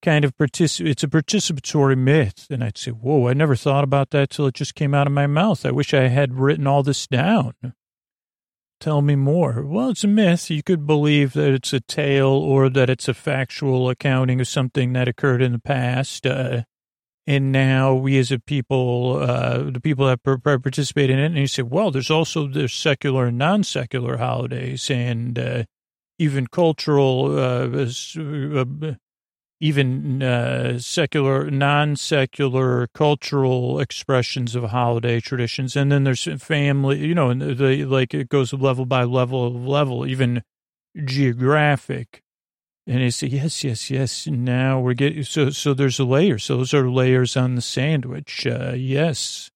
kind 0.00 0.24
of 0.24 0.34
participate. 0.38 0.92
It's 0.92 1.02
a 1.02 1.08
participatory 1.08 1.98
myth. 1.98 2.46
And 2.48 2.64
I'd 2.64 2.78
say, 2.78 2.92
whoa, 2.92 3.28
I 3.28 3.34
never 3.34 3.56
thought 3.56 3.84
about 3.84 4.08
that 4.08 4.30
till 4.30 4.46
it 4.46 4.54
just 4.54 4.74
came 4.74 4.94
out 4.94 5.06
of 5.06 5.12
my 5.12 5.26
mouth. 5.26 5.66
I 5.66 5.70
wish 5.70 5.92
I 5.92 6.08
had 6.08 6.38
written 6.38 6.66
all 6.66 6.82
this 6.82 7.06
down. 7.06 7.52
Tell 8.80 9.02
me 9.02 9.14
more. 9.14 9.62
Well, 9.62 9.90
it's 9.90 10.04
a 10.04 10.08
myth. 10.08 10.48
You 10.48 10.62
could 10.62 10.86
believe 10.86 11.34
that 11.34 11.52
it's 11.52 11.74
a 11.74 11.80
tale 11.80 12.28
or 12.28 12.70
that 12.70 12.88
it's 12.88 13.06
a 13.06 13.12
factual 13.12 13.90
accounting 13.90 14.40
of 14.40 14.48
something 14.48 14.94
that 14.94 15.08
occurred 15.08 15.42
in 15.42 15.52
the 15.52 15.58
past. 15.58 16.24
Uh, 16.26 16.62
and 17.26 17.52
now 17.52 17.94
we 17.94 18.18
as 18.18 18.32
a 18.32 18.38
people, 18.38 19.18
uh, 19.18 19.70
the 19.70 19.80
people 19.80 20.06
that 20.06 20.22
participate 20.22 21.10
in 21.10 21.18
it, 21.18 21.26
and 21.26 21.38
you 21.38 21.46
say, 21.46 21.62
well, 21.62 21.90
there's 21.90 22.10
also 22.10 22.46
there's 22.46 22.72
secular 22.72 23.26
and 23.26 23.38
non-secular 23.38 24.16
holidays, 24.16 24.90
and 24.90 25.38
uh, 25.38 25.64
even 26.18 26.46
cultural, 26.46 27.38
uh, 27.38 27.86
uh 28.18 28.94
even 29.62 30.22
uh, 30.22 30.78
secular, 30.78 31.50
non-secular 31.50 32.86
cultural 32.94 33.78
expressions 33.78 34.54
of 34.54 34.64
holiday 34.64 35.20
traditions, 35.20 35.76
and 35.76 35.92
then 35.92 36.04
there's 36.04 36.26
family, 36.42 37.06
you 37.06 37.14
know, 37.14 37.28
and 37.28 37.42
the 37.42 37.84
like 37.84 38.14
it 38.14 38.30
goes 38.30 38.54
level 38.54 38.86
by 38.86 39.04
level 39.04 39.46
of 39.46 39.54
level, 39.54 40.06
even 40.06 40.42
geographic 41.04 42.22
and 42.86 43.00
he 43.00 43.10
said, 43.10 43.30
yes, 43.30 43.62
yes, 43.62 43.90
yes. 43.90 44.26
Now 44.26 44.80
we're 44.80 44.94
getting, 44.94 45.22
so, 45.22 45.50
so 45.50 45.74
there's 45.74 45.98
a 45.98 46.04
layer. 46.04 46.38
So 46.38 46.56
those 46.56 46.74
are 46.74 46.90
layers 46.90 47.36
on 47.36 47.54
the 47.54 47.62
sandwich. 47.62 48.46
Uh, 48.46 48.72
yes. 48.76 49.50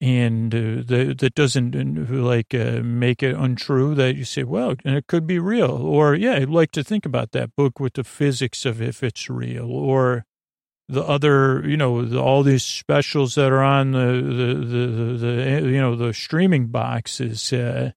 And 0.00 0.52
uh, 0.54 0.82
the, 0.84 1.14
that 1.18 1.34
doesn't 1.34 1.76
uh, 1.76 2.14
like 2.14 2.54
uh, 2.54 2.80
make 2.82 3.22
it 3.22 3.36
untrue 3.36 3.94
that 3.94 4.16
you 4.16 4.24
say, 4.24 4.42
well, 4.42 4.74
and 4.84 4.96
it 4.96 5.06
could 5.06 5.26
be 5.26 5.38
real. 5.38 5.70
Or, 5.70 6.14
yeah, 6.14 6.34
I'd 6.34 6.48
like 6.50 6.72
to 6.72 6.82
think 6.82 7.06
about 7.06 7.32
that 7.32 7.54
book 7.54 7.78
with 7.78 7.92
the 7.94 8.04
physics 8.04 8.64
of 8.64 8.82
if 8.82 9.02
it's 9.02 9.30
real. 9.30 9.70
Or 9.70 10.24
the 10.88 11.04
other, 11.04 11.62
you 11.64 11.76
know, 11.76 12.04
the, 12.04 12.20
all 12.20 12.42
these 12.42 12.64
specials 12.64 13.36
that 13.36 13.52
are 13.52 13.62
on 13.62 13.92
the, 13.92 13.98
the, 13.98 14.54
the, 14.54 14.86
the, 14.86 15.16
the 15.16 15.70
you 15.70 15.80
know, 15.80 15.94
the 15.94 16.12
streaming 16.12 16.66
boxes. 16.66 17.52
Uh, 17.52 17.92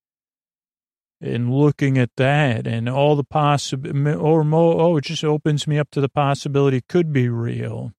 and 1.22 1.54
looking 1.54 1.98
at 1.98 2.12
that 2.18 2.68
and 2.68 2.90
all 2.90 3.16
the 3.16 3.24
possible 3.24 4.08
or 4.22 4.44
more, 4.44 4.82
oh, 4.82 4.98
it 4.98 5.06
just 5.06 5.24
opens 5.24 5.68
me 5.68 5.80
up 5.80 5.90
to 5.92 6.02
the 6.02 6.10
possibility 6.10 6.78
it 6.78 6.88
could 6.88 7.14
be 7.14 7.30
real. 7.30 7.94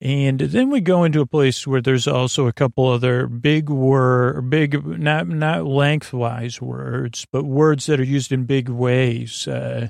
And 0.00 0.40
then 0.40 0.68
we 0.68 0.82
go 0.82 1.04
into 1.04 1.22
a 1.22 1.26
place 1.26 1.66
where 1.66 1.80
there's 1.80 2.06
also 2.06 2.46
a 2.46 2.52
couple 2.52 2.86
other 2.86 3.26
big 3.26 3.70
word, 3.70 4.50
big, 4.50 4.86
not, 4.86 5.26
not 5.26 5.64
lengthwise 5.64 6.60
words, 6.60 7.26
but 7.32 7.44
words 7.44 7.86
that 7.86 7.98
are 7.98 8.04
used 8.04 8.30
in 8.30 8.44
big 8.44 8.68
ways. 8.68 9.48
Uh, 9.48 9.88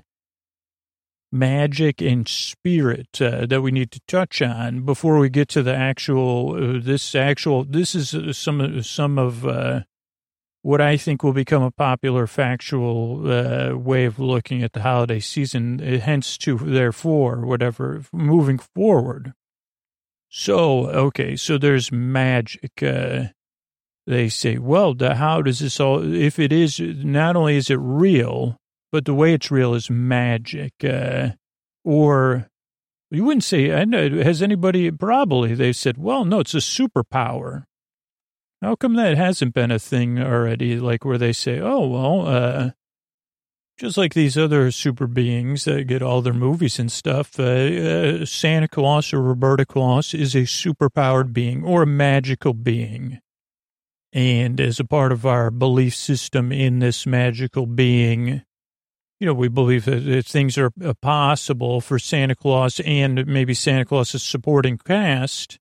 magic 1.33 2.01
and 2.01 2.29
spirit 2.29 3.21
uh, 3.21 3.47
that 3.47 3.63
we 3.63 3.73
need 3.73 3.91
to 3.91 4.01
touch 4.07 4.41
on 4.41 4.85
before 4.85 5.19
we 5.19 5.29
get 5.29 5.49
to 5.49 5.63
the 5.63 5.75
actual, 5.75 6.55
uh, 6.55 6.81
this 6.81 7.17
actual, 7.17 7.65
this 7.65 7.97
is 7.97 8.39
some, 8.39 8.61
of 8.61 8.87
some 8.87 9.19
of, 9.19 9.45
uh, 9.45 9.81
what 10.67 10.81
I 10.81 10.97
think 10.97 11.23
will 11.23 11.33
become 11.33 11.63
a 11.63 11.71
popular 11.71 12.27
factual 12.27 13.31
uh, 13.31 13.77
way 13.77 14.05
of 14.05 14.19
looking 14.19 14.65
at 14.65 14.73
the 14.73 14.83
holiday 14.83 15.21
season, 15.21 15.79
hence 15.79 16.37
to 16.39 16.59
therefore, 16.59 17.47
whatever, 17.47 18.03
moving 18.13 18.59
forward. 18.59 19.33
So, 20.29 20.89
okay, 20.89 21.37
so 21.37 21.57
there's 21.57 21.93
magic. 21.93 22.83
Uh, 22.83 23.27
they 24.09 24.29
say, 24.29 24.59
well, 24.59 24.93
the, 24.93 25.15
how 25.15 25.41
does 25.41 25.61
this 25.61 25.79
all, 25.79 26.03
if 26.03 26.41
it 26.41 26.53
is, 26.53 26.81
not 26.81 27.37
only 27.37 27.57
is 27.57 27.71
it 27.71 27.79
real, 27.79 28.57
but 28.91 29.05
the 29.05 29.15
way 29.15 29.35
it's 29.35 29.53
real 29.53 29.73
is 29.73 29.89
magic. 29.89 30.73
Uh, 30.83 31.29
or 31.85 32.49
you 33.13 33.25
wouldn't 33.25 33.45
say, 33.45 33.73
I 33.73 33.85
know, 33.85 34.21
has 34.21 34.43
anybody, 34.43 34.91
probably 34.91 35.55
they 35.55 35.73
said, 35.73 35.97
well, 35.97 36.25
no, 36.25 36.41
it's 36.41 36.55
a 36.55 36.59
superpower. 36.59 37.67
How 38.67 38.75
come 38.75 38.95
that 38.95 39.17
hasn't 39.17 39.55
been 39.55 39.71
a 39.71 39.79
thing 39.79 40.19
already? 40.19 40.81
Like 40.81 41.05
where 41.05 41.19
they 41.19 41.33
say, 41.33 41.61
oh, 41.61 41.87
well, 41.87 42.27
uh, 42.27 42.71
just 43.79 43.97
like 43.97 44.13
these 44.13 44.37
other 44.37 44.73
super 44.73 45.07
beings 45.07 45.67
that 45.67 45.87
get 45.87 46.03
all 46.03 46.21
their 46.21 46.33
movies 46.33 46.81
and 46.81 46.91
stuff, 46.91 47.39
uh, 47.39 47.45
uh, 47.45 48.27
Santa 48.27 48.67
Claus 48.67 49.13
or 49.13 49.23
Roberta 49.23 49.65
Claus 49.65 50.15
is 50.15 50.35
a 50.35 50.41
superpowered 50.41 51.33
being 51.33 51.63
or 51.63 51.83
a 51.83 51.87
magical 51.87 52.55
being. 52.55 53.21
And 54.13 54.61
as 54.61 54.81
a 54.81 54.85
part 54.85 55.13
of 55.13 55.25
our 55.25 55.53
belief 55.53 55.95
system 55.95 56.51
in 56.51 56.81
this 56.81 57.07
magical 57.07 57.67
being, 57.67 58.43
you 59.21 59.27
know, 59.29 59.35
we 59.35 59.47
believe 59.47 59.85
that, 59.85 60.27
things 60.27 60.59
are 60.59 60.73
uh, 60.85 60.93
possible 60.95 61.81
for 61.81 62.01
Santa 62.01 62.35
Claus 62.35 62.81
and 62.81 63.29
maybe 63.29 63.55
Santa 63.55 63.85
Claus's 63.85 64.25
supporting 64.25 64.77
cast 64.77 65.61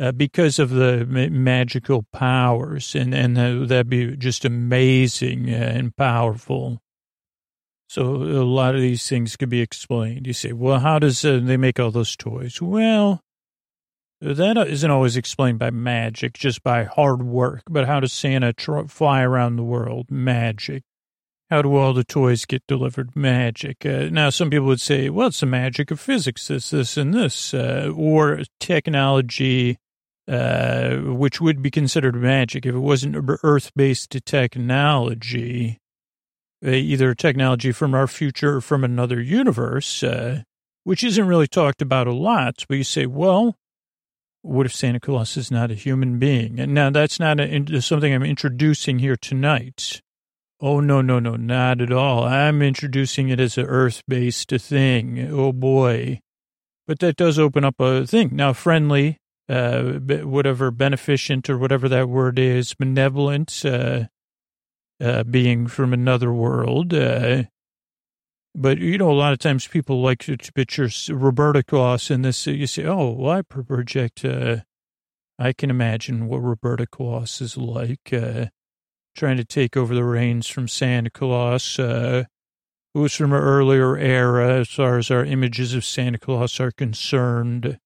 uh, 0.00 0.12
because 0.12 0.58
of 0.58 0.70
the 0.70 1.04
magical 1.06 2.06
powers, 2.12 2.94
and 2.94 3.14
and 3.14 3.36
that'd 3.36 3.90
be 3.90 4.16
just 4.16 4.44
amazing 4.44 5.50
uh, 5.50 5.56
and 5.56 5.94
powerful. 5.94 6.80
So 7.88 8.04
a 8.04 8.46
lot 8.46 8.74
of 8.74 8.80
these 8.80 9.08
things 9.08 9.36
could 9.36 9.50
be 9.50 9.60
explained. 9.60 10.26
You 10.26 10.32
say, 10.32 10.52
well, 10.52 10.78
how 10.78 11.00
does 11.00 11.24
uh, 11.24 11.40
they 11.42 11.56
make 11.56 11.80
all 11.80 11.90
those 11.90 12.16
toys? 12.16 12.62
Well, 12.62 13.20
that 14.20 14.56
isn't 14.56 14.90
always 14.90 15.16
explained 15.16 15.58
by 15.58 15.70
magic, 15.70 16.34
just 16.34 16.62
by 16.62 16.84
hard 16.84 17.22
work. 17.22 17.62
But 17.68 17.86
how 17.86 18.00
does 18.00 18.12
Santa 18.12 18.52
tr- 18.52 18.86
fly 18.86 19.22
around 19.22 19.56
the 19.56 19.64
world? 19.64 20.10
Magic. 20.10 20.84
How 21.50 21.62
do 21.62 21.74
all 21.74 21.92
the 21.92 22.04
toys 22.04 22.44
get 22.44 22.62
delivered? 22.68 23.16
Magic. 23.16 23.84
Uh, 23.84 24.08
now, 24.08 24.30
some 24.30 24.50
people 24.50 24.68
would 24.68 24.80
say, 24.80 25.10
well, 25.10 25.26
it's 25.26 25.40
the 25.40 25.46
magic 25.46 25.90
of 25.90 25.98
physics, 25.98 26.46
this, 26.46 26.70
this, 26.70 26.96
and 26.96 27.12
this, 27.12 27.52
uh, 27.52 27.92
or 27.96 28.42
technology 28.60 29.76
uh, 30.30 30.96
which 30.98 31.40
would 31.40 31.60
be 31.60 31.70
considered 31.70 32.14
magic 32.14 32.64
if 32.64 32.74
it 32.74 32.78
wasn't 32.78 33.16
Earth-based 33.42 34.16
technology, 34.24 35.78
uh, 36.64 36.70
either 36.70 37.14
technology 37.14 37.72
from 37.72 37.94
our 37.94 38.06
future 38.06 38.56
or 38.56 38.60
from 38.60 38.84
another 38.84 39.20
universe, 39.20 40.04
uh, 40.04 40.42
which 40.84 41.02
isn't 41.02 41.26
really 41.26 41.48
talked 41.48 41.82
about 41.82 42.06
a 42.06 42.14
lot. 42.14 42.64
But 42.68 42.78
you 42.78 42.84
say, 42.84 43.06
well, 43.06 43.56
what 44.42 44.66
if 44.66 44.74
Santa 44.74 45.00
Claus 45.00 45.36
is 45.36 45.50
not 45.50 45.70
a 45.70 45.74
human 45.74 46.18
being? 46.18 46.60
And 46.60 46.72
now 46.72 46.90
that's 46.90 47.18
not 47.18 47.40
a, 47.40 47.82
something 47.82 48.14
I'm 48.14 48.22
introducing 48.22 49.00
here 49.00 49.16
tonight. 49.16 50.00
Oh, 50.60 50.80
no, 50.80 51.00
no, 51.00 51.18
no, 51.18 51.36
not 51.36 51.80
at 51.80 51.90
all. 51.90 52.24
I'm 52.24 52.62
introducing 52.62 53.30
it 53.30 53.40
as 53.40 53.58
an 53.58 53.64
earth-based 53.66 54.50
thing. 54.50 55.28
Oh, 55.30 55.52
boy. 55.52 56.20
But 56.86 56.98
that 57.00 57.16
does 57.16 57.38
open 57.38 57.64
up 57.64 57.80
a 57.80 58.06
thing. 58.06 58.30
Now, 58.32 58.52
friendly 58.52 59.19
uh, 59.50 59.98
whatever 60.24 60.70
beneficent 60.70 61.50
or 61.50 61.58
whatever 61.58 61.88
that 61.88 62.08
word 62.08 62.38
is, 62.38 62.74
benevolent, 62.74 63.64
uh, 63.64 64.04
uh, 65.00 65.24
being 65.24 65.66
from 65.66 65.92
another 65.92 66.32
world. 66.32 66.94
Uh, 66.94 67.44
but, 68.54 68.78
you 68.78 68.98
know, 68.98 69.10
a 69.10 69.12
lot 69.12 69.32
of 69.32 69.38
times 69.38 69.66
people 69.66 70.00
like 70.02 70.18
to 70.20 70.52
picture 70.52 70.88
Roberta 71.08 71.62
Claus 71.62 72.10
in 72.10 72.22
this. 72.22 72.46
You 72.46 72.66
say, 72.66 72.84
oh, 72.84 73.10
well, 73.10 73.38
I 73.38 73.42
project, 73.42 74.24
uh, 74.24 74.58
I 75.38 75.52
can 75.52 75.70
imagine 75.70 76.28
what 76.28 76.38
Roberta 76.38 76.86
Claus 76.86 77.40
is 77.40 77.56
like, 77.56 78.12
uh, 78.12 78.46
trying 79.16 79.36
to 79.38 79.44
take 79.44 79.76
over 79.76 79.94
the 79.94 80.04
reins 80.04 80.46
from 80.46 80.68
Santa 80.68 81.10
Claus, 81.10 81.78
uh, 81.78 82.24
was 82.94 83.14
from 83.14 83.32
an 83.32 83.40
earlier 83.40 83.96
era 83.96 84.60
as 84.60 84.68
far 84.68 84.98
as 84.98 85.10
our 85.10 85.24
images 85.24 85.74
of 85.74 85.84
Santa 85.84 86.18
Claus 86.18 86.60
are 86.60 86.72
concerned. 86.72 87.78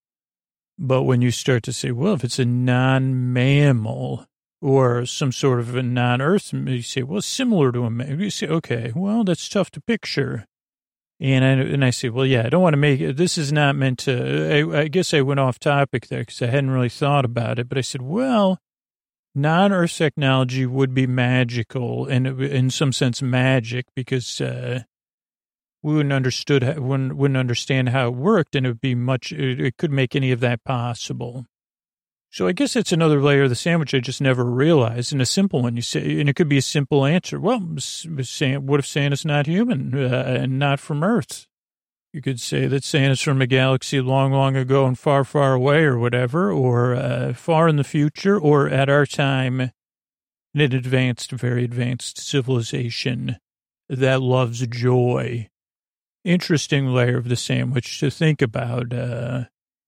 But 0.78 1.02
when 1.02 1.22
you 1.22 1.30
start 1.30 1.62
to 1.64 1.72
say, 1.72 1.90
well, 1.92 2.14
if 2.14 2.24
it's 2.24 2.38
a 2.38 2.44
non 2.44 3.32
mammal 3.32 4.26
or 4.60 5.06
some 5.06 5.30
sort 5.30 5.60
of 5.60 5.76
a 5.76 5.82
non 5.82 6.20
earth, 6.20 6.52
you 6.52 6.82
say, 6.82 7.02
well, 7.02 7.22
similar 7.22 7.70
to 7.72 7.84
a 7.84 7.90
mammal. 7.90 8.22
You 8.22 8.30
say, 8.30 8.48
okay, 8.48 8.92
well, 8.94 9.24
that's 9.24 9.48
tough 9.48 9.70
to 9.72 9.80
picture. 9.80 10.46
And 11.20 11.44
I, 11.44 11.48
and 11.50 11.84
I 11.84 11.90
say, 11.90 12.08
well, 12.08 12.26
yeah, 12.26 12.44
I 12.44 12.48
don't 12.48 12.62
want 12.62 12.72
to 12.72 12.78
make 12.78 13.00
it, 13.00 13.16
this 13.16 13.38
is 13.38 13.52
not 13.52 13.76
meant 13.76 14.00
to, 14.00 14.52
I, 14.52 14.80
I 14.80 14.88
guess 14.88 15.14
I 15.14 15.20
went 15.20 15.38
off 15.38 15.60
topic 15.60 16.08
there 16.08 16.20
because 16.20 16.42
I 16.42 16.46
hadn't 16.46 16.70
really 16.70 16.88
thought 16.88 17.24
about 17.24 17.60
it. 17.60 17.68
But 17.68 17.78
I 17.78 17.82
said, 17.82 18.02
well, 18.02 18.58
non 19.32 19.72
earth 19.72 19.96
technology 19.96 20.66
would 20.66 20.92
be 20.92 21.06
magical 21.06 22.06
and 22.06 22.26
in 22.26 22.68
some 22.68 22.92
sense 22.92 23.22
magic 23.22 23.86
because, 23.94 24.40
uh, 24.40 24.82
we 25.84 25.94
wouldn't 25.94 26.14
understood 26.14 26.62
wouldn't, 26.78 27.14
wouldn't 27.14 27.36
understand 27.36 27.90
how 27.90 28.08
it 28.08 28.14
worked, 28.14 28.56
and 28.56 28.64
it 28.64 28.70
would 28.70 28.80
be 28.80 28.94
much. 28.94 29.32
It, 29.32 29.60
it 29.60 29.76
could 29.76 29.92
make 29.92 30.16
any 30.16 30.32
of 30.32 30.40
that 30.40 30.64
possible. 30.64 31.44
So 32.30 32.48
I 32.48 32.52
guess 32.52 32.74
it's 32.74 32.90
another 32.90 33.20
layer 33.20 33.42
of 33.42 33.50
the 33.50 33.54
sandwich 33.54 33.94
I 33.94 34.00
just 34.00 34.22
never 34.22 34.44
realized. 34.44 35.12
And 35.12 35.20
a 35.20 35.26
simple 35.26 35.62
one, 35.62 35.76
you 35.76 35.82
say, 35.82 36.18
and 36.18 36.28
it 36.28 36.36
could 36.36 36.48
be 36.48 36.56
a 36.56 36.62
simple 36.62 37.04
answer. 37.04 37.38
Well, 37.38 37.60
what 37.60 38.80
if 38.80 38.86
Santa's 38.86 39.26
not 39.26 39.46
human 39.46 39.94
uh, 39.94 40.38
and 40.40 40.58
not 40.58 40.80
from 40.80 41.04
Earth? 41.04 41.46
You 42.14 42.22
could 42.22 42.40
say 42.40 42.66
that 42.66 42.82
Santa's 42.82 43.20
from 43.20 43.42
a 43.42 43.46
galaxy 43.46 44.00
long, 44.00 44.32
long 44.32 44.56
ago 44.56 44.86
and 44.86 44.98
far, 44.98 45.22
far 45.22 45.52
away, 45.52 45.82
or 45.82 45.98
whatever, 45.98 46.50
or 46.50 46.94
uh, 46.94 47.34
far 47.34 47.68
in 47.68 47.76
the 47.76 47.84
future, 47.84 48.38
or 48.40 48.68
at 48.70 48.88
our 48.88 49.04
time, 49.04 49.60
in 49.60 50.60
an 50.60 50.72
advanced, 50.72 51.30
very 51.30 51.62
advanced 51.62 52.18
civilization 52.18 53.36
that 53.88 54.22
loves 54.22 54.66
joy 54.66 55.50
interesting 56.24 56.86
layer 56.86 57.18
of 57.18 57.28
the 57.28 57.36
sandwich 57.36 58.00
to 58.00 58.10
think 58.10 58.42
about, 58.42 58.92
uh, 58.92 59.44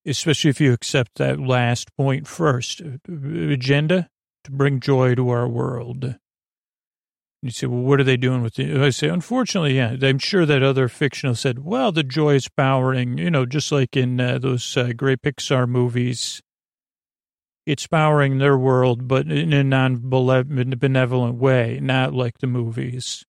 especially 0.07 0.51
if 0.51 0.61
you 0.61 0.72
accept 0.72 1.16
that 1.16 1.41
last 1.41 1.95
point 1.97 2.28
first 2.28 2.82
uh, 2.82 2.99
agenda 3.09 4.09
to 4.45 4.53
bring 4.53 4.80
joy 4.80 5.14
to 5.14 5.28
our 5.30 5.49
world. 5.49 6.16
You 7.43 7.51
say, 7.51 7.66
well, 7.66 7.82
what 7.82 8.01
are 8.01 8.05
they 8.05 8.16
doing 8.16 8.43
with 8.43 8.59
it? 8.59 8.76
I 8.76 8.91
say, 8.91 9.09
unfortunately, 9.09 9.76
yeah, 9.76 9.97
I'm 10.03 10.18
sure 10.18 10.47
that 10.47 10.62
other 10.62 10.89
fictional 10.89 11.34
said, 11.34 11.64
well, 11.64 11.93
the 11.93 12.03
joy 12.03 12.34
is 12.34 12.49
powering, 12.49 13.18
you 13.18 13.30
know, 13.30 13.47
just 13.47 13.70
like 13.70 13.97
in 13.97 14.20
uh, 14.20 14.39
those 14.39 14.76
uh, 14.76 14.93
great 14.97 15.22
Pixar 15.22 15.68
movies. 15.68 16.41
It's 17.66 17.87
powering 17.87 18.39
their 18.39 18.57
world, 18.57 19.07
but 19.09 19.26
in 19.26 19.53
a 19.53 19.64
non-benevolent 19.64 21.34
way, 21.37 21.78
not 21.82 22.14
like 22.14 22.39
the 22.39 22.47
movies. 22.47 23.24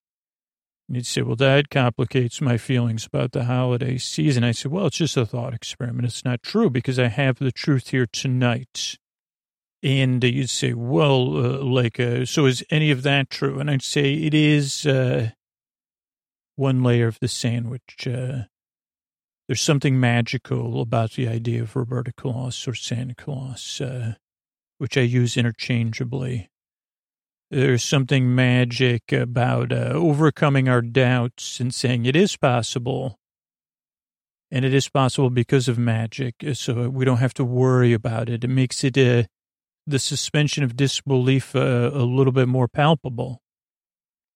You'd 0.89 1.05
say, 1.05 1.21
well, 1.21 1.35
that 1.35 1.69
complicates 1.69 2.39
my 2.39 2.57
feelings 2.57 3.05
about 3.05 3.33
the 3.33 3.43
holiday 3.43 3.97
season. 3.97 4.45
I 4.45 4.53
said, 4.53 4.71
well, 4.71 4.88
it's 4.88 4.97
just 4.97 5.17
a 5.17 5.25
thought 5.25 5.53
experiment. 5.53 6.05
It's 6.05 6.23
not 6.23 6.41
true 6.41 6.69
because 6.69 6.97
I 6.97 7.07
have 7.07 7.39
the 7.39 7.51
truth 7.51 7.89
here 7.89 8.05
tonight. 8.05 8.97
And 9.83 10.23
you'd 10.23 10.49
say, 10.49 10.73
well, 10.73 11.38
uh, 11.38 11.63
like, 11.63 11.99
uh, 11.99 12.25
so 12.25 12.45
is 12.45 12.63
any 12.71 12.89
of 12.89 13.03
that 13.03 13.29
true? 13.29 13.59
And 13.59 13.69
I'd 13.69 13.83
say 13.83 14.13
it 14.13 14.33
is 14.33 14.85
uh, 14.85 15.31
one 16.55 16.83
layer 16.83 17.07
of 17.07 17.19
the 17.19 17.27
sandwich. 17.27 18.07
Uh, 18.07 18.43
there's 19.47 19.61
something 19.61 19.99
magical 19.99 20.81
about 20.81 21.11
the 21.11 21.27
idea 21.27 21.61
of 21.61 21.75
Roberta 21.75 22.13
Claus 22.13 22.67
or 22.67 22.73
Santa 22.73 23.15
Claus, 23.15 23.81
uh, 23.81 24.13
which 24.77 24.97
I 24.97 25.01
use 25.01 25.38
interchangeably. 25.38 26.49
There's 27.49 27.83
something 27.83 28.35
magic 28.35 29.11
about 29.11 29.71
uh, 29.71 29.93
overcoming 29.93 30.67
our 30.67 30.81
doubts 30.81 31.59
and 31.59 31.73
saying 31.73 32.05
it 32.05 32.15
is 32.15 32.35
possible. 32.35 33.17
And 34.51 34.65
it 34.65 34.73
is 34.73 34.89
possible 34.89 35.29
because 35.29 35.67
of 35.67 35.77
magic. 35.77 36.35
Uh, 36.45 36.53
so 36.53 36.89
we 36.89 37.05
don't 37.05 37.17
have 37.17 37.33
to 37.35 37.45
worry 37.45 37.93
about 37.93 38.29
it. 38.29 38.43
It 38.43 38.49
makes 38.49 38.83
it 38.83 38.97
uh, 38.97 39.23
the 39.85 39.99
suspension 39.99 40.63
of 40.63 40.75
disbelief 40.75 41.55
uh, 41.55 41.91
a 41.93 42.03
little 42.03 42.33
bit 42.33 42.47
more 42.47 42.67
palpable. 42.67 43.41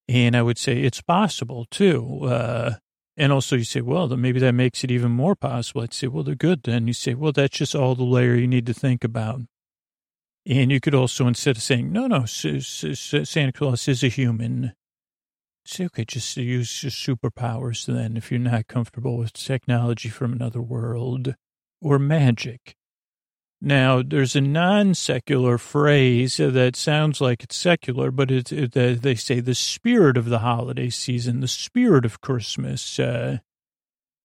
And 0.07 0.35
I 0.35 0.41
would 0.41 0.57
say 0.57 0.81
it's 0.81 1.01
possible 1.01 1.65
too. 1.69 2.25
Uh, 2.25 2.75
And 3.17 3.31
also 3.31 3.55
you 3.57 3.65
say, 3.65 3.81
well, 3.81 4.07
maybe 4.15 4.39
that 4.39 4.53
makes 4.53 4.83
it 4.83 4.91
even 4.91 5.11
more 5.11 5.35
possible. 5.35 5.83
I'd 5.83 5.93
say, 5.93 6.07
well, 6.07 6.23
they're 6.23 6.47
good 6.49 6.63
then. 6.63 6.87
You 6.87 6.93
say, 6.93 7.13
well, 7.13 7.33
that's 7.33 7.57
just 7.57 7.75
all 7.75 7.93
the 7.93 8.03
layer 8.03 8.35
you 8.35 8.47
need 8.47 8.65
to 8.67 8.73
think 8.73 9.03
about. 9.03 9.41
And 10.45 10.71
you 10.71 10.79
could 10.79 10.95
also, 10.95 11.27
instead 11.27 11.57
of 11.57 11.63
saying, 11.63 11.91
no, 11.91 12.07
no, 12.07 12.25
Santa 12.25 13.51
Claus 13.51 13.87
is 13.87 14.03
a 14.03 14.07
human, 14.07 14.73
say, 15.65 15.85
okay, 15.85 16.05
just 16.05 16.35
use 16.37 16.83
your 16.83 16.91
superpowers 16.91 17.85
then 17.85 18.17
if 18.17 18.31
you're 18.31 18.39
not 18.39 18.67
comfortable 18.67 19.17
with 19.17 19.33
technology 19.33 20.09
from 20.09 20.33
another 20.33 20.61
world 20.61 21.35
or 21.81 21.99
magic. 21.99 22.75
Now, 23.63 24.01
there's 24.01 24.35
a 24.35 24.41
non 24.41 24.95
secular 24.95 25.59
phrase 25.59 26.37
that 26.37 26.75
sounds 26.75 27.21
like 27.21 27.43
it's 27.43 27.55
secular, 27.55 28.09
but 28.09 28.31
it, 28.31 28.51
it, 28.51 28.71
they 28.73 29.13
say 29.13 29.39
the 29.39 29.53
spirit 29.53 30.17
of 30.17 30.25
the 30.25 30.39
holiday 30.39 30.89
season, 30.89 31.41
the 31.41 31.47
spirit 31.47 32.03
of 32.03 32.21
Christmas, 32.21 32.99
uh, 32.99 33.37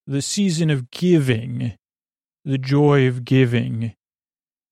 the 0.06 0.22
season 0.22 0.70
of 0.70 0.90
giving, 0.90 1.76
the 2.46 2.56
joy 2.56 3.06
of 3.06 3.26
giving. 3.26 3.94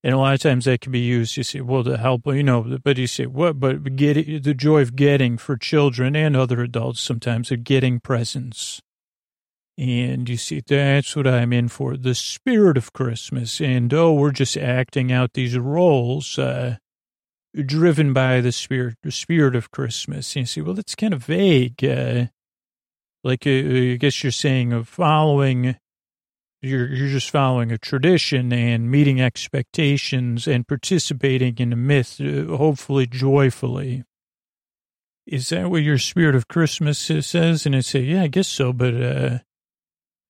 And 0.04 0.12
a 0.12 0.18
lot 0.18 0.34
of 0.34 0.40
times 0.40 0.66
that 0.66 0.82
can 0.82 0.92
be 0.92 1.00
used, 1.00 1.34
you 1.38 1.42
say, 1.42 1.62
well, 1.62 1.82
to 1.82 1.96
help, 1.96 2.26
you 2.26 2.42
know, 2.42 2.78
but 2.84 2.98
you 2.98 3.06
say, 3.06 3.24
what, 3.24 3.58
but 3.58 3.96
get 3.96 4.44
the 4.44 4.52
joy 4.52 4.82
of 4.82 4.96
getting 4.96 5.38
for 5.38 5.56
children 5.56 6.14
and 6.14 6.36
other 6.36 6.60
adults 6.60 7.00
sometimes 7.00 7.50
of 7.50 7.64
getting 7.64 8.00
presents. 8.00 8.82
And 9.78 10.28
you 10.28 10.36
see, 10.36 10.60
that's 10.60 11.16
what 11.16 11.26
I'm 11.26 11.54
in 11.54 11.68
for 11.68 11.96
the 11.96 12.14
spirit 12.14 12.76
of 12.76 12.92
Christmas. 12.92 13.62
And 13.62 13.94
oh, 13.94 14.12
we're 14.12 14.30
just 14.30 14.58
acting 14.58 15.10
out 15.10 15.32
these 15.32 15.56
roles, 15.56 16.38
uh, 16.38 16.76
driven 17.64 18.12
by 18.12 18.42
the 18.42 18.52
spirit, 18.52 18.96
the 19.02 19.10
spirit 19.10 19.56
of 19.56 19.70
Christmas. 19.70 20.36
And 20.36 20.42
you 20.42 20.46
see, 20.46 20.60
well, 20.60 20.74
that's 20.74 20.94
kind 20.94 21.14
of 21.14 21.24
vague. 21.24 21.82
Uh, 21.82 22.26
like, 23.24 23.46
uh, 23.46 23.50
I 23.50 23.96
guess 23.98 24.22
you're 24.22 24.32
saying 24.32 24.74
of 24.74 24.86
following, 24.86 25.76
you're, 26.64 26.92
you're 26.92 27.08
just 27.08 27.30
following 27.30 27.70
a 27.70 27.78
tradition 27.78 28.52
and 28.52 28.90
meeting 28.90 29.20
expectations 29.20 30.46
and 30.46 30.66
participating 30.66 31.56
in 31.58 31.72
a 31.72 31.76
myth, 31.76 32.20
uh, 32.20 32.56
hopefully 32.56 33.06
joyfully. 33.06 34.04
Is 35.26 35.48
that 35.50 35.70
what 35.70 35.82
your 35.82 35.98
spirit 35.98 36.34
of 36.34 36.48
Christmas 36.48 36.98
says? 36.98 37.66
And 37.66 37.74
I 37.76 37.80
say, 37.80 38.00
yeah, 38.00 38.22
I 38.22 38.26
guess 38.26 38.48
so. 38.48 38.72
But, 38.72 38.94
uh, 38.94 39.38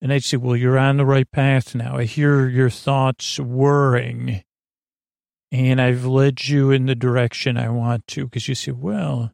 and 0.01 0.13
I'd 0.13 0.25
say, 0.25 0.37
well, 0.37 0.57
you're 0.57 0.79
on 0.79 0.99
the 0.99 1.07
right 1.07 1.31
path 1.31 1.75
now. 1.75 1.97
I 1.97 2.05
hear 2.05 2.49
your 2.49 2.71
thoughts 2.71 3.41
whirring 3.41 4.45
and 5.55 5.81
I've 5.81 6.05
led 6.05 6.49
you 6.49 6.73
in 6.73 6.87
the 6.87 6.97
direction 6.97 7.57
I 7.57 7.69
want 7.69 8.09
to. 8.09 8.29
Cause 8.29 8.49
you 8.49 8.57
say, 8.57 8.73
well, 8.73 9.31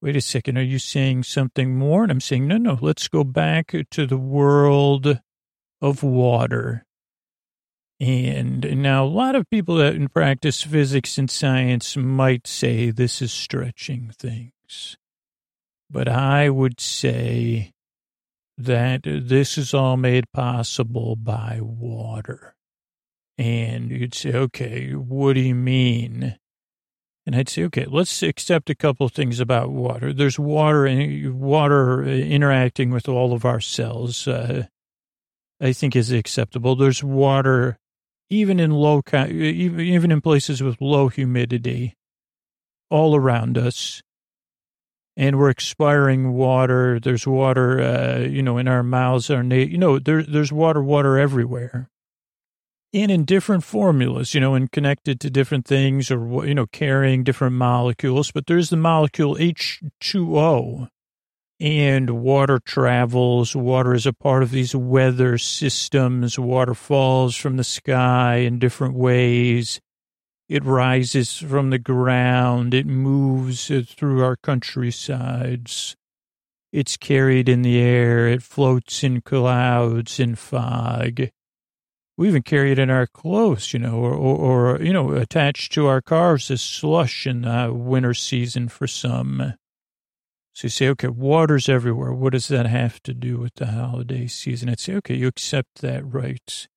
wait 0.00 0.16
a 0.16 0.20
second. 0.22 0.56
Are 0.56 0.62
you 0.62 0.78
saying 0.78 1.24
something 1.24 1.76
more? 1.76 2.04
And 2.04 2.10
I'm 2.10 2.22
saying, 2.22 2.46
no, 2.46 2.56
no, 2.56 2.78
let's 2.80 3.08
go 3.08 3.22
back 3.22 3.74
to 3.90 4.06
the 4.06 4.16
world 4.16 5.20
of 5.84 6.02
water. 6.02 6.82
And 8.00 8.82
now 8.82 9.04
a 9.04 9.06
lot 9.06 9.36
of 9.36 9.48
people 9.50 9.76
that 9.76 10.12
practice 10.12 10.62
physics 10.62 11.18
and 11.18 11.30
science 11.30 11.96
might 11.96 12.46
say 12.46 12.90
this 12.90 13.20
is 13.20 13.32
stretching 13.32 14.10
things. 14.18 14.96
But 15.90 16.08
I 16.08 16.48
would 16.48 16.80
say 16.80 17.72
that 18.56 19.02
this 19.04 19.58
is 19.58 19.74
all 19.74 19.96
made 19.98 20.32
possible 20.32 21.16
by 21.16 21.58
water. 21.60 22.54
And 23.36 23.90
you'd 23.90 24.14
say, 24.14 24.32
okay, 24.32 24.92
what 24.92 25.34
do 25.34 25.40
you 25.40 25.54
mean? 25.54 26.38
And 27.26 27.36
I'd 27.36 27.48
say, 27.48 27.64
okay, 27.64 27.86
let's 27.88 28.22
accept 28.22 28.70
a 28.70 28.74
couple 28.74 29.06
of 29.06 29.12
things 29.12 29.38
about 29.38 29.70
water. 29.70 30.12
There's 30.12 30.38
water, 30.38 30.88
water 31.32 32.02
interacting 32.04 32.90
with 32.90 33.08
all 33.08 33.32
of 33.32 33.44
our 33.44 33.60
cells. 33.60 34.26
Uh, 34.26 34.66
I 35.60 35.72
think 35.72 35.96
is 35.96 36.10
acceptable. 36.10 36.76
There's 36.76 37.02
water, 37.02 37.78
even 38.30 38.60
in 38.60 38.70
low, 38.70 39.02
even 39.14 40.10
in 40.10 40.20
places 40.20 40.62
with 40.62 40.80
low 40.80 41.08
humidity, 41.08 41.94
all 42.90 43.16
around 43.16 43.56
us 43.56 44.02
and 45.16 45.38
we're 45.38 45.50
expiring 45.50 46.32
water. 46.32 46.98
There's 46.98 47.26
water, 47.26 47.80
uh, 47.80 48.18
you 48.18 48.42
know, 48.42 48.58
in 48.58 48.68
our 48.68 48.82
mouths, 48.82 49.30
our 49.30 49.42
na- 49.42 49.56
you 49.56 49.78
know, 49.78 49.98
there, 49.98 50.22
there's 50.22 50.52
water, 50.52 50.82
water 50.82 51.18
everywhere. 51.18 51.88
And 52.92 53.10
in 53.10 53.24
different 53.24 53.64
formulas, 53.64 54.34
you 54.34 54.40
know, 54.40 54.54
and 54.54 54.70
connected 54.70 55.20
to 55.20 55.30
different 55.30 55.66
things 55.66 56.10
or, 56.10 56.46
you 56.46 56.54
know, 56.54 56.66
carrying 56.66 57.24
different 57.24 57.56
molecules. 57.56 58.30
But 58.30 58.46
there's 58.46 58.70
the 58.70 58.76
molecule 58.76 59.36
H2O 59.36 60.88
and 61.60 62.10
water 62.10 62.58
travels. 62.58 63.54
Water 63.54 63.94
is 63.94 64.06
a 64.06 64.12
part 64.12 64.42
of 64.42 64.50
these 64.50 64.74
weather 64.74 65.38
systems. 65.38 66.38
Water 66.38 66.74
falls 66.74 67.36
from 67.36 67.56
the 67.56 67.64
sky 67.64 68.36
in 68.36 68.58
different 68.58 68.94
ways 68.94 69.80
it 70.48 70.64
rises 70.64 71.38
from 71.38 71.70
the 71.70 71.78
ground. 71.78 72.74
It 72.74 72.86
moves 72.86 73.68
through 73.68 74.22
our 74.22 74.36
countrysides. 74.36 75.96
It's 76.72 76.96
carried 76.96 77.48
in 77.48 77.62
the 77.62 77.80
air. 77.80 78.28
It 78.28 78.42
floats 78.42 79.02
in 79.02 79.22
clouds 79.22 80.20
and 80.20 80.38
fog. 80.38 81.30
We 82.16 82.28
even 82.28 82.42
carry 82.42 82.72
it 82.72 82.78
in 82.78 82.90
our 82.90 83.06
clothes, 83.06 83.72
you 83.72 83.78
know, 83.80 83.96
or, 83.96 84.12
or, 84.12 84.36
or 84.76 84.82
you 84.82 84.92
know, 84.92 85.12
attached 85.12 85.72
to 85.72 85.86
our 85.86 86.00
cars 86.00 86.50
as 86.50 86.62
slush 86.62 87.26
in 87.26 87.42
the 87.42 87.72
winter 87.72 88.14
season 88.14 88.68
for 88.68 88.86
some. 88.86 89.54
So 90.54 90.66
you 90.66 90.70
say, 90.70 90.88
okay, 90.90 91.08
water's 91.08 91.68
everywhere. 91.68 92.12
What 92.12 92.32
does 92.32 92.46
that 92.46 92.66
have 92.66 93.02
to 93.02 93.12
do 93.12 93.38
with 93.38 93.54
the 93.54 93.66
holiday 93.66 94.28
season? 94.28 94.68
I'd 94.68 94.78
say, 94.78 94.94
okay, 94.94 95.16
you 95.16 95.26
accept 95.26 95.80
that 95.80 96.06
right. 96.06 96.68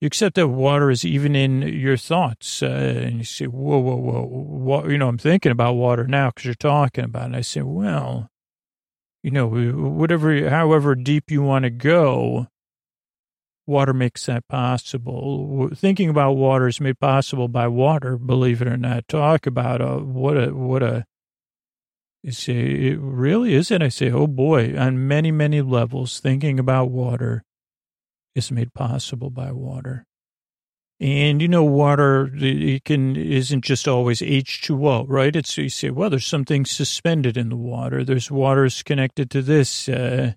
You 0.00 0.08
accept 0.08 0.34
that 0.34 0.48
water 0.48 0.90
is 0.90 1.04
even 1.04 1.36
in 1.36 1.62
your 1.62 1.96
thoughts. 1.96 2.64
Uh, 2.64 2.66
and 2.66 3.18
you 3.18 3.24
say, 3.24 3.46
whoa, 3.46 3.78
whoa, 3.78 3.94
whoa. 3.94 4.22
what, 4.24 4.90
you 4.90 4.98
know, 4.98 5.06
I'm 5.06 5.18
thinking 5.18 5.52
about 5.52 5.74
water 5.74 6.08
now 6.08 6.30
because 6.30 6.46
you're 6.46 6.54
talking 6.54 7.04
about 7.04 7.22
it. 7.22 7.26
And 7.26 7.36
I 7.36 7.42
say, 7.42 7.62
well, 7.62 8.28
you 9.22 9.30
know, 9.30 9.46
whatever, 9.46 10.50
however 10.50 10.96
deep 10.96 11.30
you 11.30 11.42
want 11.42 11.62
to 11.62 11.70
go, 11.70 12.48
water 13.68 13.94
makes 13.94 14.26
that 14.26 14.48
possible. 14.48 15.70
Thinking 15.76 16.08
about 16.08 16.32
water 16.32 16.66
is 16.66 16.80
made 16.80 16.98
possible 16.98 17.46
by 17.46 17.68
water, 17.68 18.18
believe 18.18 18.60
it 18.60 18.68
or 18.68 18.76
not. 18.76 19.06
Talk 19.06 19.46
about 19.46 19.80
a, 19.80 19.98
what 19.98 20.36
a, 20.36 20.52
what 20.52 20.82
a, 20.82 21.06
say, 22.32 22.54
it 22.54 22.98
really 23.00 23.54
is 23.54 23.70
it? 23.70 23.82
I 23.82 23.88
say, 23.88 24.10
oh 24.10 24.26
boy, 24.26 24.78
on 24.78 25.06
many, 25.06 25.30
many 25.30 25.60
levels, 25.60 26.20
thinking 26.20 26.58
about 26.58 26.90
water 26.90 27.44
is 28.34 28.50
made 28.50 28.72
possible 28.74 29.30
by 29.30 29.52
water. 29.52 30.06
And 31.00 31.42
you 31.42 31.48
know, 31.48 31.64
water 31.64 32.30
it 32.34 32.84
can 32.84 33.16
isn't 33.16 33.64
just 33.64 33.88
always 33.88 34.20
H2O, 34.20 35.06
right? 35.08 35.34
It's 35.34 35.58
you 35.58 35.68
say, 35.68 35.90
well, 35.90 36.08
there's 36.08 36.26
something 36.26 36.64
suspended 36.64 37.36
in 37.36 37.48
the 37.48 37.56
water. 37.56 38.04
There's 38.04 38.30
waters 38.30 38.82
connected 38.82 39.30
to 39.32 39.42
this. 39.42 39.88
Uh, 39.88 40.32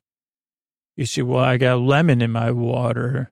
you 0.96 1.06
say, 1.06 1.22
well, 1.22 1.44
I 1.44 1.58
got 1.58 1.80
lemon 1.80 2.22
in 2.22 2.32
my 2.32 2.52
water. 2.52 3.32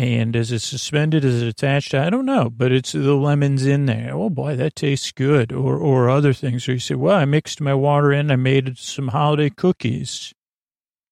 And 0.00 0.34
is 0.34 0.50
it 0.50 0.60
suspended? 0.60 1.26
Is 1.26 1.42
it 1.42 1.48
attached? 1.48 1.94
I 1.94 2.08
don't 2.08 2.24
know, 2.24 2.48
but 2.48 2.72
it's 2.72 2.92
the 2.92 3.14
lemon's 3.14 3.66
in 3.66 3.84
there. 3.84 4.14
Oh 4.14 4.30
boy, 4.30 4.56
that 4.56 4.74
tastes 4.74 5.12
good. 5.12 5.52
Or 5.52 5.76
or 5.76 6.08
other 6.08 6.32
things. 6.32 6.66
Or 6.66 6.72
you 6.72 6.78
say, 6.78 6.94
well, 6.94 7.16
I 7.16 7.26
mixed 7.26 7.60
my 7.60 7.74
water 7.74 8.10
in. 8.10 8.30
I 8.30 8.36
made 8.36 8.78
some 8.78 9.08
holiday 9.08 9.50
cookies 9.50 10.32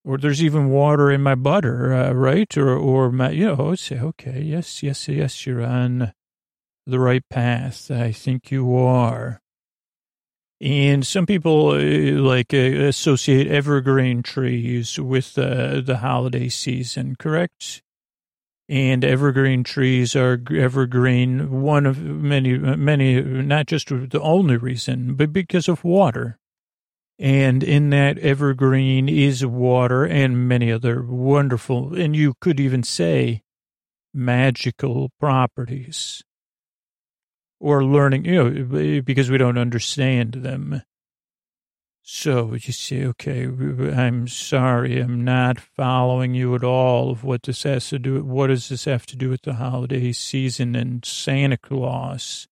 or 0.09 0.16
there's 0.16 0.43
even 0.43 0.70
water 0.70 1.11
in 1.11 1.20
my 1.20 1.34
butter, 1.34 1.93
uh, 1.93 2.12
right? 2.12 2.57
Or, 2.57 2.74
or 2.74 3.12
my, 3.12 3.28
you 3.30 3.45
know, 3.55 3.72
I'd 3.72 3.78
say, 3.78 4.01
okay, 4.01 4.41
yes, 4.41 4.82
yes, 4.82 5.07
yes, 5.07 5.47
you're 5.47 5.62
on 5.62 6.14
the 6.86 6.99
right 6.99 7.22
path. 7.28 7.91
I 7.91 8.12
think 8.12 8.51
you 8.51 8.74
are. 8.74 9.43
And 10.62 11.07
some 11.07 11.26
people 11.26 11.72
uh, 11.72 12.22
like 12.22 12.55
uh, 12.55 12.57
associate 12.57 13.49
evergreen 13.49 14.22
trees 14.22 14.99
with 14.99 15.39
uh, 15.39 15.82
the 15.82 15.99
holiday 15.99 16.49
season, 16.49 17.14
correct? 17.16 17.82
And 18.69 19.03
evergreen 19.03 19.64
trees 19.64 20.14
are 20.14 20.39
evergreen, 20.55 21.62
one 21.62 21.87
of 21.87 22.03
many, 22.03 22.59
many, 22.59 23.23
not 23.23 23.66
just 23.66 23.89
the 23.89 24.21
only 24.21 24.59
reason, 24.59 25.14
but 25.14 25.33
because 25.33 25.69
of 25.69 25.85
water. 25.85 26.39
And 27.19 27.64
in 27.64 27.91
that 27.91 28.19
evergreen 28.19 29.09
is 29.09 29.45
water 29.45 30.05
and 30.05 30.47
many 30.47 30.71
other 30.71 31.03
wonderful, 31.03 31.95
and 31.95 32.14
you 32.14 32.35
could 32.41 32.61
even 32.61 32.83
say 32.83 33.43
magical 34.12 35.11
properties. 35.19 36.23
Or 37.61 37.85
learning, 37.85 38.25
you 38.25 38.35
know, 38.35 39.01
because 39.01 39.31
we 39.31 39.39
don't 39.39 39.59
understand 39.59 40.35
them. 40.35 40.83
So 42.11 42.54
you 42.54 42.72
say, 42.72 43.04
okay, 43.04 43.44
I'm 43.44 44.28
sorry, 44.28 44.98
I'm 44.98 45.24
not 45.24 45.61
following 45.61 46.32
you 46.32 46.54
at 46.54 46.64
all 46.64 47.11
of 47.11 47.22
what 47.22 47.42
this 47.42 47.64
has 47.64 47.90
to 47.90 47.98
do. 47.98 48.24
What 48.24 48.46
does 48.46 48.70
this 48.70 48.86
have 48.86 49.04
to 49.06 49.16
do 49.16 49.28
with 49.28 49.42
the 49.42 49.52
holiday 49.52 50.12
season 50.12 50.74
and 50.74 51.04
Santa 51.04 51.59
Claus? 51.59 52.48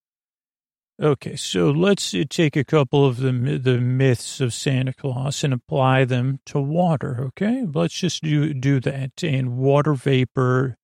Okay, 1.01 1.37
so 1.37 1.71
let's 1.71 2.13
uh, 2.13 2.25
take 2.29 2.55
a 2.55 2.65
couple 2.65 3.07
of 3.07 3.17
the 3.17 3.33
the 3.33 3.81
myths 3.81 4.43
of 4.43 4.53
Santa 4.53 4.93
Claus 4.93 5.43
and 5.43 5.55
apply 5.55 6.05
them 6.05 6.39
to 6.45 6.61
water. 6.61 7.25
Okay, 7.29 7.65
let's 7.73 7.95
just 7.95 8.23
do 8.23 8.53
do 8.53 8.79
that. 8.81 9.25
And 9.25 9.57
water 9.57 9.95
vapor, 9.95 10.77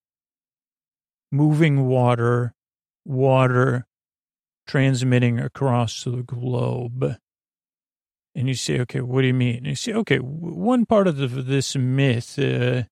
moving 1.31 1.89
water, 1.89 2.55
water 3.05 3.85
transmitting 4.67 5.39
across 5.39 6.05
the 6.05 6.23
globe. 6.23 7.19
And 8.35 8.49
you 8.49 8.55
say, 8.55 8.81
okay, 8.81 9.01
what 9.01 9.21
do 9.21 9.27
you 9.27 9.35
mean? 9.35 9.59
And 9.59 9.67
you 9.67 9.75
say, 9.75 9.93
okay, 9.93 10.17
one 10.17 10.87
part 10.87 11.07
of 11.07 11.19
the, 11.19 11.27
this 11.27 11.77
myth 11.77 12.39
uh, 12.39 12.85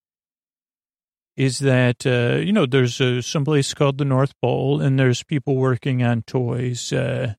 is 1.36 1.60
that, 1.60 2.06
uh, 2.06 2.38
you 2.40 2.52
know, 2.52 2.66
there's 2.66 3.00
uh, 3.00 3.22
some 3.22 3.46
place 3.46 3.72
called 3.72 3.96
the 3.96 4.04
North 4.04 4.34
Pole 4.42 4.82
and 4.82 4.98
there's 4.98 5.22
people 5.22 5.56
working 5.56 6.02
on 6.02 6.22
toys 6.22 6.92
uh, 6.92 7.34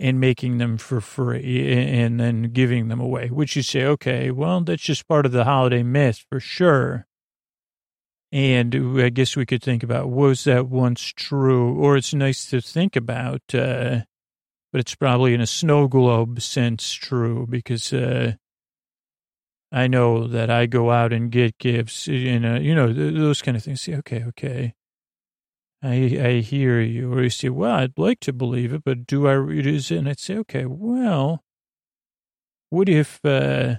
and 0.00 0.18
making 0.18 0.58
them 0.58 0.76
for 0.76 1.00
free 1.00 1.72
and 1.72 2.18
then 2.18 2.50
giving 2.52 2.88
them 2.88 3.00
away, 3.00 3.28
which 3.28 3.54
you 3.54 3.62
say, 3.62 3.84
okay, 3.84 4.32
well, 4.32 4.60
that's 4.62 4.82
just 4.82 5.06
part 5.06 5.24
of 5.24 5.30
the 5.30 5.44
holiday 5.44 5.84
myth 5.84 6.24
for 6.28 6.40
sure. 6.40 7.06
And 8.32 9.00
I 9.00 9.08
guess 9.08 9.36
we 9.36 9.46
could 9.46 9.62
think 9.62 9.82
about, 9.82 10.10
was 10.10 10.44
that 10.44 10.66
once 10.68 11.00
true? 11.16 11.78
Or 11.78 11.96
it's 11.96 12.12
nice 12.12 12.44
to 12.50 12.60
think 12.60 12.96
about, 12.96 13.42
uh, 13.54 14.00
but 14.78 14.82
it's 14.82 14.94
probably 14.94 15.34
in 15.34 15.40
a 15.40 15.46
snow 15.46 15.88
globe 15.88 16.40
sense 16.40 16.92
true 16.92 17.48
because 17.50 17.92
uh, 17.92 18.34
I 19.72 19.88
know 19.88 20.28
that 20.28 20.50
I 20.50 20.66
go 20.66 20.92
out 20.92 21.12
and 21.12 21.32
get 21.32 21.58
gifts, 21.58 22.06
uh, 22.06 22.12
you 22.12 22.38
know 22.76 22.92
those 22.92 23.42
kind 23.42 23.56
of 23.56 23.64
things. 23.64 23.80
Say, 23.80 23.96
okay, 23.96 24.22
okay, 24.28 24.74
I 25.82 25.94
I 26.22 26.32
hear 26.42 26.80
you. 26.80 27.12
Or 27.12 27.24
you 27.24 27.30
say, 27.30 27.48
well, 27.48 27.72
I'd 27.72 27.98
like 27.98 28.20
to 28.20 28.32
believe 28.32 28.72
it, 28.72 28.84
but 28.84 29.04
do 29.04 29.26
I 29.26 29.32
read 29.32 29.66
it? 29.66 29.90
And 29.90 30.08
I'd 30.08 30.20
say, 30.20 30.36
okay, 30.36 30.64
well, 30.64 31.42
what 32.70 32.88
if 32.88 33.18
uh, 33.24 33.78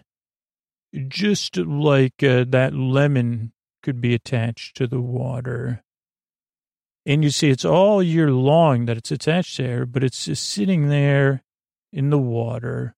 just 1.08 1.56
like 1.56 2.22
uh, 2.22 2.44
that 2.50 2.74
lemon 2.74 3.54
could 3.84 4.02
be 4.02 4.14
attached 4.14 4.76
to 4.76 4.86
the 4.86 5.00
water? 5.00 5.82
And 7.10 7.24
you 7.24 7.32
see, 7.32 7.50
it's 7.50 7.66
all 7.66 8.04
year 8.04 8.30
long 8.30 8.86
that 8.86 8.96
it's 8.96 9.10
attached 9.10 9.58
there, 9.58 9.88
but 9.88 10.04
it's 10.04 10.26
just 10.26 10.48
sitting 10.48 10.90
there 10.90 11.42
in 11.92 12.12
the 12.12 12.20
water. 12.20 12.96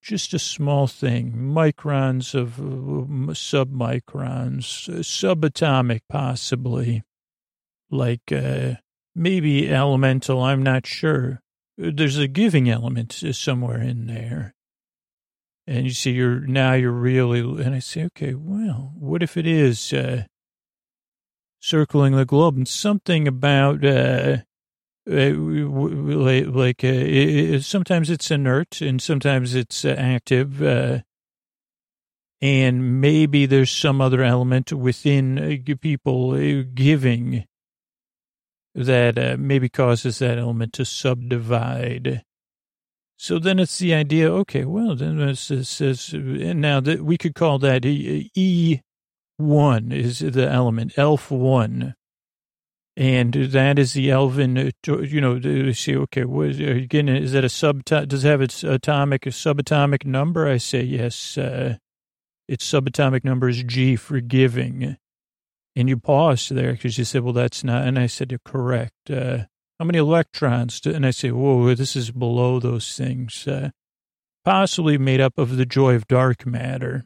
Just 0.00 0.32
a 0.32 0.38
small 0.38 0.86
thing, 0.86 1.32
microns 1.32 2.36
of 2.36 2.60
uh, 2.60 3.32
submicrons, 3.32 4.88
uh, 4.88 5.00
subatomic 5.00 6.02
possibly, 6.08 7.02
like 7.90 8.30
uh, 8.30 8.74
maybe 9.16 9.68
elemental, 9.68 10.40
I'm 10.44 10.62
not 10.62 10.86
sure. 10.86 11.42
There's 11.76 12.18
a 12.18 12.28
giving 12.28 12.70
element 12.70 13.24
uh, 13.24 13.32
somewhere 13.32 13.82
in 13.82 14.06
there. 14.06 14.54
And 15.66 15.84
you 15.84 15.94
see, 15.94 16.12
you're 16.12 16.46
now 16.46 16.74
you're 16.74 16.92
really, 16.92 17.40
and 17.40 17.74
I 17.74 17.80
say, 17.80 18.04
okay, 18.04 18.34
well, 18.34 18.92
what 18.96 19.24
if 19.24 19.36
it 19.36 19.48
is 19.48 19.92
uh, 19.92 20.26
circling 21.60 22.14
the 22.14 22.24
globe, 22.24 22.56
and 22.56 22.68
something 22.68 23.26
about 23.26 23.84
uh, 23.84 24.38
uh, 25.08 25.30
like 25.30 26.82
uh, 26.82 26.88
it, 26.88 27.62
sometimes 27.62 28.10
it's 28.10 28.30
inert 28.30 28.80
and 28.80 29.00
sometimes 29.00 29.54
it's 29.54 29.84
uh, 29.84 29.94
active, 29.96 30.60
uh, 30.62 31.00
and 32.40 33.00
maybe 33.00 33.46
there's 33.46 33.70
some 33.70 34.00
other 34.00 34.22
element 34.22 34.72
within 34.72 35.38
uh, 35.38 35.74
people 35.80 36.32
uh, 36.32 36.64
giving 36.74 37.44
that 38.74 39.38
maybe 39.38 39.68
causes 39.68 40.18
that 40.18 40.38
element 40.38 40.72
to 40.72 40.84
subdivide. 40.84 42.22
So 43.16 43.38
then 43.38 43.58
it's 43.58 43.78
the 43.78 43.94
idea. 43.94 44.30
Okay, 44.30 44.64
well 44.66 44.94
then 44.94 45.18
it 45.20 45.36
says 45.36 46.12
now 46.12 46.80
that 46.80 47.02
we 47.02 47.16
could 47.16 47.34
call 47.34 47.58
that 47.60 47.86
E 47.86 48.82
one 49.36 49.92
is 49.92 50.20
the 50.20 50.48
element, 50.48 50.94
elf 50.96 51.30
one. 51.30 51.94
And 52.98 53.34
that 53.34 53.78
is 53.78 53.92
the 53.92 54.10
Elven, 54.10 54.56
uh, 54.56 55.00
you 55.00 55.20
know, 55.20 55.38
see, 55.72 55.94
okay, 55.94 56.24
what 56.24 56.48
is, 56.48 56.60
again, 56.60 57.10
is 57.10 57.32
that 57.32 57.44
a 57.44 57.50
sub, 57.50 57.84
does 57.84 58.24
it 58.24 58.28
have 58.28 58.40
its 58.40 58.64
atomic, 58.64 59.26
a 59.26 59.30
subatomic 59.30 60.06
number? 60.06 60.48
I 60.48 60.56
say 60.56 60.82
yes. 60.82 61.36
Uh, 61.36 61.76
its 62.48 62.66
subatomic 62.66 63.22
number 63.22 63.50
is 63.50 63.62
G 63.62 63.96
for 63.96 64.20
giving. 64.20 64.96
And 65.74 65.88
you 65.90 65.98
paused 65.98 66.54
there 66.54 66.72
because 66.72 66.96
you 66.96 67.04
said, 67.04 67.22
well, 67.22 67.34
that's 67.34 67.62
not, 67.62 67.86
and 67.86 67.98
I 67.98 68.06
said, 68.06 68.32
you're 68.32 68.40
correct. 68.42 69.10
Uh, 69.10 69.44
how 69.78 69.84
many 69.84 69.98
electrons? 69.98 70.80
Do, 70.80 70.94
and 70.94 71.04
I 71.04 71.10
say, 71.10 71.30
whoa, 71.30 71.74
this 71.74 71.96
is 71.96 72.10
below 72.10 72.60
those 72.60 72.96
things. 72.96 73.46
Uh, 73.46 73.72
possibly 74.42 74.96
made 74.96 75.20
up 75.20 75.36
of 75.36 75.58
the 75.58 75.66
joy 75.66 75.96
of 75.96 76.08
dark 76.08 76.46
matter. 76.46 77.04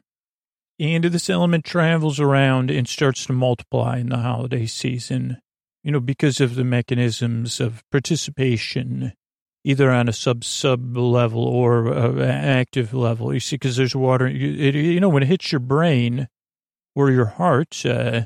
And 0.81 1.03
this 1.03 1.29
element 1.29 1.63
travels 1.63 2.19
around 2.19 2.71
and 2.71 2.89
starts 2.89 3.27
to 3.27 3.33
multiply 3.33 3.99
in 3.99 4.09
the 4.09 4.17
holiday 4.17 4.65
season, 4.65 5.39
you 5.83 5.91
know, 5.91 5.99
because 5.99 6.41
of 6.41 6.55
the 6.55 6.63
mechanisms 6.63 7.59
of 7.59 7.83
participation, 7.91 9.13
either 9.63 9.91
on 9.91 10.09
a 10.09 10.13
sub 10.13 10.43
sub 10.43 10.97
level 10.97 11.43
or 11.43 11.93
uh, 11.93 12.25
active 12.25 12.95
level. 12.95 13.31
You 13.31 13.39
see, 13.39 13.57
because 13.57 13.75
there's 13.77 13.95
water, 13.95 14.27
you, 14.27 14.55
it, 14.57 14.73
you 14.73 14.99
know, 14.99 15.09
when 15.09 15.21
it 15.21 15.27
hits 15.27 15.51
your 15.51 15.59
brain 15.59 16.27
or 16.95 17.11
your 17.11 17.25
heart, 17.25 17.85
uh, 17.85 18.21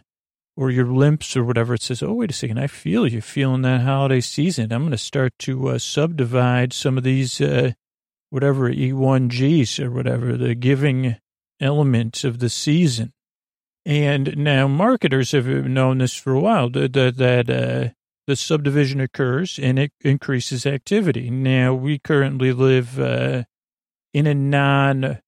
or 0.56 0.72
your 0.72 0.86
limps 0.86 1.36
or 1.36 1.43
whatever, 1.43 1.74
it 1.74 1.82
says, 1.82 2.01
oh, 2.01 2.14
wait 2.14 2.32
a 2.32 2.34
second, 2.34 2.58
I 2.58 2.68
feel 2.68 3.06
you 3.06 3.20
feeling 3.20 3.64
that 3.64 3.82
holiday 3.82 4.22
season. 4.22 4.72
I'm 4.72 4.84
going 4.84 4.91
to 4.91 4.97
start 4.97 5.34
to 5.39 5.72
uh, 5.72 5.78
subdivide 5.78 6.72
some 6.72 6.97
of 6.97 7.03
these, 7.03 7.41
uh, 7.41 7.74
whatever, 8.30 8.72
E1Gs 8.72 9.84
or 9.84 9.91
whatever, 9.91 10.38
the 10.38 10.56
giving 10.56 11.18
element 11.60 12.24
of 12.24 12.39
the 12.39 12.49
season. 12.49 13.14
And 13.86 14.36
now 14.38 14.68
marketers 14.68 15.32
have 15.32 15.45
known 15.45 15.99
this 15.99 16.16
for 16.16 16.34
a 16.34 16.39
while 16.39 16.70
that, 16.72 16.93
that, 16.93 17.49
uh, 17.49 17.93
the 18.28 18.36
subdivision 18.36 18.99
occurs 18.99 19.60
and 19.62 19.78
it 19.78 19.91
increases 20.01 20.66
activity. 20.66 21.30
Now 21.30 21.74
we 21.74 21.99
currently 21.99 22.53
live 22.53 22.99
uh, 22.99 23.43
in 24.14 24.28
a 24.28 24.34
non 24.34 25.20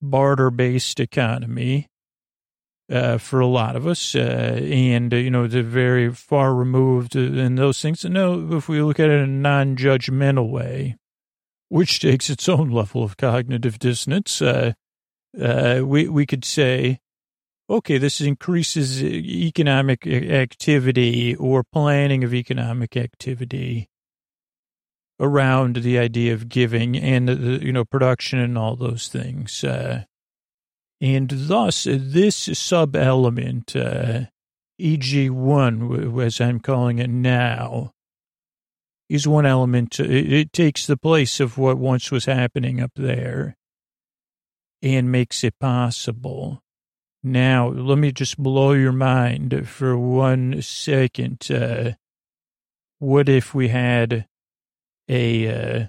barter 0.00 0.50
based 0.50 1.00
economy. 1.00 1.88
Uh, 2.92 3.16
for 3.16 3.40
a 3.40 3.46
lot 3.46 3.76
of 3.76 3.86
us, 3.86 4.14
uh, 4.14 4.18
and 4.18 5.10
you 5.10 5.30
know, 5.30 5.46
they're 5.46 5.62
very 5.62 6.12
far 6.12 6.54
removed 6.54 7.16
in 7.16 7.54
those 7.54 7.80
things. 7.80 8.04
And 8.04 8.12
no, 8.12 8.58
if 8.58 8.68
we 8.68 8.82
look 8.82 9.00
at 9.00 9.08
it 9.08 9.22
in 9.22 9.22
a 9.22 9.26
non-judgmental 9.26 10.50
way, 10.50 10.98
which 11.70 11.98
takes 11.98 12.28
its 12.28 12.46
own 12.46 12.68
level 12.68 13.02
of 13.02 13.16
cognitive 13.16 13.78
dissonance, 13.78 14.42
uh, 14.42 14.74
uh, 15.40 15.82
we, 15.84 16.08
we 16.08 16.26
could 16.26 16.44
say, 16.44 17.00
okay, 17.68 17.98
this 17.98 18.20
increases 18.20 19.02
economic 19.02 20.06
activity 20.06 21.34
or 21.36 21.64
planning 21.64 22.24
of 22.24 22.34
economic 22.34 22.96
activity 22.96 23.88
around 25.20 25.76
the 25.76 25.98
idea 25.98 26.34
of 26.34 26.48
giving 26.48 26.96
and, 26.96 27.28
you 27.62 27.72
know, 27.72 27.84
production 27.84 28.38
and 28.38 28.58
all 28.58 28.76
those 28.76 29.08
things. 29.08 29.62
Uh, 29.64 30.04
and 31.00 31.30
thus, 31.30 31.86
this 31.88 32.36
sub 32.36 32.96
element, 32.96 33.76
uh, 33.76 34.22
EG1, 34.80 36.22
as 36.24 36.40
I'm 36.40 36.60
calling 36.60 36.98
it 36.98 37.10
now, 37.10 37.92
is 39.08 39.28
one 39.28 39.46
element. 39.46 40.00
It, 40.00 40.32
it 40.32 40.52
takes 40.52 40.86
the 40.86 40.96
place 40.96 41.40
of 41.40 41.58
what 41.58 41.78
once 41.78 42.10
was 42.10 42.24
happening 42.24 42.80
up 42.80 42.92
there 42.96 43.56
and 44.84 45.10
makes 45.10 45.42
it 45.42 45.58
possible. 45.58 46.62
Now, 47.22 47.70
let 47.70 47.96
me 47.96 48.12
just 48.12 48.36
blow 48.36 48.72
your 48.72 48.92
mind 48.92 49.66
for 49.66 49.96
one 49.96 50.60
second. 50.60 51.50
Uh, 51.50 51.92
what 52.98 53.30
if 53.30 53.54
we 53.54 53.68
had 53.68 54.26
a 55.08 55.48
uh, 55.48 55.86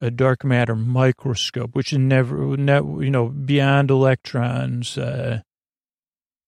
a 0.00 0.10
dark 0.10 0.44
matter 0.44 0.74
microscope, 0.74 1.76
which 1.76 1.92
is 1.92 2.00
never, 2.00 2.56
you 2.56 3.10
know, 3.10 3.28
beyond 3.28 3.90
electrons, 3.92 4.98
uh, 4.98 5.42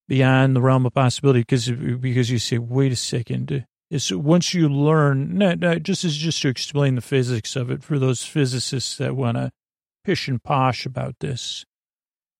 beyond 0.08 0.56
the 0.56 0.60
realm 0.60 0.84
of 0.84 0.94
possibility? 0.94 1.40
Because 1.40 1.70
because 1.70 2.28
you 2.28 2.40
say, 2.40 2.58
wait 2.58 2.90
a 2.90 2.96
second, 2.96 3.64
is 3.88 4.12
once 4.12 4.52
you 4.52 4.68
learn, 4.68 5.38
not 5.38 5.84
just 5.84 6.04
as 6.04 6.16
just 6.16 6.42
to 6.42 6.48
explain 6.48 6.96
the 6.96 7.00
physics 7.00 7.54
of 7.54 7.70
it 7.70 7.84
for 7.84 8.00
those 8.00 8.24
physicists 8.24 8.96
that 8.96 9.14
want 9.14 9.36
to 9.36 9.52
pish 10.02 10.26
and 10.26 10.42
posh 10.42 10.84
about 10.84 11.14
this 11.20 11.64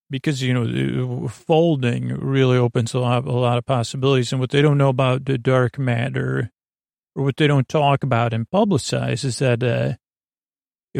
because 0.09 0.41
you 0.41 0.53
know 0.53 1.27
folding 1.27 2.15
really 2.15 2.57
opens 2.57 2.93
a 2.93 2.99
lot, 2.99 3.25
a 3.25 3.31
lot 3.31 3.57
of 3.57 3.65
possibilities. 3.65 4.31
And 4.31 4.39
what 4.39 4.49
they 4.49 4.61
don't 4.61 4.77
know 4.77 4.89
about 4.89 5.25
the 5.25 5.37
dark 5.37 5.77
matter 5.77 6.51
or 7.15 7.23
what 7.23 7.37
they 7.37 7.47
don't 7.47 7.67
talk 7.67 8.03
about 8.03 8.33
and 8.33 8.49
publicize 8.49 9.23
is 9.23 9.39
that 9.39 9.63
uh, 9.63 9.93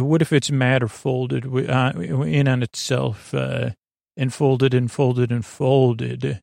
what 0.02 0.22
if 0.22 0.32
it's 0.32 0.52
matter 0.52 0.88
folded 0.88 1.46
uh, 1.70 1.94
in 2.00 2.48
on 2.48 2.64
itself 2.64 3.34
uh, 3.34 3.72
and 4.16 4.34
folded 4.34 4.74
and 4.74 4.92
folded 4.92 5.32
and 5.32 5.46
folded? 5.46 6.42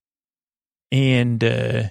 And 0.93 1.43
uh, 1.43 1.83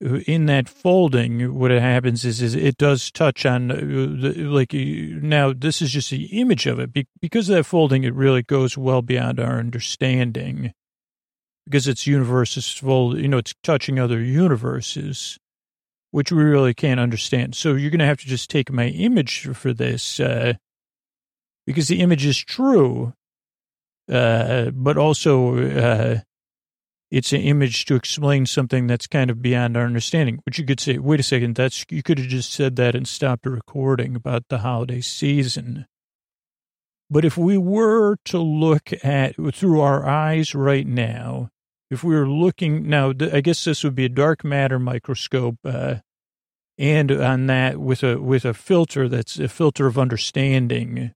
in 0.00 0.46
that 0.46 0.68
folding, 0.68 1.54
what 1.54 1.70
happens 1.70 2.24
is, 2.24 2.40
is 2.40 2.54
it 2.54 2.78
does 2.78 3.10
touch 3.10 3.44
on, 3.44 3.70
uh, 3.70 4.32
like, 4.50 4.72
now 4.72 5.52
this 5.52 5.82
is 5.82 5.90
just 5.90 6.10
the 6.10 6.24
image 6.40 6.66
of 6.66 6.78
it. 6.78 6.90
Because 7.20 7.50
of 7.50 7.56
that 7.56 7.64
folding, 7.64 8.04
it 8.04 8.14
really 8.14 8.42
goes 8.42 8.78
well 8.78 9.02
beyond 9.02 9.38
our 9.38 9.58
understanding. 9.58 10.72
Because 11.66 11.86
it's 11.86 12.06
universes 12.06 12.72
fold, 12.72 13.18
you 13.18 13.28
know, 13.28 13.36
it's 13.38 13.54
touching 13.62 13.98
other 13.98 14.20
universes, 14.20 15.38
which 16.10 16.32
we 16.32 16.42
really 16.42 16.72
can't 16.72 16.98
understand. 16.98 17.54
So 17.54 17.74
you're 17.74 17.90
going 17.90 18.00
to 18.00 18.06
have 18.06 18.20
to 18.20 18.26
just 18.26 18.48
take 18.48 18.72
my 18.72 18.86
image 18.86 19.48
for 19.52 19.74
this, 19.74 20.18
uh, 20.18 20.54
because 21.66 21.88
the 21.88 22.00
image 22.00 22.24
is 22.24 22.38
true, 22.38 23.12
uh, 24.10 24.70
but 24.70 24.96
also, 24.96 25.58
uh, 25.58 26.20
it's 27.10 27.32
an 27.32 27.40
image 27.40 27.86
to 27.86 27.96
explain 27.96 28.46
something 28.46 28.86
that's 28.86 29.06
kind 29.06 29.30
of 29.30 29.42
beyond 29.42 29.76
our 29.76 29.84
understanding. 29.84 30.40
But 30.44 30.58
you 30.58 30.64
could 30.64 30.78
say, 30.78 30.98
wait 30.98 31.20
a 31.20 31.24
second, 31.24 31.56
that's 31.56 31.84
you 31.90 32.02
could 32.02 32.18
have 32.18 32.28
just 32.28 32.52
said 32.52 32.76
that 32.76 32.94
and 32.94 33.06
stopped 33.06 33.46
recording 33.46 34.14
about 34.14 34.44
the 34.48 34.58
holiday 34.58 35.00
season. 35.00 35.86
But 37.10 37.24
if 37.24 37.36
we 37.36 37.58
were 37.58 38.16
to 38.26 38.38
look 38.38 38.92
at 39.04 39.34
through 39.54 39.80
our 39.80 40.06
eyes 40.06 40.54
right 40.54 40.86
now, 40.86 41.50
if 41.90 42.04
we 42.04 42.14
were 42.14 42.28
looking 42.28 42.88
now, 42.88 43.12
I 43.32 43.40
guess 43.40 43.64
this 43.64 43.82
would 43.82 43.96
be 43.96 44.04
a 44.04 44.08
dark 44.08 44.44
matter 44.44 44.78
microscope, 44.78 45.56
uh, 45.64 45.96
and 46.78 47.10
on 47.10 47.46
that 47.48 47.78
with 47.78 48.04
a 48.04 48.20
with 48.20 48.44
a 48.44 48.54
filter 48.54 49.08
that's 49.08 49.40
a 49.40 49.48
filter 49.48 49.88
of 49.88 49.98
understanding, 49.98 51.12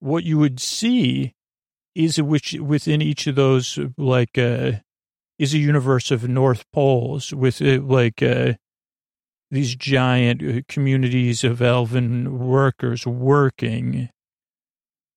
what 0.00 0.24
you 0.24 0.38
would 0.38 0.60
see 0.60 1.32
is 1.94 2.20
which 2.20 2.52
within 2.52 3.00
each 3.00 3.26
of 3.26 3.36
those 3.36 3.78
like 3.96 4.36
uh, 4.36 4.72
is 5.40 5.54
a 5.54 5.58
universe 5.58 6.10
of 6.10 6.28
North 6.28 6.66
Poles 6.70 7.32
with 7.32 7.62
uh, 7.62 7.80
like 7.80 8.22
uh, 8.22 8.52
these 9.50 9.74
giant 9.74 10.42
uh, 10.42 10.60
communities 10.68 11.42
of 11.42 11.62
elven 11.62 12.38
workers 12.38 13.06
working. 13.06 14.10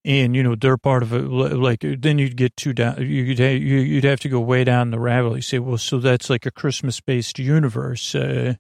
And, 0.06 0.34
you 0.34 0.42
know, 0.42 0.56
they're 0.56 0.78
part 0.78 1.04
of 1.04 1.12
it. 1.14 1.24
Like, 1.24 1.82
then 1.82 2.20
you'd 2.20 2.38
get 2.38 2.56
too 2.56 2.72
down, 2.72 3.02
you'd, 3.02 3.40
you'd 3.40 4.04
have 4.06 4.22
to 4.22 4.30
go 4.30 4.40
way 4.40 4.64
down 4.64 4.92
the 4.92 5.00
rabbit 5.00 5.28
hole. 5.28 5.36
You 5.36 5.42
say, 5.42 5.60
well, 5.60 5.78
so 5.78 5.98
that's 6.00 6.30
like 6.30 6.46
a 6.46 6.52
Christmas 6.52 7.02
based 7.02 7.38
universe. 7.38 8.16
Uh, 8.16 8.56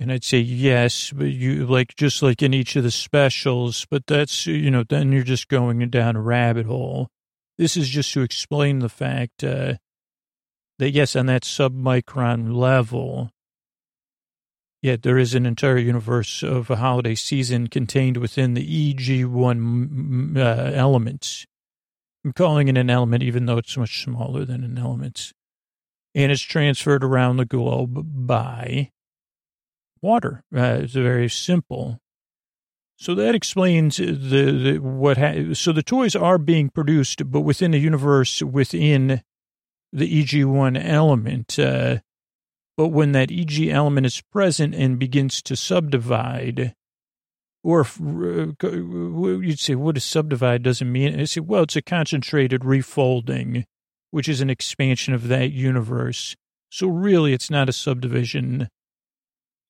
and 0.00 0.10
I'd 0.10 0.24
say, 0.24 0.38
yes, 0.38 1.12
but 1.12 1.26
you 1.26 1.66
like, 1.66 1.94
just 1.94 2.22
like 2.22 2.42
in 2.42 2.54
each 2.54 2.74
of 2.74 2.84
the 2.84 2.90
specials, 2.90 3.86
but 3.90 4.06
that's, 4.06 4.46
you 4.46 4.70
know, 4.70 4.82
then 4.82 5.12
you're 5.12 5.24
just 5.24 5.48
going 5.48 5.86
down 5.90 6.16
a 6.16 6.22
rabbit 6.22 6.64
hole. 6.64 7.08
This 7.58 7.76
is 7.76 7.90
just 7.90 8.14
to 8.14 8.22
explain 8.22 8.78
the 8.78 8.88
fact, 8.88 9.44
uh, 9.44 9.74
that 10.78 10.90
yes, 10.90 11.16
on 11.16 11.26
that 11.26 11.42
submicron 11.42 12.54
level, 12.54 13.30
yet 14.80 15.02
there 15.02 15.18
is 15.18 15.34
an 15.34 15.46
entire 15.46 15.78
universe 15.78 16.42
of 16.42 16.70
a 16.70 16.76
holiday 16.76 17.14
season 17.14 17.66
contained 17.66 18.16
within 18.16 18.54
the 18.54 18.94
EG1 18.94 20.36
uh, 20.36 20.40
elements. 20.74 21.46
I'm 22.24 22.32
calling 22.32 22.68
it 22.68 22.76
an 22.76 22.90
element, 22.90 23.22
even 23.22 23.46
though 23.46 23.58
it's 23.58 23.76
much 23.76 24.02
smaller 24.02 24.44
than 24.44 24.64
an 24.64 24.78
element. 24.78 25.32
And 26.14 26.32
it's 26.32 26.42
transferred 26.42 27.04
around 27.04 27.36
the 27.36 27.44
globe 27.44 28.26
by 28.26 28.90
water. 30.00 30.44
Uh, 30.54 30.80
it's 30.82 30.94
very 30.94 31.28
simple. 31.28 32.00
So 32.96 33.14
that 33.14 33.34
explains 33.34 33.98
the, 33.98 34.12
the 34.12 34.78
what. 34.78 35.18
Ha- 35.18 35.54
so 35.54 35.72
the 35.72 35.84
toys 35.84 36.16
are 36.16 36.38
being 36.38 36.68
produced, 36.68 37.30
but 37.30 37.42
within 37.42 37.70
the 37.70 37.78
universe, 37.78 38.42
within 38.42 39.22
the 39.92 40.24
EG1 40.24 40.82
element. 40.82 41.58
Uh, 41.58 41.98
but 42.76 42.88
when 42.88 43.12
that 43.12 43.32
EG 43.32 43.68
element 43.68 44.06
is 44.06 44.22
present 44.32 44.74
and 44.74 44.98
begins 44.98 45.42
to 45.42 45.56
subdivide, 45.56 46.74
or 47.64 47.80
uh, 47.80 48.68
you'd 48.68 49.58
say, 49.58 49.74
what 49.74 49.96
does 49.96 50.04
subdivide 50.04 50.62
doesn't 50.62 50.90
mean? 50.90 51.18
I 51.18 51.24
say, 51.24 51.40
well, 51.40 51.64
it's 51.64 51.76
a 51.76 51.82
concentrated 51.82 52.60
refolding, 52.60 53.64
which 54.10 54.28
is 54.28 54.40
an 54.40 54.50
expansion 54.50 55.12
of 55.12 55.28
that 55.28 55.50
universe. 55.50 56.36
So 56.70 56.86
really, 56.86 57.32
it's 57.32 57.50
not 57.50 57.68
a 57.68 57.72
subdivision. 57.72 58.68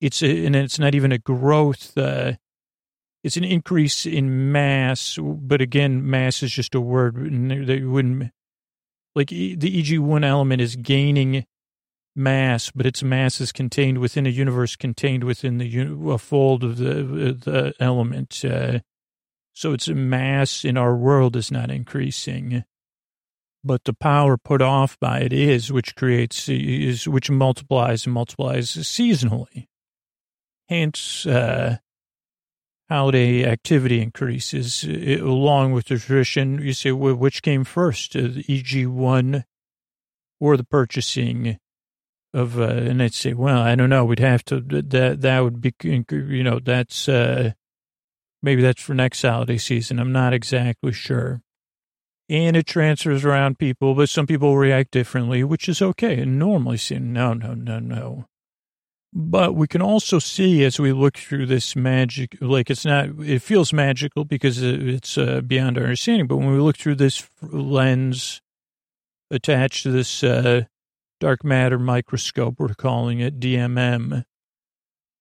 It's 0.01 0.23
a, 0.23 0.47
and 0.47 0.55
it's 0.55 0.79
not 0.79 0.95
even 0.95 1.13
a 1.13 1.19
growth. 1.19 1.97
Uh, 1.97 2.35
it's 3.25 3.37
an 3.37 3.45
increase 3.45 4.07
in 4.07 4.53
mass, 4.53 5.19
but 5.21 5.61
again, 5.61 6.09
mass 6.09 6.43
is 6.43 6.53
just 6.53 6.75
a 6.75 6.81
word 6.81 7.15
that 7.15 7.83
wouldn't 7.85 8.31
like 9.19 9.29
the 9.29 9.57
EG1 9.57 10.25
element 10.25 10.63
is 10.63 10.77
gaining 10.77 11.45
mass, 12.15 12.71
but 12.71 12.87
its 12.87 13.03
mass 13.03 13.41
is 13.41 13.53
contained 13.53 13.99
within 13.99 14.27
a 14.27 14.31
universe 14.31 14.77
contained 14.77 15.25
within 15.25 15.59
the 15.59 16.13
a 16.13 16.19
fold 16.19 16.63
of 16.65 16.77
the, 16.77 16.93
the 17.33 17.75
element. 17.81 18.45
Uh, 18.45 18.79
so 19.53 19.73
its 19.73 19.89
mass 19.89 20.65
in 20.65 20.77
our 20.77 20.95
world 20.97 21.35
is 21.35 21.51
not 21.51 21.71
increasing, 21.71 22.63
but 23.65 23.85
the 23.85 23.93
power 23.93 24.37
put 24.37 24.63
off 24.63 24.99
by 25.01 25.19
it 25.19 25.33
is, 25.33 25.73
which 25.73 25.97
creates, 25.97 26.49
is, 26.49 27.09
which 27.09 27.29
multiplies 27.29 28.07
and 28.07 28.15
multiplies 28.15 28.71
seasonally. 28.71 29.67
Hence, 30.69 31.27
uh, 31.27 31.79
holiday 32.89 33.45
activity 33.45 34.01
increases 34.01 34.85
it, 34.85 35.21
along 35.21 35.73
with 35.73 35.87
the 35.87 35.99
tradition. 35.99 36.61
You 36.63 36.73
say, 36.73 36.93
well, 36.93 37.15
which 37.15 37.43
came 37.43 37.65
first, 37.65 38.17
uh, 38.17 38.23
the 38.23 38.45
EG1 38.45 39.45
or 40.41 40.57
the 40.57 40.65
purchasing 40.65 41.59
of, 42.33 42.59
uh, 42.59 42.65
and 42.65 43.03
I'd 43.03 43.15
say, 43.15 43.33
well, 43.33 43.61
I 43.61 43.75
don't 43.75 43.91
know. 43.91 44.05
We'd 44.05 44.19
have 44.19 44.45
to, 44.47 44.61
that, 44.61 45.21
that 45.21 45.41
would 45.41 45.61
be, 45.61 45.75
you 45.83 46.43
know, 46.43 46.59
that's, 46.59 47.09
uh, 47.09 47.53
maybe 48.43 48.63
that's 48.63 48.83
for 48.83 48.95
next 48.95 49.23
holiday 49.23 49.59
season. 49.59 49.99
I'm 49.99 50.13
not 50.13 50.33
exactly 50.33 50.93
sure. 50.93 51.43
And 52.31 52.57
it 52.57 52.67
transfers 52.67 53.25
around 53.25 53.59
people, 53.59 53.95
but 53.95 54.11
some 54.11 54.27
people 54.27 54.59
react 54.59 54.91
differently, 54.91 55.43
which 55.43 55.69
is 55.69 55.81
okay. 55.81 56.21
And 56.21 56.39
normally 56.39 56.77
say, 56.77 56.99
no, 56.99 57.33
no, 57.33 57.55
no, 57.55 57.79
no. 57.79 58.27
But 59.13 59.55
we 59.55 59.67
can 59.67 59.81
also 59.81 60.19
see 60.19 60.65
as 60.65 60.79
we 60.79 60.93
look 60.93 61.17
through 61.17 61.47
this 61.47 61.75
magic, 61.75 62.37
like 62.41 62.69
it's 62.69 62.85
not, 62.85 63.09
it 63.21 63.41
feels 63.41 63.73
magical 63.73 64.25
because 64.25 64.63
it's 64.63 65.17
uh, 65.17 65.41
beyond 65.41 65.79
our 65.79 65.85
understanding. 65.85 66.27
But 66.27 66.37
when 66.37 66.53
we 66.53 66.59
look 66.59 66.77
through 66.77 66.97
this 66.97 67.27
lens 67.41 68.43
attached 69.31 69.85
to 69.85 69.91
this 69.91 70.23
uh, 70.23 70.65
dark 71.21 71.43
matter 71.43 71.79
microscope, 71.79 72.57
we're 72.59 72.75
calling 72.75 73.21
it 73.21 73.41
DMM, 73.41 74.25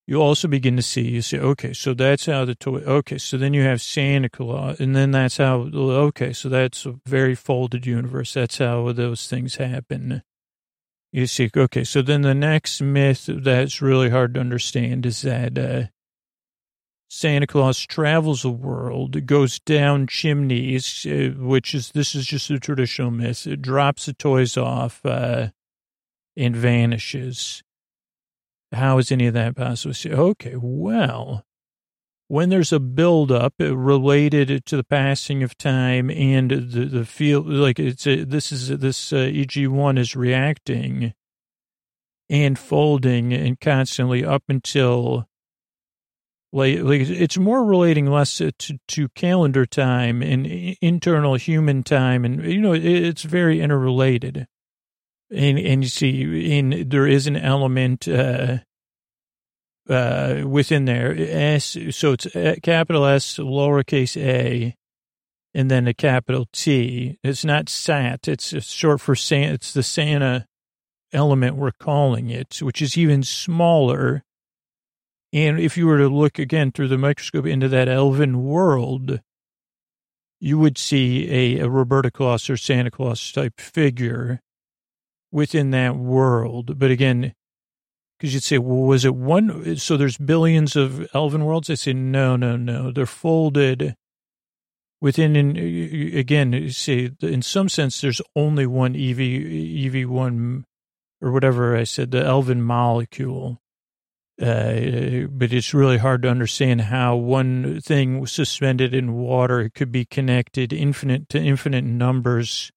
you 0.07 0.21
also 0.21 0.47
begin 0.47 0.77
to 0.77 0.81
see, 0.81 1.01
you 1.01 1.21
say, 1.21 1.37
okay, 1.37 1.73
so 1.73 1.93
that's 1.93 2.27
how 2.27 2.45
the 2.45 2.55
toy, 2.55 2.77
okay, 2.79 3.17
so 3.17 3.37
then 3.37 3.53
you 3.53 3.63
have 3.63 3.81
Santa 3.81 4.29
Claus, 4.29 4.79
and 4.79 4.95
then 4.95 5.11
that's 5.11 5.35
how, 5.35 5.69
okay, 5.73 6.31
so 6.31 6.47
that's 6.47 6.85
a 6.85 6.95
very 7.05 7.35
folded 7.35 7.85
universe. 7.85 8.33
That's 8.33 8.57
how 8.57 8.89
those 8.93 9.27
things 9.27 9.55
happen. 9.55 10.23
You 11.17 11.25
see, 11.25 11.49
okay, 11.57 11.83
so 11.83 12.03
then 12.03 12.21
the 12.21 12.35
next 12.35 12.79
myth 12.79 13.27
that's 13.27 13.81
really 13.81 14.11
hard 14.11 14.35
to 14.35 14.39
understand 14.39 15.03
is 15.03 15.23
that 15.23 15.57
uh, 15.57 15.87
Santa 17.09 17.47
Claus 17.47 17.79
travels 17.79 18.43
the 18.43 18.51
world, 18.51 19.25
goes 19.25 19.57
down 19.57 20.05
chimneys, 20.05 21.07
uh, 21.07 21.29
which 21.35 21.73
is, 21.73 21.89
this 21.89 22.13
is 22.13 22.27
just 22.27 22.51
a 22.51 22.59
traditional 22.59 23.09
myth, 23.09 23.47
it 23.47 23.63
drops 23.63 24.05
the 24.05 24.13
toys 24.13 24.57
off 24.57 25.03
uh, 25.07 25.47
and 26.35 26.55
vanishes. 26.55 27.63
How 28.71 28.99
is 28.99 29.11
any 29.11 29.25
of 29.25 29.33
that 29.33 29.55
possible? 29.55 29.95
Okay, 30.05 30.53
well, 30.55 31.46
when 32.27 32.49
there's 32.49 32.73
a 32.73 32.79
buildup 32.79 33.53
related 33.59 34.65
to 34.65 34.75
the 34.75 34.83
passing 34.83 35.43
of 35.43 35.57
time 35.57 36.09
and 36.09 36.51
the, 36.51 36.85
the 36.85 37.05
field, 37.05 37.47
like 37.47 37.79
it's 37.79 38.05
a, 38.05 38.23
this 38.23 38.51
is 38.51 38.67
this 38.67 39.13
uh, 39.13 39.17
EG1 39.17 39.97
is 39.97 40.15
reacting 40.15 41.13
and 42.29 42.59
folding 42.59 43.33
and 43.33 43.59
constantly 43.59 44.25
up 44.25 44.43
until 44.49 45.27
like, 46.53 46.79
like 46.79 47.01
it's 47.01 47.37
more 47.37 47.63
relating 47.63 48.07
less 48.07 48.37
to, 48.37 48.51
to 48.51 49.09
calendar 49.09 49.65
time 49.65 50.21
and 50.21 50.47
internal 50.81 51.35
human 51.35 51.83
time. 51.83 52.25
And, 52.25 52.43
you 52.43 52.59
know, 52.59 52.73
it's 52.73 53.23
very 53.23 53.61
interrelated. 53.61 54.47
And, 55.29 55.59
and 55.59 55.83
you 55.83 55.89
see, 55.89 56.57
in, 56.57 56.87
there 56.87 57.05
is 57.05 57.27
an 57.27 57.35
element, 57.35 58.07
uh, 58.07 58.59
uh, 59.89 60.43
within 60.45 60.85
there. 60.85 61.15
S, 61.17 61.77
so 61.91 62.13
it's 62.13 62.27
capital 62.61 63.05
S, 63.05 63.37
lowercase 63.37 64.17
a, 64.17 64.75
and 65.53 65.71
then 65.71 65.87
a 65.87 65.93
capital 65.93 66.47
T. 66.51 67.17
It's 67.23 67.45
not 67.45 67.69
SAT. 67.69 68.27
It's 68.27 68.65
short 68.65 69.01
for 69.01 69.15
Santa. 69.15 69.53
It's 69.53 69.73
the 69.73 69.83
Santa 69.83 70.45
element 71.13 71.55
we're 71.55 71.71
calling 71.71 72.29
it, 72.29 72.59
which 72.61 72.81
is 72.81 72.97
even 72.97 73.23
smaller. 73.23 74.23
And 75.33 75.59
if 75.59 75.77
you 75.77 75.87
were 75.87 75.97
to 75.97 76.09
look 76.09 76.39
again 76.39 76.71
through 76.71 76.87
the 76.89 76.97
microscope 76.97 77.45
into 77.45 77.67
that 77.69 77.89
elven 77.89 78.43
world, 78.43 79.19
you 80.39 80.59
would 80.59 80.77
see 80.77 81.29
a, 81.31 81.65
a 81.65 81.69
Roberta 81.69 82.11
Claus 82.11 82.49
or 82.49 82.57
Santa 82.57 82.91
Claus 82.91 83.31
type 83.31 83.59
figure 83.59 84.41
within 85.31 85.71
that 85.71 85.95
world. 85.95 86.77
But 86.77 86.91
again, 86.91 87.33
Because 88.17 88.33
you'd 88.33 88.43
say, 88.43 88.57
well, 88.57 88.79
was 88.79 89.05
it 89.05 89.15
one? 89.15 89.75
So 89.77 89.95
there's 89.95 90.17
billions 90.17 90.75
of 90.75 91.07
elven 91.13 91.45
worlds. 91.45 91.69
I 91.69 91.75
say, 91.75 91.93
no, 91.93 92.35
no, 92.35 92.55
no. 92.55 92.91
They're 92.91 93.05
folded 93.05 93.95
within, 94.99 95.35
again, 96.15 96.53
you 96.53 96.69
say, 96.71 97.11
in 97.21 97.41
some 97.41 97.69
sense, 97.69 98.01
there's 98.01 98.21
only 98.35 98.65
one 98.65 98.95
EV, 98.95 99.17
EV1 99.17 100.63
or 101.21 101.31
whatever 101.31 101.75
I 101.75 101.83
said, 101.83 102.11
the 102.11 102.23
elven 102.23 102.61
molecule. 102.61 103.59
Uh, 104.39 105.25
but 105.31 105.51
it's 105.51 105.73
really 105.73 105.97
hard 105.97 106.21
to 106.21 106.29
understand 106.29 106.81
how 106.81 107.15
one 107.15 107.81
thing 107.81 108.25
suspended 108.27 108.93
in 108.93 109.13
water 109.13 109.69
could 109.73 109.91
be 109.91 110.05
connected 110.05 110.71
infinite 110.71 111.27
to 111.29 111.39
infinite 111.39 111.83
numbers. 111.83 112.71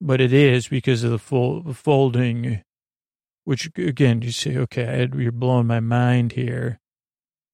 But 0.00 0.20
it 0.20 0.32
is 0.32 0.66
because 0.66 1.04
of 1.04 1.12
the 1.12 1.20
full 1.20 1.72
folding, 1.72 2.62
which 3.46 3.70
again, 3.78 4.22
you 4.22 4.32
say, 4.32 4.56
okay, 4.56 5.08
you're 5.16 5.30
blowing 5.30 5.68
my 5.68 5.78
mind 5.78 6.32
here. 6.32 6.80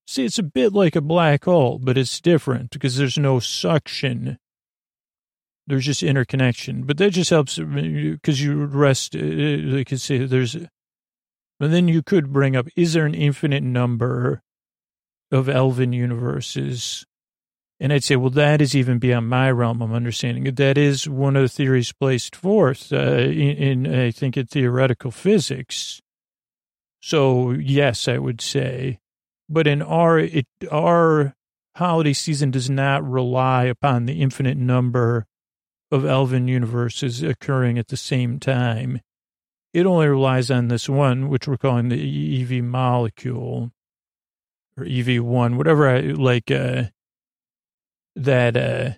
See, 0.07 0.25
it's 0.25 0.39
a 0.39 0.43
bit 0.43 0.73
like 0.73 0.97
a 0.97 1.03
black 1.03 1.45
hole, 1.45 1.79
but 1.79 1.99
it's 1.99 2.19
different 2.19 2.71
because 2.71 2.97
there's 2.97 3.19
no 3.19 3.39
suction. 3.39 4.39
There's 5.67 5.85
just 5.85 6.03
interconnection, 6.03 6.85
but 6.85 6.97
that 6.97 7.11
just 7.11 7.31
helps 7.31 7.59
because 7.59 8.43
you 8.43 8.65
rest. 8.65 9.15
Uh, 9.15 9.21
like 9.21 9.91
you 9.91 9.99
say, 9.99 10.25
there's 10.25 10.57
but 11.61 11.71
then 11.71 11.89
you 11.89 12.03
could 12.03 12.33
bring 12.33 12.57
up, 12.57 12.67
is 12.75 12.95
there 12.95 13.07
an 13.07 13.15
infinite 13.15 13.63
number 13.63 14.43
of 15.31 15.49
elven 15.49 15.93
universes? 15.93 17.07
And 17.83 17.93
I'd 17.93 18.05
say, 18.05 18.15
well, 18.15 18.31
that 18.31 18.63
is 18.63 18.77
even 18.77 19.01
beyond 19.01 19.29
my 19.29 19.51
realm 19.51 19.83
of 19.83 19.93
understanding. 19.93 20.45
That 20.55 20.79
is 20.79 21.09
one 21.09 21.35
of 21.35 21.43
the 21.43 21.49
theories 21.49 21.91
placed 21.91 22.37
forth 22.37 22.93
uh, 22.93 22.97
in, 22.97 23.87
in, 23.87 24.01
I 24.01 24.13
think, 24.13 24.37
in 24.37 24.47
theoretical 24.47 25.11
physics. 25.11 26.01
So, 27.01 27.51
yes, 27.51 28.07
I 28.07 28.19
would 28.19 28.41
say. 28.41 29.01
But 29.49 29.67
in 29.67 29.83
our, 29.83 30.21
it, 30.21 30.47
our 30.71 31.35
holiday 31.75 32.13
season 32.13 32.53
does 32.53 32.71
not 32.71 33.03
rely 33.03 33.65
upon 33.65 34.07
the 34.07 34.23
infinite 34.23 34.57
number 34.57 35.27
of 35.91 36.05
elven 36.05 36.47
universes 36.47 37.21
occurring 37.21 37.79
at 37.79 37.89
the 37.89 37.97
same 37.97 38.39
time. 38.39 39.01
It 39.75 39.87
only 39.87 40.07
relies 40.07 40.53
on 40.53 40.69
this 40.69 40.89
one, 40.89 41.29
which 41.29 41.49
we're 41.49 41.57
calling 41.57 41.89
the 41.89 42.43
EV 42.43 42.63
molecule 42.63 43.73
or 44.77 44.85
EV1, 44.85 45.57
whatever 45.57 45.89
I 45.89 45.99
like, 45.99 46.49
uh, 46.49 46.85
that, 48.17 48.57
uh, 48.57 48.91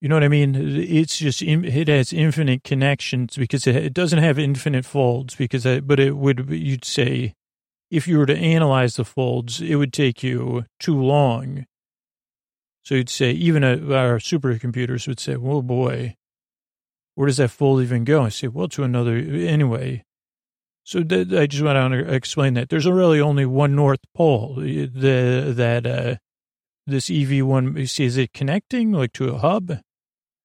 you 0.00 0.08
know 0.08 0.16
what 0.16 0.24
I 0.24 0.28
mean? 0.28 0.54
It's 0.54 1.18
just, 1.18 1.42
it 1.42 1.88
has 1.88 2.12
infinite 2.12 2.64
connections 2.64 3.36
because 3.36 3.66
it, 3.66 3.94
doesn't 3.94 4.18
have 4.18 4.38
infinite 4.38 4.84
folds 4.84 5.34
because, 5.34 5.66
I, 5.66 5.80
but 5.80 5.98
it 6.00 6.16
would, 6.16 6.50
you'd 6.50 6.84
say, 6.84 7.34
if 7.90 8.06
you 8.08 8.18
were 8.18 8.26
to 8.26 8.36
analyze 8.36 8.96
the 8.96 9.04
folds, 9.04 9.60
it 9.60 9.76
would 9.76 9.92
take 9.92 10.22
you 10.22 10.66
too 10.80 11.00
long. 11.00 11.66
So 12.82 12.94
you'd 12.94 13.08
say, 13.08 13.32
even 13.32 13.64
our 13.64 14.18
supercomputers 14.18 15.08
would 15.08 15.20
say, 15.20 15.36
well, 15.36 15.62
boy, 15.62 16.16
where 17.14 17.26
does 17.26 17.38
that 17.38 17.50
fold 17.50 17.82
even 17.82 18.04
go? 18.04 18.24
I 18.24 18.28
say, 18.28 18.48
well, 18.48 18.68
to 18.68 18.84
another, 18.84 19.16
anyway. 19.16 20.04
So 20.84 21.00
I 21.00 21.46
just 21.46 21.64
want 21.64 21.92
to 21.94 22.14
explain 22.14 22.54
that 22.54 22.68
there's 22.68 22.86
really 22.86 23.20
only 23.20 23.44
one 23.44 23.74
North 23.74 23.98
Pole. 24.14 24.54
The 24.54 24.86
that 25.56 25.84
uh, 25.84 26.16
this 26.86 27.10
EV 27.10 27.44
one, 27.44 27.76
you 27.76 27.86
see, 27.86 28.04
is 28.04 28.16
it 28.16 28.32
connecting 28.32 28.92
like 28.92 29.12
to 29.14 29.28
a 29.28 29.38
hub? 29.38 29.78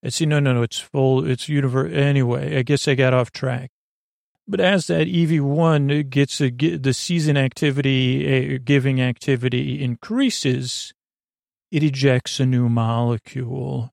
I 0.03 0.09
see. 0.09 0.25
No, 0.25 0.39
no, 0.39 0.53
no. 0.53 0.63
It's 0.63 0.79
full. 0.79 1.25
It's 1.25 1.47
universe. 1.47 1.91
Anyway, 1.93 2.57
I 2.57 2.63
guess 2.63 2.87
I 2.87 2.95
got 2.95 3.13
off 3.13 3.31
track. 3.31 3.71
But 4.47 4.59
as 4.59 4.87
that 4.87 5.07
EV 5.07 5.43
one 5.43 6.03
gets 6.09 6.41
a, 6.41 6.49
the 6.49 6.93
season 6.93 7.37
activity, 7.37 8.57
giving 8.59 8.99
activity 8.99 9.81
increases, 9.81 10.93
it 11.71 11.83
ejects 11.83 12.39
a 12.39 12.45
new 12.45 12.67
molecule, 12.67 13.91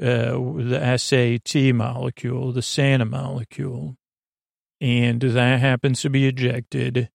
uh, 0.00 0.36
the 0.36 0.96
SAT 0.96 1.74
molecule, 1.74 2.52
the 2.52 2.62
Santa 2.62 3.06
molecule 3.06 3.96
and 4.84 5.20
that 5.22 5.60
happens 5.60 6.02
to 6.02 6.10
be 6.10 6.26
ejected 6.26 7.08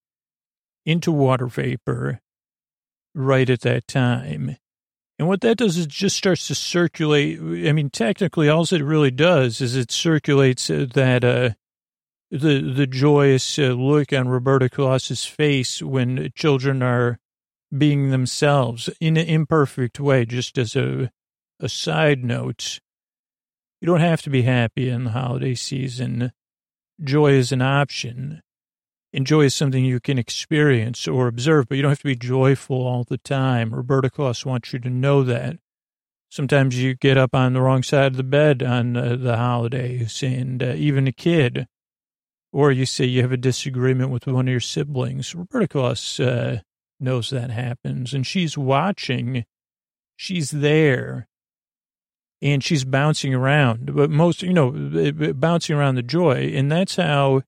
into 0.84 1.12
water 1.12 1.46
vapor 1.46 2.20
right 3.14 3.48
at 3.48 3.60
that 3.62 3.86
time. 3.86 4.56
And 5.18 5.28
what 5.28 5.42
that 5.42 5.58
does 5.58 5.76
is 5.76 5.86
just 5.86 6.16
starts 6.16 6.46
to 6.48 6.54
circulate. 6.54 7.38
I 7.38 7.72
mean, 7.72 7.90
technically, 7.90 8.48
all 8.48 8.62
it 8.62 8.82
really 8.82 9.10
does 9.10 9.60
is 9.60 9.76
it 9.76 9.90
circulates 9.90 10.70
uh, 10.70 10.86
that 10.94 11.24
uh, 11.24 11.50
the 12.30 12.60
the 12.60 12.86
joyous 12.86 13.58
uh, 13.58 13.72
look 13.72 14.12
on 14.12 14.28
Roberta 14.28 14.70
Claus's 14.70 15.26
face 15.26 15.82
when 15.82 16.30
children 16.34 16.82
are 16.82 17.18
being 17.76 18.10
themselves 18.10 18.88
in 18.98 19.16
an 19.16 19.26
imperfect 19.26 20.00
way. 20.00 20.24
Just 20.24 20.56
as 20.56 20.74
a 20.74 21.10
a 21.60 21.68
side 21.68 22.24
note, 22.24 22.80
you 23.82 23.86
don't 23.86 24.00
have 24.00 24.22
to 24.22 24.30
be 24.30 24.42
happy 24.42 24.88
in 24.88 25.04
the 25.04 25.10
holiday 25.10 25.54
season 25.54 26.32
joy 27.02 27.32
is 27.32 27.52
an 27.52 27.62
option. 27.62 28.42
And 29.12 29.26
joy 29.26 29.42
is 29.42 29.54
something 29.54 29.84
you 29.84 29.98
can 29.98 30.18
experience 30.18 31.08
or 31.08 31.26
observe, 31.26 31.68
but 31.68 31.76
you 31.76 31.82
don't 31.82 31.90
have 31.90 31.98
to 31.98 32.04
be 32.04 32.14
joyful 32.14 32.86
all 32.86 33.04
the 33.04 33.18
time. 33.18 33.74
Roberta 33.74 34.08
Claus 34.08 34.46
wants 34.46 34.72
you 34.72 34.78
to 34.78 34.90
know 34.90 35.24
that. 35.24 35.56
Sometimes 36.28 36.80
you 36.80 36.94
get 36.94 37.18
up 37.18 37.34
on 37.34 37.52
the 37.52 37.60
wrong 37.60 37.82
side 37.82 38.12
of 38.12 38.16
the 38.16 38.22
bed 38.22 38.62
on 38.62 38.92
the 38.92 39.36
holidays, 39.36 40.22
and 40.22 40.62
uh, 40.62 40.74
even 40.76 41.08
a 41.08 41.12
kid, 41.12 41.66
or 42.52 42.70
you 42.70 42.86
say 42.86 43.04
you 43.04 43.22
have 43.22 43.32
a 43.32 43.36
disagreement 43.36 44.10
with 44.10 44.28
one 44.28 44.46
of 44.46 44.52
your 44.52 44.60
siblings. 44.60 45.34
Roberta 45.34 45.66
Claus 45.66 46.20
uh, 46.20 46.60
knows 47.00 47.30
that 47.30 47.50
happens, 47.50 48.14
and 48.14 48.24
she's 48.24 48.56
watching. 48.56 49.44
She's 50.16 50.50
there 50.50 51.26
and 52.42 52.64
she's 52.64 52.84
bouncing 52.84 53.34
around, 53.34 53.94
but 53.94 54.10
most, 54.10 54.42
you 54.42 54.52
know, 54.52 54.70
bouncing 55.34 55.76
around 55.76 55.96
the 55.96 56.02
joy. 56.02 56.52
And 56.54 56.70
that's 56.72 56.96
how 56.96 57.42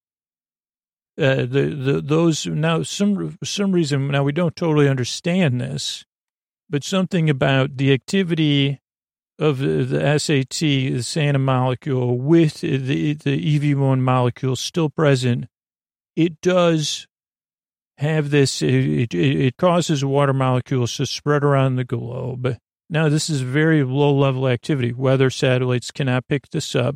uh, 1.19 1.37
the, 1.37 1.77
the, 1.77 2.01
those 2.03 2.47
now 2.47 2.83
some, 2.83 3.39
some 3.45 3.73
reason 3.73 4.09
now 4.09 4.23
we 4.23 4.33
don't 4.33 4.57
totally 4.57 4.89
understand 4.89 5.61
this, 5.61 6.05
but 6.69 6.85
something 6.85 7.29
about 7.29 7.77
the 7.77 7.93
activity 7.93 8.81
of 9.39 9.59
the, 9.59 9.85
the 9.85 10.19
SAT, 10.19 10.59
the 10.61 11.03
Santa 11.03 11.39
molecule 11.39 12.19
with 12.19 12.61
the, 12.61 13.15
the 13.15 13.59
EV1 13.59 14.01
molecule 14.01 14.57
still 14.57 14.89
present, 14.89 15.47
it 16.17 16.41
does 16.41 17.07
have 17.99 18.31
this, 18.31 18.63
it, 18.63 18.71
it, 18.71 19.15
it 19.15 19.57
causes 19.57 20.05
water 20.05 20.33
molecules 20.33 20.97
to 20.97 21.07
spread 21.07 21.45
around 21.45 21.77
the 21.77 21.85
globe 21.85 22.57
now, 22.93 23.09
this 23.09 23.31
is 23.31 23.41
very 23.41 23.83
low 23.83 24.15
level 24.15 24.47
activity. 24.47 24.93
Weather 24.93 25.31
satellites 25.31 25.91
cannot 25.91 26.29
pick 26.29 26.51
this 26.51 26.77
up, 26.77 26.95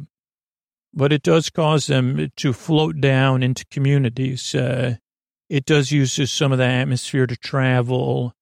but 0.96 1.12
it 1.12 1.22
does 1.22 1.50
cause 1.50 1.86
them 1.86 2.32
to 2.36 2.52
float 2.54 3.00
down 3.00 3.42
into 3.42 3.66
communities. 3.66 4.54
Uh, 4.54 4.96
it 5.50 5.66
does 5.66 5.92
use 5.92 6.30
some 6.30 6.50
of 6.52 6.58
the 6.58 6.64
atmosphere 6.64 7.26
to 7.26 7.36
travel 7.36 8.32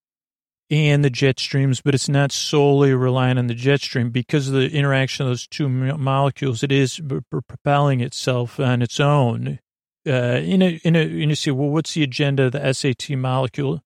and 0.70 1.04
the 1.04 1.10
jet 1.10 1.38
streams, 1.38 1.82
but 1.82 1.94
it's 1.94 2.08
not 2.08 2.32
solely 2.32 2.94
relying 2.94 3.36
on 3.36 3.48
the 3.48 3.54
jet 3.54 3.80
stream 3.80 4.10
because 4.10 4.48
of 4.48 4.54
the 4.54 4.70
interaction 4.70 5.26
of 5.26 5.30
those 5.30 5.46
two 5.46 5.68
molecules. 5.68 6.62
It 6.62 6.72
is 6.72 7.00
propelling 7.30 8.00
itself 8.00 8.58
on 8.58 8.80
its 8.80 8.98
own. 8.98 9.58
Uh, 10.06 10.40
in 10.42 10.62
a, 10.62 10.80
in 10.84 10.96
a, 10.96 11.00
and 11.00 11.30
you 11.30 11.34
say, 11.34 11.50
well, 11.50 11.68
what's 11.68 11.94
the 11.94 12.02
agenda 12.02 12.44
of 12.44 12.52
the 12.52 12.72
SAT 12.72 13.10
molecule? 13.10 13.82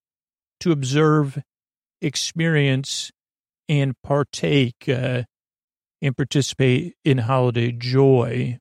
To 0.60 0.72
observe, 0.72 1.42
experience, 2.00 3.10
and 3.68 3.94
partake 4.02 4.88
uh, 4.88 5.22
and 6.01 6.16
participate 6.16 6.94
in 7.05 7.18
holiday 7.18 7.72
joy. 7.72 8.59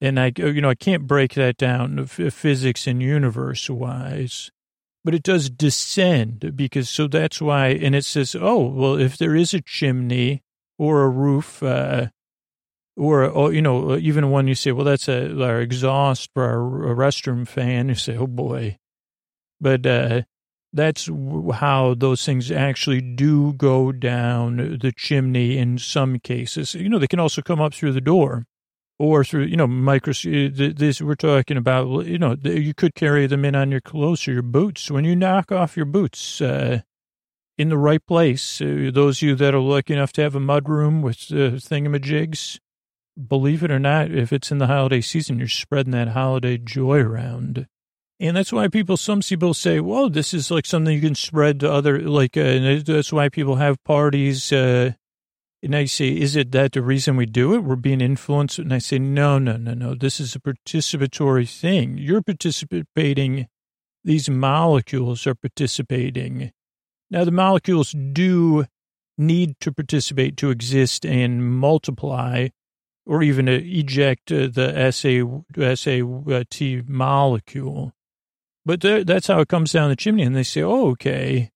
And 0.00 0.20
I, 0.20 0.32
you 0.36 0.60
know, 0.60 0.70
I 0.70 0.74
can't 0.74 1.06
break 1.06 1.34
that 1.34 1.56
down 1.56 2.06
physics 2.06 2.86
and 2.86 3.02
universe 3.02 3.68
wise, 3.68 4.50
but 5.04 5.14
it 5.14 5.22
does 5.22 5.50
descend 5.50 6.54
because 6.54 6.88
so 6.88 7.08
that's 7.08 7.40
why. 7.40 7.68
And 7.68 7.94
it 7.94 8.04
says, 8.04 8.36
oh, 8.38 8.66
well, 8.68 8.94
if 8.94 9.16
there 9.16 9.34
is 9.34 9.54
a 9.54 9.60
chimney 9.60 10.42
or 10.78 11.02
a 11.02 11.08
roof, 11.08 11.62
uh, 11.62 12.08
or, 12.96 13.24
or, 13.24 13.52
you 13.52 13.62
know, 13.62 13.96
even 13.96 14.30
when 14.30 14.48
you 14.48 14.54
say, 14.54 14.72
well, 14.72 14.84
that's 14.84 15.08
a, 15.08 15.42
our 15.42 15.60
exhaust 15.60 16.30
for 16.34 16.44
our 16.44 16.94
restroom 16.94 17.46
fan, 17.46 17.88
you 17.88 17.94
say, 17.94 18.16
oh 18.16 18.26
boy. 18.26 18.76
But, 19.60 19.86
uh, 19.86 20.22
that's 20.72 21.08
how 21.54 21.94
those 21.94 22.24
things 22.24 22.50
actually 22.50 23.00
do 23.00 23.52
go 23.54 23.92
down 23.92 24.78
the 24.80 24.92
chimney 24.96 25.56
in 25.56 25.78
some 25.78 26.18
cases. 26.18 26.74
You 26.74 26.88
know, 26.88 26.98
they 26.98 27.06
can 27.06 27.20
also 27.20 27.42
come 27.42 27.60
up 27.60 27.74
through 27.74 27.92
the 27.92 28.00
door 28.00 28.44
or 28.98 29.24
through, 29.24 29.44
you 29.44 29.56
know, 29.56 29.66
micro, 29.66 30.12
this 30.12 31.00
we're 31.00 31.14
talking 31.14 31.56
about, 31.56 32.06
you 32.06 32.18
know, 32.18 32.36
you 32.42 32.74
could 32.74 32.94
carry 32.94 33.26
them 33.26 33.44
in 33.44 33.54
on 33.54 33.70
your 33.70 33.80
clothes 33.80 34.26
or 34.28 34.32
your 34.32 34.42
boots. 34.42 34.90
When 34.90 35.04
you 35.04 35.16
knock 35.16 35.52
off 35.52 35.76
your 35.76 35.86
boots, 35.86 36.40
uh, 36.40 36.80
in 37.56 37.70
the 37.70 37.78
right 37.78 38.04
place, 38.06 38.60
uh, 38.60 38.90
those 38.92 39.18
of 39.18 39.22
you 39.22 39.34
that 39.34 39.54
are 39.54 39.60
lucky 39.60 39.92
enough 39.92 40.12
to 40.12 40.22
have 40.22 40.36
a 40.36 40.40
mud 40.40 40.68
room 40.68 41.02
with 41.02 41.16
uh, 41.30 41.58
thingamajigs, 41.58 42.60
believe 43.26 43.64
it 43.64 43.70
or 43.70 43.80
not, 43.80 44.12
if 44.12 44.32
it's 44.32 44.52
in 44.52 44.58
the 44.58 44.68
holiday 44.68 45.00
season, 45.00 45.38
you're 45.38 45.48
spreading 45.48 45.90
that 45.90 46.08
holiday 46.08 46.56
joy 46.56 46.98
around. 47.00 47.66
And 48.20 48.36
that's 48.36 48.52
why 48.52 48.66
people, 48.66 48.96
some 48.96 49.20
people 49.20 49.54
say, 49.54 49.78
whoa, 49.78 50.08
this 50.08 50.34
is 50.34 50.50
like 50.50 50.66
something 50.66 50.94
you 50.94 51.00
can 51.00 51.14
spread 51.14 51.60
to 51.60 51.70
other, 51.70 52.00
like, 52.00 52.36
uh, 52.36 52.40
and 52.40 52.84
that's 52.84 53.12
why 53.12 53.28
people 53.28 53.56
have 53.56 53.82
parties. 53.84 54.52
Uh, 54.52 54.92
and 55.62 55.74
I 55.74 55.84
say, 55.84 56.08
is 56.08 56.34
it 56.34 56.50
that 56.52 56.72
the 56.72 56.82
reason 56.82 57.16
we 57.16 57.26
do 57.26 57.54
it? 57.54 57.62
We're 57.62 57.76
being 57.76 58.00
influenced. 58.00 58.58
And 58.58 58.74
I 58.74 58.78
say, 58.78 58.98
no, 58.98 59.38
no, 59.38 59.56
no, 59.56 59.74
no. 59.74 59.94
This 59.94 60.18
is 60.18 60.34
a 60.34 60.40
participatory 60.40 61.48
thing. 61.48 61.96
You're 61.98 62.22
participating. 62.22 63.46
These 64.04 64.30
molecules 64.30 65.26
are 65.26 65.34
participating. 65.34 66.52
Now, 67.10 67.24
the 67.24 67.30
molecules 67.30 67.92
do 67.92 68.66
need 69.16 69.58
to 69.60 69.72
participate 69.72 70.36
to 70.38 70.50
exist 70.50 71.04
and 71.04 71.56
multiply 71.56 72.48
or 73.04 73.22
even 73.22 73.48
eject 73.48 74.30
uh, 74.30 74.48
the 74.52 74.92
SA, 74.92 75.74
SAT 75.74 76.88
molecule. 76.88 77.92
But 78.68 78.82
that's 78.82 79.28
how 79.28 79.40
it 79.40 79.48
comes 79.48 79.72
down 79.72 79.88
the 79.88 79.96
chimney. 79.96 80.24
And 80.24 80.36
they 80.36 80.42
say, 80.42 80.60
oh, 80.60 80.88
okay, 80.88 81.50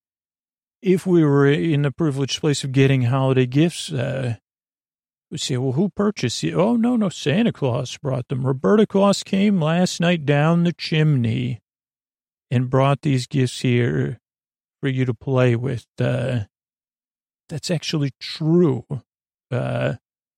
if 0.80 1.06
we 1.06 1.22
were 1.22 1.46
in 1.46 1.82
the 1.82 1.90
privileged 1.90 2.40
place 2.40 2.64
of 2.64 2.72
getting 2.72 3.02
holiday 3.02 3.44
gifts, 3.44 3.92
uh, 3.92 4.36
we 5.30 5.36
say, 5.36 5.58
well, 5.58 5.72
who 5.72 5.90
purchased 5.90 6.42
it? 6.42 6.54
Oh, 6.54 6.74
no, 6.74 6.96
no, 6.96 7.10
Santa 7.10 7.52
Claus 7.52 7.98
brought 7.98 8.28
them. 8.28 8.46
Roberta 8.46 8.86
Claus 8.86 9.22
came 9.22 9.60
last 9.60 10.00
night 10.00 10.24
down 10.24 10.64
the 10.64 10.72
chimney 10.72 11.60
and 12.50 12.70
brought 12.70 13.02
these 13.02 13.26
gifts 13.26 13.60
here 13.60 14.18
for 14.80 14.88
you 14.88 15.04
to 15.04 15.12
play 15.12 15.54
with. 15.54 15.84
Uh, 16.00 16.44
that's 17.50 17.70
actually 17.70 18.12
true. 18.20 18.86
Uh, 19.50 19.96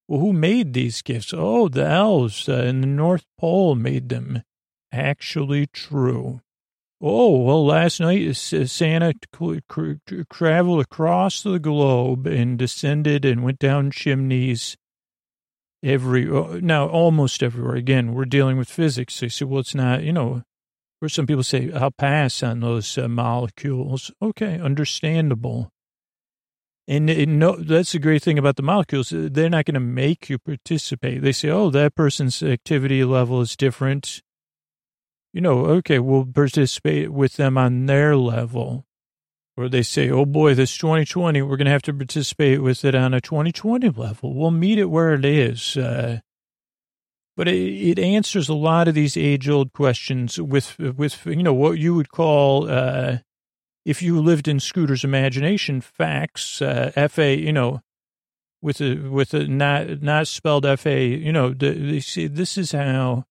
well, 0.08 0.18
who 0.18 0.32
made 0.32 0.72
these 0.72 1.02
gifts? 1.02 1.32
Oh, 1.32 1.68
the 1.68 1.86
elves 1.86 2.48
uh, 2.48 2.64
in 2.64 2.80
the 2.80 2.88
North 2.88 3.26
Pole 3.38 3.76
made 3.76 4.08
them. 4.08 4.42
Actually 4.90 5.68
true. 5.68 6.40
Oh, 7.06 7.36
well, 7.36 7.66
last 7.66 8.00
night 8.00 8.26
uh, 8.26 8.32
Santa 8.32 9.12
traveled 10.32 10.80
across 10.80 11.42
the 11.42 11.58
globe 11.58 12.26
and 12.26 12.58
descended 12.58 13.26
and 13.26 13.44
went 13.44 13.58
down 13.58 13.90
chimneys 13.90 14.78
every, 15.82 16.26
oh, 16.30 16.60
now 16.62 16.88
almost 16.88 17.42
everywhere. 17.42 17.76
Again, 17.76 18.14
we're 18.14 18.24
dealing 18.24 18.56
with 18.56 18.70
physics. 18.70 19.20
They 19.20 19.28
say, 19.28 19.44
well, 19.44 19.60
it's 19.60 19.74
not, 19.74 20.02
you 20.02 20.14
know, 20.14 20.44
where 21.00 21.10
some 21.10 21.26
people 21.26 21.42
say, 21.42 21.70
I'll 21.72 21.90
pass 21.90 22.42
on 22.42 22.60
those 22.60 22.96
uh, 22.96 23.06
molecules. 23.06 24.10
Okay, 24.22 24.58
understandable. 24.58 25.70
And, 26.88 27.10
and 27.10 27.38
no, 27.38 27.56
that's 27.56 27.92
the 27.92 27.98
great 27.98 28.22
thing 28.22 28.38
about 28.38 28.56
the 28.56 28.62
molecules. 28.62 29.12
Uh, 29.12 29.28
they're 29.30 29.50
not 29.50 29.66
going 29.66 29.74
to 29.74 29.80
make 29.80 30.30
you 30.30 30.38
participate. 30.38 31.20
They 31.20 31.32
say, 31.32 31.50
oh, 31.50 31.68
that 31.68 31.94
person's 31.94 32.42
activity 32.42 33.04
level 33.04 33.42
is 33.42 33.56
different 33.56 34.22
you 35.34 35.40
know, 35.40 35.66
okay, 35.66 35.98
we'll 35.98 36.24
participate 36.24 37.12
with 37.12 37.34
them 37.34 37.58
on 37.58 37.86
their 37.86 38.16
level. 38.16 38.86
Or 39.56 39.68
they 39.68 39.82
say, 39.82 40.08
oh 40.08 40.24
boy, 40.24 40.54
this 40.54 40.76
2020, 40.76 41.42
we're 41.42 41.56
going 41.56 41.64
to 41.64 41.72
have 41.72 41.82
to 41.82 41.92
participate 41.92 42.62
with 42.62 42.84
it 42.84 42.94
on 42.94 43.12
a 43.12 43.20
2020 43.20 43.88
level. 43.90 44.32
We'll 44.32 44.52
meet 44.52 44.78
it 44.78 44.86
where 44.86 45.12
it 45.14 45.24
is. 45.24 45.76
Uh, 45.76 46.20
but 47.36 47.48
it, 47.48 47.52
it, 47.52 47.98
answers 47.98 48.48
a 48.48 48.54
lot 48.54 48.86
of 48.86 48.94
these 48.94 49.16
age 49.16 49.48
old 49.48 49.72
questions 49.72 50.40
with, 50.40 50.78
with, 50.78 51.26
you 51.26 51.42
know, 51.42 51.52
what 51.52 51.78
you 51.78 51.96
would 51.96 52.10
call, 52.10 52.70
uh, 52.70 53.18
if 53.84 54.02
you 54.02 54.20
lived 54.20 54.46
in 54.46 54.60
Scooter's 54.60 55.02
imagination, 55.02 55.80
facts, 55.80 56.62
uh, 56.62 56.92
FA, 57.08 57.36
you 57.36 57.52
know, 57.52 57.80
with 58.62 58.80
a, 58.80 58.94
with 58.94 59.34
a 59.34 59.48
not, 59.48 60.00
not 60.00 60.28
spelled 60.28 60.64
FA, 60.78 61.00
you 61.00 61.32
know, 61.32 61.52
they 61.52 61.98
say 61.98 62.28
this 62.28 62.56
is 62.56 62.70
how 62.70 63.24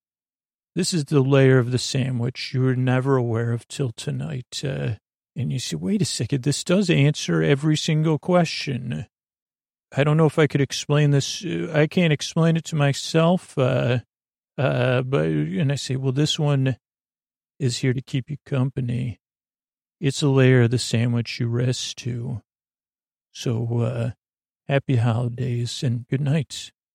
this 0.76 0.94
is 0.94 1.06
the 1.06 1.22
layer 1.22 1.60
of 1.60 1.72
the 1.72 1.78
sandwich 1.78 2.52
you 2.54 2.62
were 2.62 2.76
never 2.76 3.16
aware 3.16 3.52
of 3.52 3.68
till 3.68 3.92
tonight. 3.92 4.62
Uh, 4.64 4.96
and 5.36 5.52
you 5.52 5.60
say, 5.60 5.76
wait 5.76 6.02
a 6.02 6.06
second, 6.06 6.44
this 6.44 6.64
does 6.64 6.90
answer 6.90 7.42
every 7.42 7.78
single 7.78 8.20
question. 8.20 9.08
I 9.96 10.04
don't 10.04 10.18
know 10.18 10.26
if 10.26 10.40
I 10.40 10.48
could 10.48 10.62
explain 10.62 11.12
this. 11.12 11.44
Uh, 11.46 11.72
I 11.74 11.88
can't 11.88 12.14
explain 12.14 12.58
it 12.58 12.66
to 12.66 12.76
myself. 12.76 13.58
Uh, 13.58 14.00
uh, 14.58 15.02
but, 15.04 15.26
and 15.26 15.72
I 15.72 15.76
say, 15.76 15.96
well, 15.96 16.12
this 16.12 16.40
one 16.40 16.78
is 17.60 17.78
here 17.78 17.94
to 17.94 18.02
keep 18.02 18.30
you 18.30 18.38
company. 18.46 19.20
It's 20.00 20.22
a 20.22 20.28
layer 20.28 20.64
of 20.64 20.72
the 20.72 20.80
sandwich 20.80 21.40
you 21.40 21.48
rest 21.48 21.98
to. 22.00 22.42
So, 23.32 23.80
uh, 23.82 24.12
happy 24.68 24.98
holidays 24.98 25.84
and 25.84 26.08
good 26.08 26.22
night. 26.22 26.72